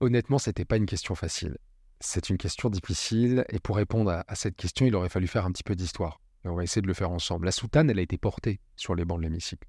Honnêtement, 0.00 0.38
ce 0.38 0.50
n'était 0.50 0.64
pas 0.64 0.76
une 0.76 0.86
question 0.86 1.14
facile. 1.14 1.56
C'est 2.00 2.28
une 2.28 2.36
question 2.36 2.68
difficile, 2.68 3.46
et 3.48 3.58
pour 3.58 3.76
répondre 3.76 4.10
à, 4.26 4.34
cette 4.34 4.56
question, 4.56 4.84
il 4.84 4.94
aurait 4.94 5.08
fallu 5.08 5.26
faire 5.26 5.46
un 5.46 5.52
petit 5.52 5.62
peu 5.62 5.74
d'histoire. 5.74 6.20
on 6.44 6.54
va 6.54 6.64
essayer 6.64 6.82
de 6.82 6.86
le 6.86 6.94
faire 6.94 7.10
ensemble. 7.10 7.46
La 7.46 7.52
soutane, 7.52 7.88
elle 7.88 7.98
a 7.98 8.02
été 8.02 8.18
portée 8.18 8.60
sur 8.76 8.94
les 8.94 9.06
bancs 9.06 9.18
de 9.18 9.22
l'hémicycle, 9.22 9.66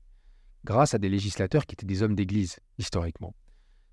grâce 0.65 0.93
à 0.93 0.97
des 0.97 1.07
législateurs 1.07 1.65
qui 1.65 1.75
étaient 1.75 1.85
des 1.85 2.03
hommes 2.03 2.15
d'église, 2.15 2.59
historiquement. 2.77 3.33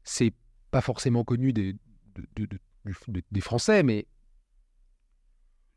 C'est 0.02 0.32
pas 0.72 0.80
forcément 0.80 1.22
connu 1.22 1.52
des, 1.52 1.76
des 3.30 3.40
Français, 3.40 3.84
mais 3.84 4.08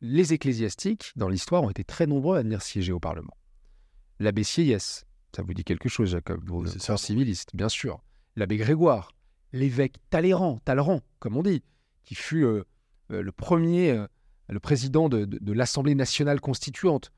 les 0.01 0.33
ecclésiastiques, 0.33 1.11
dans 1.15 1.29
l'histoire, 1.29 1.63
ont 1.63 1.69
été 1.69 1.83
très 1.83 2.07
nombreux 2.07 2.37
à 2.37 2.41
venir 2.41 2.63
siéger 2.63 2.91
au 2.91 2.99
Parlement. 2.99 3.37
L'abbé 4.19 4.43
Sieyès, 4.43 5.05
ça 5.37 5.43
vous 5.43 5.53
dit 5.53 5.63
quelque 5.63 5.87
chose, 5.87 6.09
Jacob 6.09 6.43
C'est 6.65 6.91
un 6.91 6.97
civiliste, 6.97 7.55
bien 7.55 7.69
sûr. 7.69 8.01
L'abbé 8.35 8.57
Grégoire, 8.57 9.11
l'évêque 9.53 9.97
Talleyrand, 10.09 10.57
Talleyrand, 10.65 11.01
comme 11.19 11.37
on 11.37 11.43
dit, 11.43 11.61
qui 12.05 12.15
fut 12.15 12.43
euh, 12.43 12.63
euh, 13.11 13.21
le 13.21 13.31
premier, 13.31 13.91
euh, 13.91 14.07
le 14.49 14.59
président 14.59 15.09
de, 15.09 15.53
l'Assemblée 15.53 15.93
nationale 15.93 16.41
constituante. 16.41 17.11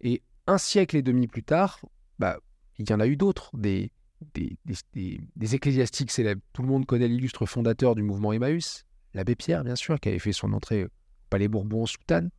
Et 0.00 0.20
un 0.48 0.58
siècle 0.58 0.96
et 0.96 1.02
demi 1.02 1.28
plus 1.28 1.44
tard, 1.44 1.78
bah, 2.18 2.40
il 2.78 2.90
y 2.90 2.92
en 2.92 2.98
a 2.98 3.06
eu 3.06 3.16
d'autres, 3.16 3.56
des, 3.56 3.92
des, 4.34 5.54
ecclésiastiques 5.54 6.10
célèbres. 6.10 6.42
Tout 6.52 6.62
le 6.62 6.68
monde 6.68 6.86
connaît 6.86 7.06
l'illustre 7.06 7.46
fondateur 7.46 7.94
du 7.94 8.02
mouvement 8.02 8.32
Emmaüs, 8.32 8.84
l'abbé 9.14 9.36
Pierre, 9.36 9.62
bien 9.62 9.76
sûr, 9.76 10.00
qui 10.00 10.08
avait 10.08 10.18
fait 10.18 10.32
son 10.32 10.54
entrée 10.54 10.86
au 10.86 10.88
Palais 11.28 11.46
Bourbon 11.46 11.84
en 11.84 11.86
soutane. 11.86 12.30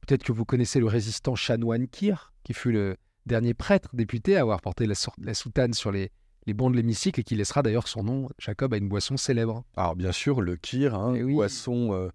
Peut-être 0.00 0.22
que 0.22 0.32
vous 0.32 0.46
connaissez 0.46 0.80
le 0.80 0.86
résistant 0.86 1.34
chanoine 1.34 1.88
Kir, 1.88 2.32
qui 2.42 2.54
fut 2.54 2.72
le, 2.72 2.96
dernier 3.26 3.54
prêtre 3.54 3.90
député 3.94 4.36
à 4.36 4.40
avoir 4.40 4.60
porté 4.60 4.86
la, 4.86 5.34
soutane 5.34 5.74
sur 5.74 5.92
les, 5.92 6.10
les 6.46 6.54
bancs 6.54 6.72
de 6.72 6.76
l'hémicycle 6.76 7.20
et 7.20 7.24
qui 7.24 7.34
laissera 7.34 7.62
d'ailleurs 7.62 7.88
son 7.88 8.02
nom, 8.02 8.28
Jacob, 8.38 8.74
à 8.74 8.76
une 8.76 8.88
boisson 8.88 9.16
célèbre. 9.16 9.64
Alors 9.76 9.96
bien 9.96 10.12
sûr, 10.12 10.40
le 10.40 10.56
kir, 10.56 10.94
hein, 10.94 11.14
eh 11.16 11.22
boisson 11.22 11.92
euh, 11.92 12.08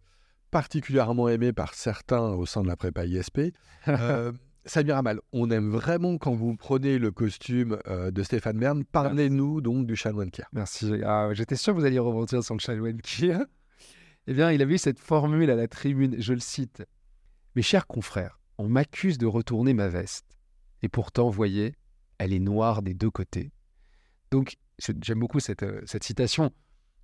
particulièrement 0.51 1.29
aimée 1.29 1.53
par 1.53 1.73
certains 1.73 2.29
au 2.29 2.45
sein 2.45 2.61
de 2.61 2.67
la 2.67 2.75
prépa 2.75 3.05
ISP. 3.05 3.39
Euh, 3.87 4.33
Samir 4.65 4.97
Amal, 4.97 5.21
on 5.31 5.49
aime 5.49 5.69
vraiment 5.69 6.17
quand 6.17 6.33
vous 6.33 6.57
prenez 6.57 6.99
le 6.99 7.09
costume 7.09 7.79
euh, 7.87 8.11
de 8.11 8.21
Stéphane 8.21 8.59
Bern. 8.59 8.83
Parlez-nous 8.83 9.61
donc 9.61 9.87
du 9.87 9.95
chanoine 9.95 10.29
Kir. 10.29 10.45
Merci. 10.51 10.91
Ah, 11.05 11.29
j'étais 11.31 11.55
sûr 11.55 11.73
que 11.73 11.79
vous 11.79 11.85
alliez 11.85 11.99
rebondir 11.99 12.43
sur 12.43 12.53
le 12.53 12.59
chanoine 12.59 12.99
Kir. 13.01 13.45
Eh 14.27 14.33
bien, 14.33 14.51
il 14.51 14.61
a 14.61 14.65
vu 14.65 14.77
cette 14.77 14.99
formule 14.99 15.49
à 15.49 15.55
la 15.55 15.69
tribune, 15.69 16.17
je 16.19 16.33
le 16.33 16.41
cite. 16.41 16.83
Mes 17.55 17.61
chers 17.61 17.87
confrères, 17.87 18.41
on 18.57 18.67
m'accuse 18.67 19.17
de 19.17 19.25
retourner 19.25 19.73
ma 19.73 19.87
veste. 19.87 20.36
Et 20.83 20.89
pourtant, 20.89 21.29
voyez, 21.29 21.75
elle 22.17 22.33
est 22.33 22.39
noire 22.39 22.81
des 22.81 22.93
deux 22.93 23.09
côtés. 23.09 23.51
Donc, 24.31 24.57
j'aime 24.79 25.19
beaucoup 25.19 25.39
euh, 25.39 25.81
cette, 25.85 26.03
citation. 26.03 26.51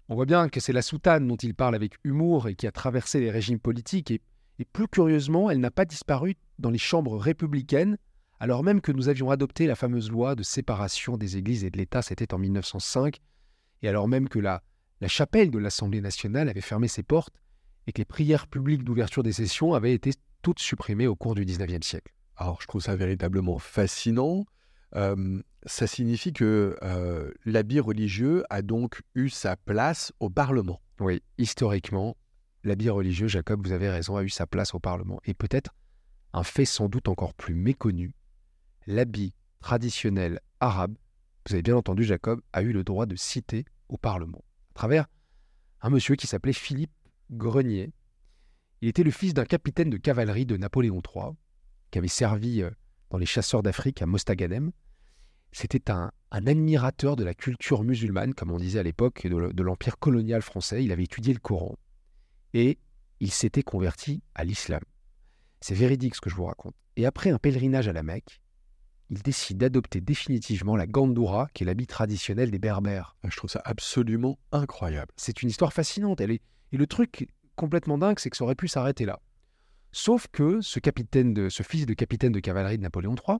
On 0.10 0.16
voit 0.16 0.26
bien 0.26 0.50
que 0.50 0.60
c'est 0.60 0.74
la 0.74 0.82
soutane 0.82 1.28
dont 1.28 1.38
il 1.38 1.56
parle 1.56 1.76
avec 1.76 1.94
humour 2.04 2.48
et 2.48 2.56
qui 2.56 2.68
a 2.68 2.72
traversé 2.72 3.20
les 3.20 3.32
régimes 3.32 3.60
politiques. 3.60 4.12
Et, 4.12 4.22
plus 4.72 4.88
curieusement, 4.88 5.50
elle 5.50 5.60
n'a 5.60 5.72
pas 5.72 5.86
disparu 5.86 6.36
dans 6.60 6.70
les 6.70 6.78
chambres 6.78 7.18
républicaines, 7.18 7.98
alors 8.40 8.64
même 8.64 8.82
que 8.82 8.92
nous 8.92 9.10
avions 9.10 9.30
adopté 9.30 9.68
la 9.68 9.76
fameuse 9.76 10.10
loi 10.10 10.36
de 10.36 10.44
séparation 10.44 11.18
des 11.18 11.36
églises 11.38 11.66
et 11.66 11.70
de 11.70 11.78
l'État, 11.78 12.02
c'était 12.02 12.34
en 12.34 12.38
1905, 12.38 13.20
et 13.82 13.90
alors 13.90 14.08
même 14.08 14.30
que 14.30 14.40
la, 14.40 14.64
la 15.02 15.10
chapelle 15.10 15.52
de 15.52 15.58
l'Assemblée 15.58 16.00
nationale 16.00 16.48
avait 16.48 16.62
fermé 16.62 16.88
ses 16.88 17.04
portes 17.04 17.36
et 17.88 17.92
que 17.92 17.98
les 17.98 18.06
prières 18.06 18.48
publiques 18.48 18.84
d'ouverture 18.86 19.24
des 19.24 19.34
sessions 19.34 19.74
avaient 19.74 19.94
été 19.94 20.12
toutes 20.42 20.60
supprimées 20.60 21.08
au 21.08 21.16
cours 21.16 21.36
du 21.36 21.44
XIXe 21.44 21.86
siècle. 21.86 22.13
Alors, 22.36 22.62
je 22.62 22.68
trouve 22.68 22.82
ça 22.82 22.96
véritablement 22.96 23.60
fascinant. 23.60 24.46
ça 24.94 25.88
signifie 25.88 26.34
que 26.34 26.78
l'habit 27.46 27.80
religieux 27.80 28.44
a 28.50 28.62
donc 28.62 29.02
eu 29.16 29.30
sa 29.30 29.56
place 29.56 30.12
au 30.20 30.30
Parlement. 30.30 30.82
Oui, 31.00 31.22
historiquement, 31.38 32.16
l'habit 32.64 32.90
religieux, 32.90 33.28
Jacob, 33.28 33.66
vous 33.66 33.74
avez 33.74 33.90
raison, 33.90 34.16
a 34.16 34.24
eu 34.24 34.30
sa 34.30 34.48
place 34.48 34.74
au 34.74 34.80
Parlement. 34.80 35.20
Et 35.26 35.34
peut-être 35.34 35.74
un 36.34 36.44
fait 36.44 36.66
sans 36.66 36.90
doute 36.90 37.08
encore 37.08 37.34
plus 37.34 37.56
méconnu, 37.56 38.16
l'habit 38.88 39.34
traditionnel 39.60 40.40
arabe, 40.60 40.96
vous 41.48 41.54
avez 41.54 41.62
bien 41.62 41.76
entendu, 41.76 42.04
Jacob, 42.04 42.42
a 42.54 42.62
eu 42.62 42.72
le 42.72 42.84
droit 42.84 43.06
de 43.06 43.16
citer 43.16 43.66
au 43.90 43.98
Parlement, 43.98 44.44
à 44.72 44.74
travers 44.74 45.08
un 45.82 45.90
monsieur 45.90 46.16
qui 46.16 46.28
s'appelait 46.28 46.54
Philippe 46.54 46.94
Grenier. 47.32 47.92
Il 48.82 48.88
était 48.88 49.04
le 49.04 49.12
fils 49.12 49.34
d'un 49.34 49.46
capitaine 49.46 49.90
de 49.90 49.98
cavalerie 49.98 50.46
de 50.46 50.58
Napoléon 50.58 51.02
III, 51.02 51.34
qui 51.94 52.00
avait 52.00 52.08
servi 52.08 52.64
euh, 52.64 52.72
dans 53.12 53.20
les 53.20 53.28
chasseurs 53.28 53.62
d'Afrique 53.62 54.02
à 54.02 54.08
Mostaganem. 54.08 54.72
C'était 55.52 55.92
un, 55.92 56.12
admirateur 56.32 57.16
de 57.16 57.24
la 57.24 57.36
culture 57.36 57.84
musulmane, 57.84 58.34
comme 58.34 58.50
on 58.50 58.58
disait 58.58 58.80
à 58.80 58.84
l'époque, 58.84 59.28
de, 59.28 59.52
de 59.52 59.64
l'empire 59.64 60.00
colonial 60.00 60.42
français. 60.42 60.84
Il 60.84 60.92
avait 60.92 61.04
étudié 61.04 61.36
le 61.36 61.40
Coran 61.40 61.78
et 62.56 62.80
il 63.20 63.30
s'était 63.30 63.62
converti 63.62 64.24
à 64.34 64.44
l'islam. 64.44 64.82
C'est 65.62 65.76
véridique 65.76 66.16
ce 66.16 66.22
que 66.22 66.32
je 66.32 66.36
vous 66.36 66.46
raconte. 66.46 66.74
Et 66.96 67.06
après 67.06 67.30
un 67.30 67.38
pèlerinage 67.38 67.88
à 67.88 67.94
la 67.94 68.02
Mecque, 68.02 68.42
il 69.12 69.22
décide 69.22 69.60
d'adopter 69.60 70.02
définitivement 70.02 70.76
la 70.76 70.88
gandoura, 70.88 71.48
qui 71.54 71.62
est 71.62 71.68
l'habit 71.68 71.86
traditionnel 71.86 72.50
des 72.50 72.58
Berbères. 72.58 73.16
Ah, 73.22 73.28
je 73.30 73.38
trouve 73.38 73.52
ça 73.52 73.62
absolument 73.66 74.40
incroyable. 74.52 75.12
C'est 75.16 75.44
une 75.44 75.50
histoire 75.50 75.74
fascinante. 75.74 76.22
Elle 76.22 76.32
est... 76.32 76.42
Et 76.72 76.78
le 76.78 76.88
truc 76.88 77.28
complètement 77.56 78.00
dingue, 78.00 78.18
c'est 78.18 78.32
que 78.32 78.38
ça 78.38 78.46
aurait 78.46 78.56
pu 78.56 78.68
s'arrêter 78.68 79.06
là. 79.06 79.20
Sauf 79.96 80.28
que 80.28 80.60
ce 80.60 80.80
fils 81.62 81.86
de 81.86 81.94
capitaine 81.94 82.32
de 82.32 82.40
cavalerie 82.40 82.78
de 82.78 82.84
Napoléon 82.84 83.14
III, 83.16 83.38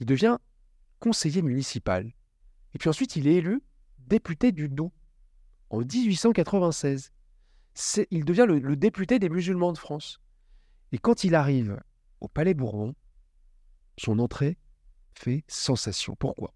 il 0.00 0.06
devient 0.06 0.36
conseiller 1.00 1.40
municipal. 1.40 2.12
Et 2.74 2.78
puis 2.78 2.90
ensuite, 2.90 3.16
il 3.16 3.26
est 3.26 3.36
élu 3.36 3.62
député 3.98 4.52
du 4.52 4.68
Doubs 4.68 4.92
en 5.70 5.80
1896. 5.80 7.10
il 8.10 8.24
devient 8.26 8.44
le, 8.46 8.76
député 8.76 9.18
des 9.18 9.30
musulmans 9.30 9.72
de 9.72 9.78
France. 9.78 10.20
Et 10.92 10.98
quand 10.98 11.24
il 11.24 11.34
arrive 11.34 11.80
au 12.20 12.28
Palais 12.28 12.52
Bourbon, 12.52 12.94
son 13.96 14.18
entrée 14.18 14.58
fait 15.14 15.42
sensation. 15.48 16.16
Pourquoi? 16.16 16.54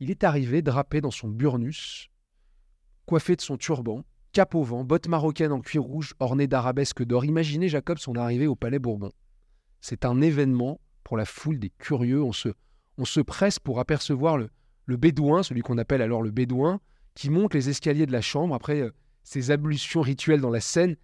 Il 0.00 0.10
est 0.10 0.24
arrivé 0.24 0.60
drapé 0.60 1.00
dans 1.00 1.12
son 1.12 1.28
burnus, 1.28 2.10
coiffé 3.06 3.36
de 3.36 3.42
son 3.42 3.56
turban, 3.56 4.04
cap 4.38 4.54
au 4.54 4.62
vent, 4.62 4.84
bottes 4.84 5.08
marocaines 5.08 5.50
en 5.50 5.60
cuir 5.60 5.82
rouge 5.82 6.14
ornées 6.20 6.46
d'arabesques 6.46 7.04
d'or. 7.04 7.24
Imaginez 7.24 7.68
Jacob 7.68 7.98
son 7.98 8.14
arrivée 8.14 8.46
au 8.46 8.54
Palais 8.54 8.78
Bourbon. 8.78 9.10
C'est 9.80 10.04
un 10.04 10.20
événement 10.20 10.80
pour 11.02 11.16
la 11.16 11.24
foule 11.24 11.58
des 11.58 11.70
curieux. 11.70 12.22
On 12.22 12.30
se, 12.30 12.50
on 12.98 13.04
se 13.04 13.18
presse 13.18 13.58
pour 13.58 13.80
apercevoir 13.80 14.38
le, 14.38 14.50
le 14.86 14.96
bédouin, 14.96 15.42
celui 15.42 15.62
qu'on 15.62 15.76
appelle 15.76 16.02
alors 16.02 16.22
le 16.22 16.30
bédouin, 16.30 16.78
qui 17.16 17.30
monte 17.30 17.52
les 17.52 17.68
escaliers 17.68 18.06
de 18.06 18.12
la 18.12 18.20
chambre 18.20 18.54
après 18.54 18.80
euh, 18.80 18.92
ses 19.24 19.50
ablutions 19.50 20.02
rituelles 20.02 20.40
dans 20.40 20.50
la 20.50 20.60
Seine. 20.60 20.94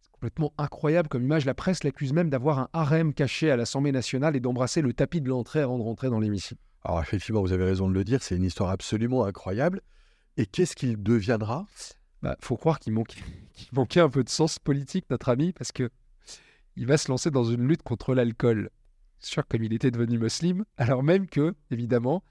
C'est 0.00 0.10
complètement 0.10 0.52
incroyable 0.58 1.08
comme 1.08 1.22
image. 1.22 1.44
La 1.44 1.54
presse 1.54 1.84
l'accuse 1.84 2.12
même 2.12 2.28
d'avoir 2.28 2.58
un 2.58 2.68
harem 2.72 3.14
caché 3.14 3.52
à 3.52 3.56
l'Assemblée 3.56 3.92
nationale 3.92 4.34
et 4.34 4.40
d'embrasser 4.40 4.82
le 4.82 4.92
tapis 4.94 5.20
de 5.20 5.28
l'entrée 5.28 5.60
avant 5.60 5.78
de 5.78 5.84
rentrer 5.84 6.10
dans 6.10 6.18
l'hémicycle. 6.18 6.60
Alors 6.84 7.00
effectivement, 7.00 7.40
vous 7.40 7.52
avez 7.52 7.66
raison 7.66 7.88
de 7.88 7.94
le 7.94 8.02
dire, 8.02 8.20
c'est 8.20 8.34
une 8.34 8.42
histoire 8.42 8.70
absolument 8.70 9.26
incroyable. 9.26 9.80
Et 10.36 10.44
qu'est-ce 10.44 10.74
qu'il 10.74 11.00
deviendra? 11.00 11.68
Bah, 12.22 12.36
faut 12.40 12.56
croire 12.56 12.78
qu'il 12.80 12.92
manquait, 12.92 14.00
un 14.00 14.10
peu 14.10 14.24
de 14.24 14.28
sens 14.28 14.58
politique, 14.58 15.06
notre 15.10 15.28
ami, 15.28 15.52
parce 15.52 15.72
que 15.72 15.90
il 16.76 16.86
va 16.86 16.96
se 16.96 17.10
lancer 17.10 17.30
dans 17.30 17.44
une 17.44 17.66
lutte 17.66 17.82
contre 17.82 18.14
l'alcool. 18.14 18.70
Sûr 19.18 19.46
comme 19.46 19.62
il 19.64 19.72
était 19.72 19.90
devenu 19.90 20.18
musulman, 20.18 20.64
alors 20.78 21.02
même 21.02 21.26
que, 21.26 21.54
évidemment, 21.70 22.22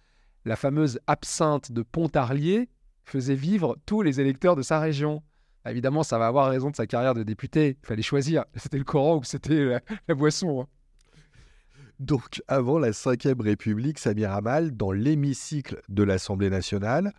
la 0.45 0.55
fameuse 0.55 0.99
absinthe 1.07 1.71
de 1.71 1.81
Pontarlier 1.83 2.69
faisait 3.03 3.35
vivre 3.35 3.77
tous 3.85 4.01
les 4.01 4.21
électeurs 4.21 4.55
de 4.55 4.61
sa 4.61 4.79
région. 4.79 5.21
Bah, 5.63 5.71
évidemment, 5.71 6.03
ça 6.03 6.17
va 6.17 6.27
avoir 6.27 6.49
raison 6.49 6.69
de 6.69 6.75
sa 6.75 6.87
carrière 6.87 7.13
de 7.13 7.23
député. 7.23 7.77
Il 7.83 7.87
fallait 7.87 8.01
choisir. 8.01 8.45
C'était 8.55 8.77
le 8.77 8.83
Coran 8.85 9.17
ou 9.17 9.23
c'était 9.23 9.81
la, 10.07 10.15
boisson. 10.15 10.61
Hein. 10.61 10.67
Donc, 11.99 12.41
avant 12.47 12.79
la 12.79 12.91
Ve 12.91 13.41
République, 13.41 13.99
Samir 13.99 14.31
Amal, 14.31 14.71
dans 14.71 14.93
l'hémicycle 14.93 15.81
de 15.89 16.03
l'Assemblée 16.03 16.49
nationale, 16.49 17.13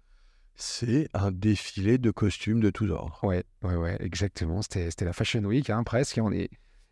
c'est 0.60 1.08
un 1.14 1.30
défilé 1.30 1.98
de 1.98 2.10
costumes 2.10 2.60
de 2.60 2.70
tous 2.70 2.90
ordres. 2.90 3.18
Ouais, 3.22 3.44
ouais, 3.62 3.76
ouais, 3.76 3.96
exactement. 4.00 4.62
C'était 4.62 5.04
la 5.04 5.12
Fashion 5.12 5.42
Week, 5.44 5.70
hein, 5.70 5.82
presque. 5.84 6.20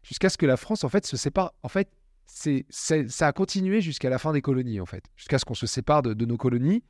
jusqu'à 0.02 0.28
ce 0.28 0.38
que 0.38 0.46
la 0.46 0.56
France, 0.56 0.84
en 0.84 0.88
fait, 0.88 1.06
se 1.06 1.16
sépare. 1.16 1.52
En 1.62 1.68
fait, 1.68 1.90
c'est 2.26 2.66
ça 2.70 3.26
a 3.26 3.32
continué 3.32 3.80
jusqu'à 3.80 4.10
la 4.10 4.18
fin 4.18 4.32
des 4.32 4.42
colonies, 4.42 4.80
en 4.80 4.86
fait, 4.86 5.04
jusqu'à 5.16 5.38
ce 5.38 5.44
qu'on 5.44 5.54
se 5.54 5.66
sépare 5.66 6.02
de, 6.02 6.24
nos 6.24 6.36
colonies. 6.36 6.82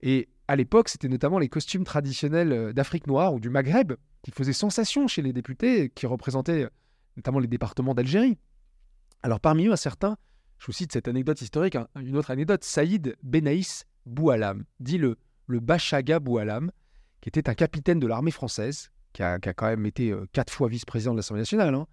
Et 0.00 0.28
à 0.48 0.56
l'époque, 0.56 0.88
c'était 0.88 1.08
notamment 1.08 1.38
les 1.38 1.48
costumes 1.48 1.84
traditionnels 1.84 2.52
euh, 2.52 2.72
d'Afrique 2.72 3.06
noire 3.06 3.32
ou 3.32 3.40
du 3.40 3.50
Maghreb 3.50 3.92
qui 4.22 4.32
faisaient 4.32 4.52
sensation 4.52 5.06
chez 5.06 5.22
les 5.22 5.32
députés, 5.32 5.90
qui 5.90 6.06
représentaient 6.06 6.64
euh, 6.64 6.70
notamment 7.16 7.38
les 7.38 7.46
départements 7.46 7.94
d'Algérie. 7.94 8.38
Alors 9.22 9.38
parmi 9.38 9.66
eux, 9.66 9.72
un 9.72 9.76
certain, 9.76 10.16
je 10.58 10.66
vous 10.66 10.72
cite 10.72 10.92
cette 10.92 11.06
anecdote 11.06 11.40
historique, 11.40 11.76
hein, 11.76 11.86
une 12.00 12.16
autre 12.16 12.32
anecdote, 12.32 12.64
Saïd 12.64 13.16
Benaïs 13.22 13.84
Boualam, 14.04 14.64
dit 14.80 14.98
le, 14.98 15.16
le 15.46 15.60
Bachaga 15.60 16.18
Boualam, 16.18 16.70
qui 17.20 17.28
était 17.28 17.48
un 17.48 17.54
capitaine 17.54 18.00
de 18.00 18.06
l'armée 18.06 18.30
française, 18.30 18.90
qui 19.12 19.22
a, 19.22 19.38
quand 19.38 19.66
même 19.66 19.86
été 19.86 20.10
euh, 20.10 20.26
quatre 20.32 20.52
fois 20.52 20.68
vice-président 20.68 21.12
de 21.12 21.18
l'Assemblée 21.18 21.42
nationale, 21.42 21.74
hein, 21.74 21.86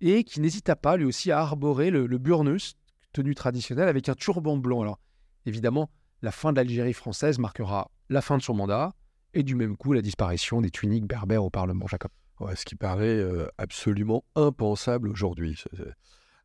et 0.00 0.24
qui 0.24 0.40
n'hésita 0.40 0.76
pas 0.76 0.96
lui 0.96 1.04
aussi 1.04 1.30
à 1.30 1.40
arborer 1.40 1.90
le, 1.90 2.06
burnus, 2.18 2.74
tenue 3.12 3.34
traditionnelle, 3.34 3.88
avec 3.88 4.08
un 4.08 4.14
turban 4.14 4.56
blanc. 4.56 4.82
Alors 4.82 4.98
évidemment, 5.46 5.90
la 6.22 6.32
fin 6.32 6.52
de 6.52 6.56
l'Algérie 6.56 6.92
française 6.92 7.38
marquera 7.38 7.90
la 8.08 8.20
fin 8.20 8.36
de 8.36 8.42
son 8.42 8.54
mandat 8.54 8.92
et 9.34 9.42
du 9.42 9.54
même 9.54 9.76
coup 9.76 9.92
la 9.92 10.02
disparition 10.02 10.60
des 10.60 10.70
tuniques 10.70 11.06
berbères 11.06 11.44
au 11.44 11.50
Parlement, 11.50 11.86
Jacob. 11.86 12.10
ce 12.54 12.64
qui 12.64 12.76
paraît 12.76 13.06
euh, 13.06 13.46
absolument 13.58 14.24
impensable 14.34 15.08
aujourd'hui. 15.08 15.62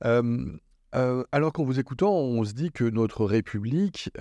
Euh, 0.05 0.57
alors 1.31 1.53
qu'en 1.53 1.63
vous 1.63 1.79
écoutant, 1.79 2.13
on 2.13 2.43
se 2.43 2.53
dit 2.53 2.71
que 2.71 2.83
notre 2.83 3.25
République 3.25 4.11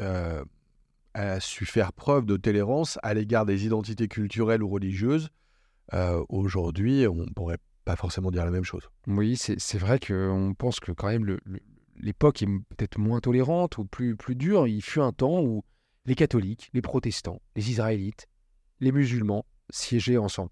a 1.14 1.40
su 1.40 1.64
faire 1.64 1.92
preuve 1.92 2.26
de 2.26 2.36
tolérance 2.36 2.98
à 3.02 3.14
l'égard 3.14 3.46
des 3.46 3.66
identités 3.66 4.08
culturelles 4.08 4.62
ou 4.62 4.68
religieuses. 4.68 5.30
aujourd'hui, 6.28 7.06
on 7.06 7.26
pourrait 7.34 7.58
pas 7.84 7.96
forcément 7.96 8.30
dire 8.30 8.44
la 8.44 8.50
même 8.50 8.64
chose. 8.64 8.88
Oui, 9.06 9.36
c'est 9.36 9.78
vrai 9.78 9.98
qu'on 9.98 10.54
pense 10.56 10.78
que 10.80 10.92
quand 10.92 11.08
même 11.08 11.38
l'époque 11.96 12.42
est 12.42 12.46
peut-être 12.46 12.98
moins 12.98 13.20
tolérante 13.20 13.78
ou 13.78 13.84
plus, 13.84 14.16
plus 14.16 14.36
dure. 14.36 14.66
Il 14.66 14.82
fut 14.82 15.00
un 15.00 15.12
temps 15.12 15.40
où 15.40 15.64
les 16.04 16.14
catholiques, 16.14 16.70
les 16.72 16.82
protestants, 16.82 17.40
les 17.56 17.70
israélites, 17.70 18.28
les 18.80 18.92
musulmans 18.92 19.44
siégeaient 19.70 20.16
ensemble, 20.16 20.50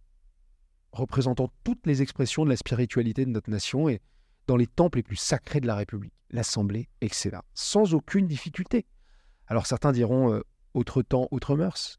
représentant 0.92 1.50
toutes 1.64 1.86
les 1.86 2.02
expressions 2.02 2.44
de 2.44 2.50
la 2.50 2.56
spiritualité 2.56 3.24
de 3.24 3.30
notre 3.30 3.50
nation 3.50 3.88
et 3.88 4.00
dans 4.46 4.56
les 4.56 4.66
temples 4.66 4.98
les 4.98 5.02
plus 5.02 5.16
sacrés 5.16 5.60
de 5.60 5.66
la 5.66 5.74
République, 5.74 6.14
l'Assemblée, 6.30 6.88
etc., 7.00 7.38
sans 7.54 7.94
aucune 7.94 8.26
difficulté. 8.26 8.86
Alors 9.46 9.66
certains 9.66 9.92
diront 9.92 10.32
euh, 10.32 10.42
autre 10.74 11.02
temps, 11.02 11.28
autre 11.30 11.56
mœurs. 11.56 11.98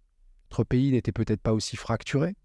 Notre 0.51 0.63
pays 0.63 0.91
n'était 0.91 1.11
peut-être 1.11 1.41
pas 1.41 1.53
aussi 1.53 1.75
fracturé. 1.75 2.35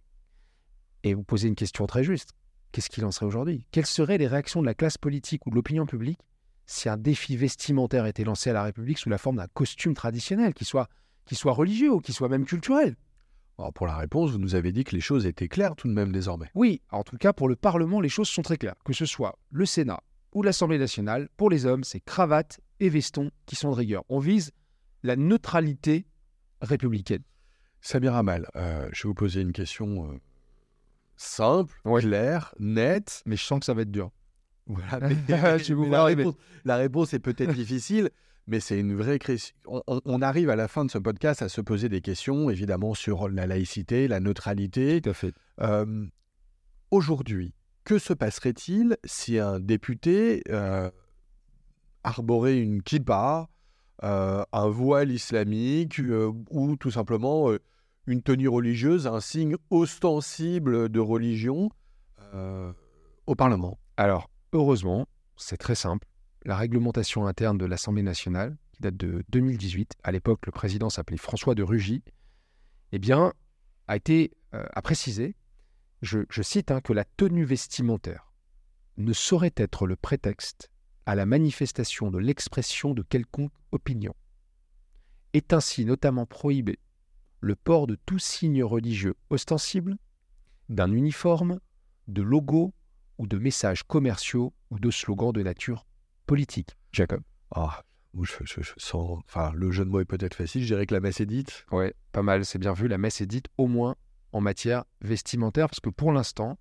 Et 1.04 1.14
vous 1.14 1.24
posez 1.24 1.48
une 1.48 1.54
question 1.54 1.86
très 1.86 2.04
juste 2.04 2.32
qu'est-ce 2.72 2.90
qu'il 2.90 3.04
en 3.04 3.12
serait 3.12 3.26
aujourd'hui? 3.26 3.66
Quelles 3.70 3.86
seraient 3.86 4.18
les 4.18 4.26
réactions 4.26 4.60
de 4.60 4.66
la 4.66 4.74
classe 4.74 4.98
politique 4.98 5.46
ou 5.46 5.50
de 5.50 5.54
l'opinion 5.54 5.86
publique 5.86 6.18
si 6.66 6.88
un 6.88 6.96
défi 6.96 7.36
vestimentaire 7.36 8.06
était 8.06 8.24
lancé 8.24 8.50
à 8.50 8.54
la 8.54 8.62
République 8.62 8.98
sous 8.98 9.10
la 9.10 9.18
forme 9.18 9.36
d'un 9.36 9.46
costume 9.48 9.94
traditionnel, 9.94 10.54
qui 10.54 10.64
soit, 10.64 10.88
qui 11.26 11.34
soit 11.34 11.52
religieux 11.52 11.92
ou 11.92 12.00
qui 12.00 12.12
soit 12.12 12.28
même 12.28 12.46
culturel? 12.46 12.96
Alors 13.58 13.72
pour 13.72 13.86
la 13.86 13.96
réponse, 13.96 14.30
vous 14.30 14.38
nous 14.38 14.54
avez 14.54 14.72
dit 14.72 14.84
que 14.84 14.94
les 14.94 15.00
choses 15.00 15.26
étaient 15.26 15.48
claires 15.48 15.76
tout 15.76 15.86
de 15.86 15.92
même 15.92 16.12
désormais. 16.12 16.50
Oui, 16.54 16.80
en 16.90 17.02
tout 17.02 17.18
cas 17.18 17.32
pour 17.32 17.48
le 17.48 17.56
Parlement, 17.56 18.00
les 18.00 18.08
choses 18.08 18.28
sont 18.28 18.42
très 18.42 18.56
claires. 18.56 18.76
Que 18.84 18.94
ce 18.94 19.04
soit 19.04 19.38
le 19.50 19.66
Sénat 19.66 20.00
ou 20.32 20.42
l'Assemblée 20.42 20.78
nationale, 20.78 21.28
pour 21.36 21.50
les 21.50 21.66
hommes, 21.66 21.84
c'est 21.84 22.00
cravate 22.00 22.60
et 22.80 22.88
veston 22.88 23.30
qui 23.44 23.54
sont 23.54 23.70
de 23.70 23.76
rigueur. 23.76 24.02
On 24.08 24.18
vise 24.18 24.50
la 25.02 25.16
neutralité 25.16 26.06
républicaine. 26.60 27.22
Samir 27.80 28.14
Amal, 28.14 28.46
euh, 28.54 28.88
je 28.92 29.02
vais 29.02 29.08
vous 29.08 29.14
poser 29.14 29.40
une 29.40 29.52
question 29.52 30.08
euh, 30.08 30.20
simple, 31.16 31.74
clair, 31.98 32.54
net. 32.60 33.22
Mais 33.26 33.36
je 33.36 33.44
sens 33.44 33.58
que 33.58 33.66
ça 33.66 33.74
va 33.74 33.82
être 33.82 33.90
dur. 33.90 34.10
Voilà, 34.66 35.00
la, 36.64 36.76
réponse, 36.76 37.12
est 37.12 37.18
peut-être 37.18 37.52
difficile, 37.52 38.10
mais 38.46 38.60
c'est 38.60 38.78
une 38.78 38.94
vraie 38.94 39.18
question. 39.18 39.56
On, 39.66 40.22
arrive 40.22 40.50
à 40.50 40.56
la 40.56 40.68
fin 40.68 40.84
de 40.84 40.90
ce 40.90 40.98
podcast 40.98 41.42
à 41.42 41.48
se 41.48 41.60
poser 41.60 41.88
des 41.88 42.00
questions, 42.00 42.48
évidemment, 42.48 42.94
sur 42.94 43.28
la 43.28 43.48
laïcité, 43.48 44.06
la 44.06 44.20
neutralité. 44.20 45.00
Tout 45.00 45.10
à 45.10 45.14
fait. 45.14 45.34
Euh, 45.60 46.06
aujourd'hui, 46.92 47.52
que 47.82 47.98
se 47.98 48.12
passerait-il 48.12 48.96
si 49.04 49.40
un 49.40 49.58
député 49.58 50.44
arborait 52.04 52.58
une 52.58 52.82
kippa, 52.82 53.48
un 54.02 54.68
voile 54.68 55.12
islamique, 55.12 56.00
ou 56.50 56.76
tout 56.76 56.90
simplement 56.90 57.52
une 58.06 58.22
tenue 58.22 58.48
religieuse, 58.48 59.06
un 59.06 59.20
signe 59.20 59.56
ostensible 59.70 60.88
de 60.88 61.00
religion 61.00 61.70
euh, 62.34 62.72
au 63.26 63.34
Parlement 63.34 63.78
Alors, 63.96 64.30
heureusement, 64.53 65.07
c'est 65.36 65.57
très 65.57 65.74
simple. 65.74 66.07
La 66.44 66.57
réglementation 66.57 67.26
interne 67.26 67.59
de 67.59 67.66
l'Assemblée 67.66 68.03
nationale, 68.03 68.57
qui 68.72 68.82
date 68.82 68.96
de 68.96 69.24
2018, 69.28 69.94
à 70.03 70.11
l'époque 70.11 70.46
le 70.46 70.53
président 70.53 70.90
s'appelait 70.90 71.16
François 71.16 71.55
de 71.55 71.62
Rugy, 71.62 72.03
eh 72.90 73.00
a 73.88 73.96
été 73.96 74.32
euh, 74.55 74.64
a 74.72 74.82
précisé, 74.82 75.36
je, 76.03 76.24
cite, 76.42 76.70
hein, 76.72 76.80
que 76.80 76.92
la 76.92 77.05
tenue 77.05 77.44
vestimentaire 77.44 78.32
ne 78.96 79.12
saurait 79.12 79.55
être 79.57 79.86
le 79.86 79.94
prétexte 79.94 80.70
à 81.07 81.14
la 81.14 81.26
manifestation 81.26 82.11
de 82.11 82.18
l'expression 82.18 82.94
de 82.94 83.03
quelconque 83.03 83.53
opinion. 83.70 84.14
Est 85.32 85.53
ainsi 85.53 85.84
notamment 85.84 86.26
prohibé 86.26 86.78
le 87.40 87.57
port 87.57 87.86
de 87.86 87.96
tout 88.07 88.20
signe 88.20 88.62
religieux 88.62 89.14
ostensible, 89.30 89.96
d'un 90.68 90.92
uniforme, 90.92 91.59
de 92.07 92.22
logos 92.22 92.72
ou 93.18 93.26
de 93.26 93.36
messages 93.36 93.82
commerciaux 93.82 94.53
ou 94.70 94.78
de 94.78 94.90
slogans 94.90 95.32
de 95.32 95.42
nature 95.42 95.86
politique. 96.26 96.76
Jacob. 96.92 97.20
Ah, 97.50 97.82
je, 98.20 98.62
sens. 98.76 99.18
Enfin, 99.26 99.53
le 99.55 99.70
jeu 99.70 99.84
de 99.84 99.90
mots 99.90 100.00
est 100.00 100.05
peut-être 100.05 100.34
facile. 100.34 100.62
Je 100.62 100.68
dirais 100.68 100.86
que 100.86 100.94
la 100.94 101.00
messe 101.00 101.20
est 101.20 101.26
dite. 101.26 101.66
Ouais, 101.72 101.94
pas 102.12 102.22
mal, 102.22 102.44
c'est 102.44 102.59
bien 102.59 102.72
vu. 102.72 102.88
La 102.88 102.98
messe 102.98 103.20
est 103.20 103.26
dite 103.26 103.46
au 103.59 103.66
moins 103.66 103.96
en 104.32 104.40
matière 104.40 104.84
vestimentaire, 105.00 105.68
parce 105.68 105.80
que 105.80 105.90
pour 105.90 106.12
l'instant, 106.12 106.59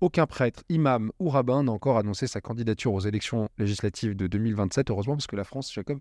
aucun 0.00 0.26
prêtre, 0.26 0.62
imam 0.68 1.12
ou 1.18 1.28
rabbin 1.28 1.62
n'a 1.64 1.72
encore 1.72 1.98
annoncé 1.98 2.26
sa 2.26 2.40
candidature 2.40 2.92
aux 2.94 3.00
élections 3.00 3.48
législatives 3.58 4.16
de 4.16 4.26
2027. 4.26 4.90
Heureusement, 4.90 5.14
parce 5.14 5.26
que 5.26 5.36
la 5.36 5.44
France, 5.44 5.72
Jacob, 5.72 5.98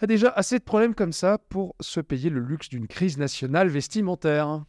a 0.00 0.06
déjà 0.06 0.28
assez 0.30 0.58
de 0.58 0.64
problèmes 0.64 0.94
comme 0.94 1.12
ça 1.12 1.38
pour 1.50 1.74
se 1.80 2.00
payer 2.00 2.30
le 2.30 2.40
luxe 2.40 2.68
d'une 2.68 2.86
crise 2.88 3.18
nationale 3.18 3.68
vestimentaire. 3.68 4.64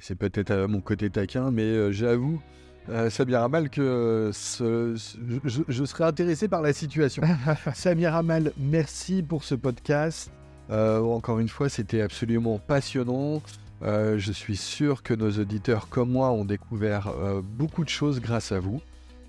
C'est 0.00 0.14
peut-être 0.14 0.50
à 0.50 0.66
mon 0.68 0.80
côté 0.80 1.10
taquin, 1.10 1.50
mais 1.50 1.62
euh, 1.64 1.92
j'avoue, 1.92 2.40
euh, 2.88 3.10
Samir 3.10 3.42
Amal, 3.42 3.68
que 3.70 4.30
ce- 4.32 4.94
ce- 4.96 5.18
je, 5.44 5.62
je 5.68 5.84
serais 5.84 6.04
intéressé 6.04 6.48
par 6.48 6.62
la 6.62 6.72
situation. 6.72 7.22
Samir 7.74 8.14
Amal, 8.14 8.52
merci 8.58 9.22
pour 9.22 9.44
ce 9.44 9.54
podcast. 9.54 10.30
Euh, 10.70 11.00
encore 11.00 11.38
une 11.40 11.48
fois, 11.48 11.68
c'était 11.68 12.00
absolument 12.00 12.58
passionnant. 12.58 13.42
Euh, 13.84 14.18
je 14.18 14.32
suis 14.32 14.56
sûr 14.56 15.02
que 15.02 15.14
nos 15.14 15.30
auditeurs 15.30 15.88
comme 15.88 16.10
moi 16.10 16.30
ont 16.30 16.44
découvert 16.44 17.08
euh, 17.08 17.42
beaucoup 17.42 17.84
de 17.84 17.88
choses 17.88 18.20
grâce 18.20 18.52
à 18.52 18.60
vous. 18.60 18.80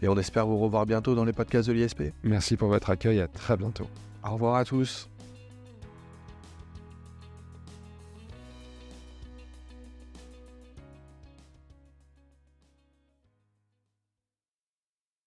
Et 0.01 0.08
on 0.08 0.18
espère 0.18 0.45
vous 0.45 0.58
revoir 0.58 0.86
bientôt 0.86 1.16
dans 1.16 1.26
les 1.26 1.34
podcasts 1.34 1.68
de 1.70 1.74
l'ISP. 1.74 2.04
Merci 2.24 2.58
pour 2.58 2.68
votre 2.68 2.89
accueil, 2.89 3.22
à 3.22 3.28
très 3.28 3.56
bientôt. 3.58 3.88
Au 4.24 4.34
revoir 4.34 4.56
à 4.56 4.66
tous. 4.66 5.10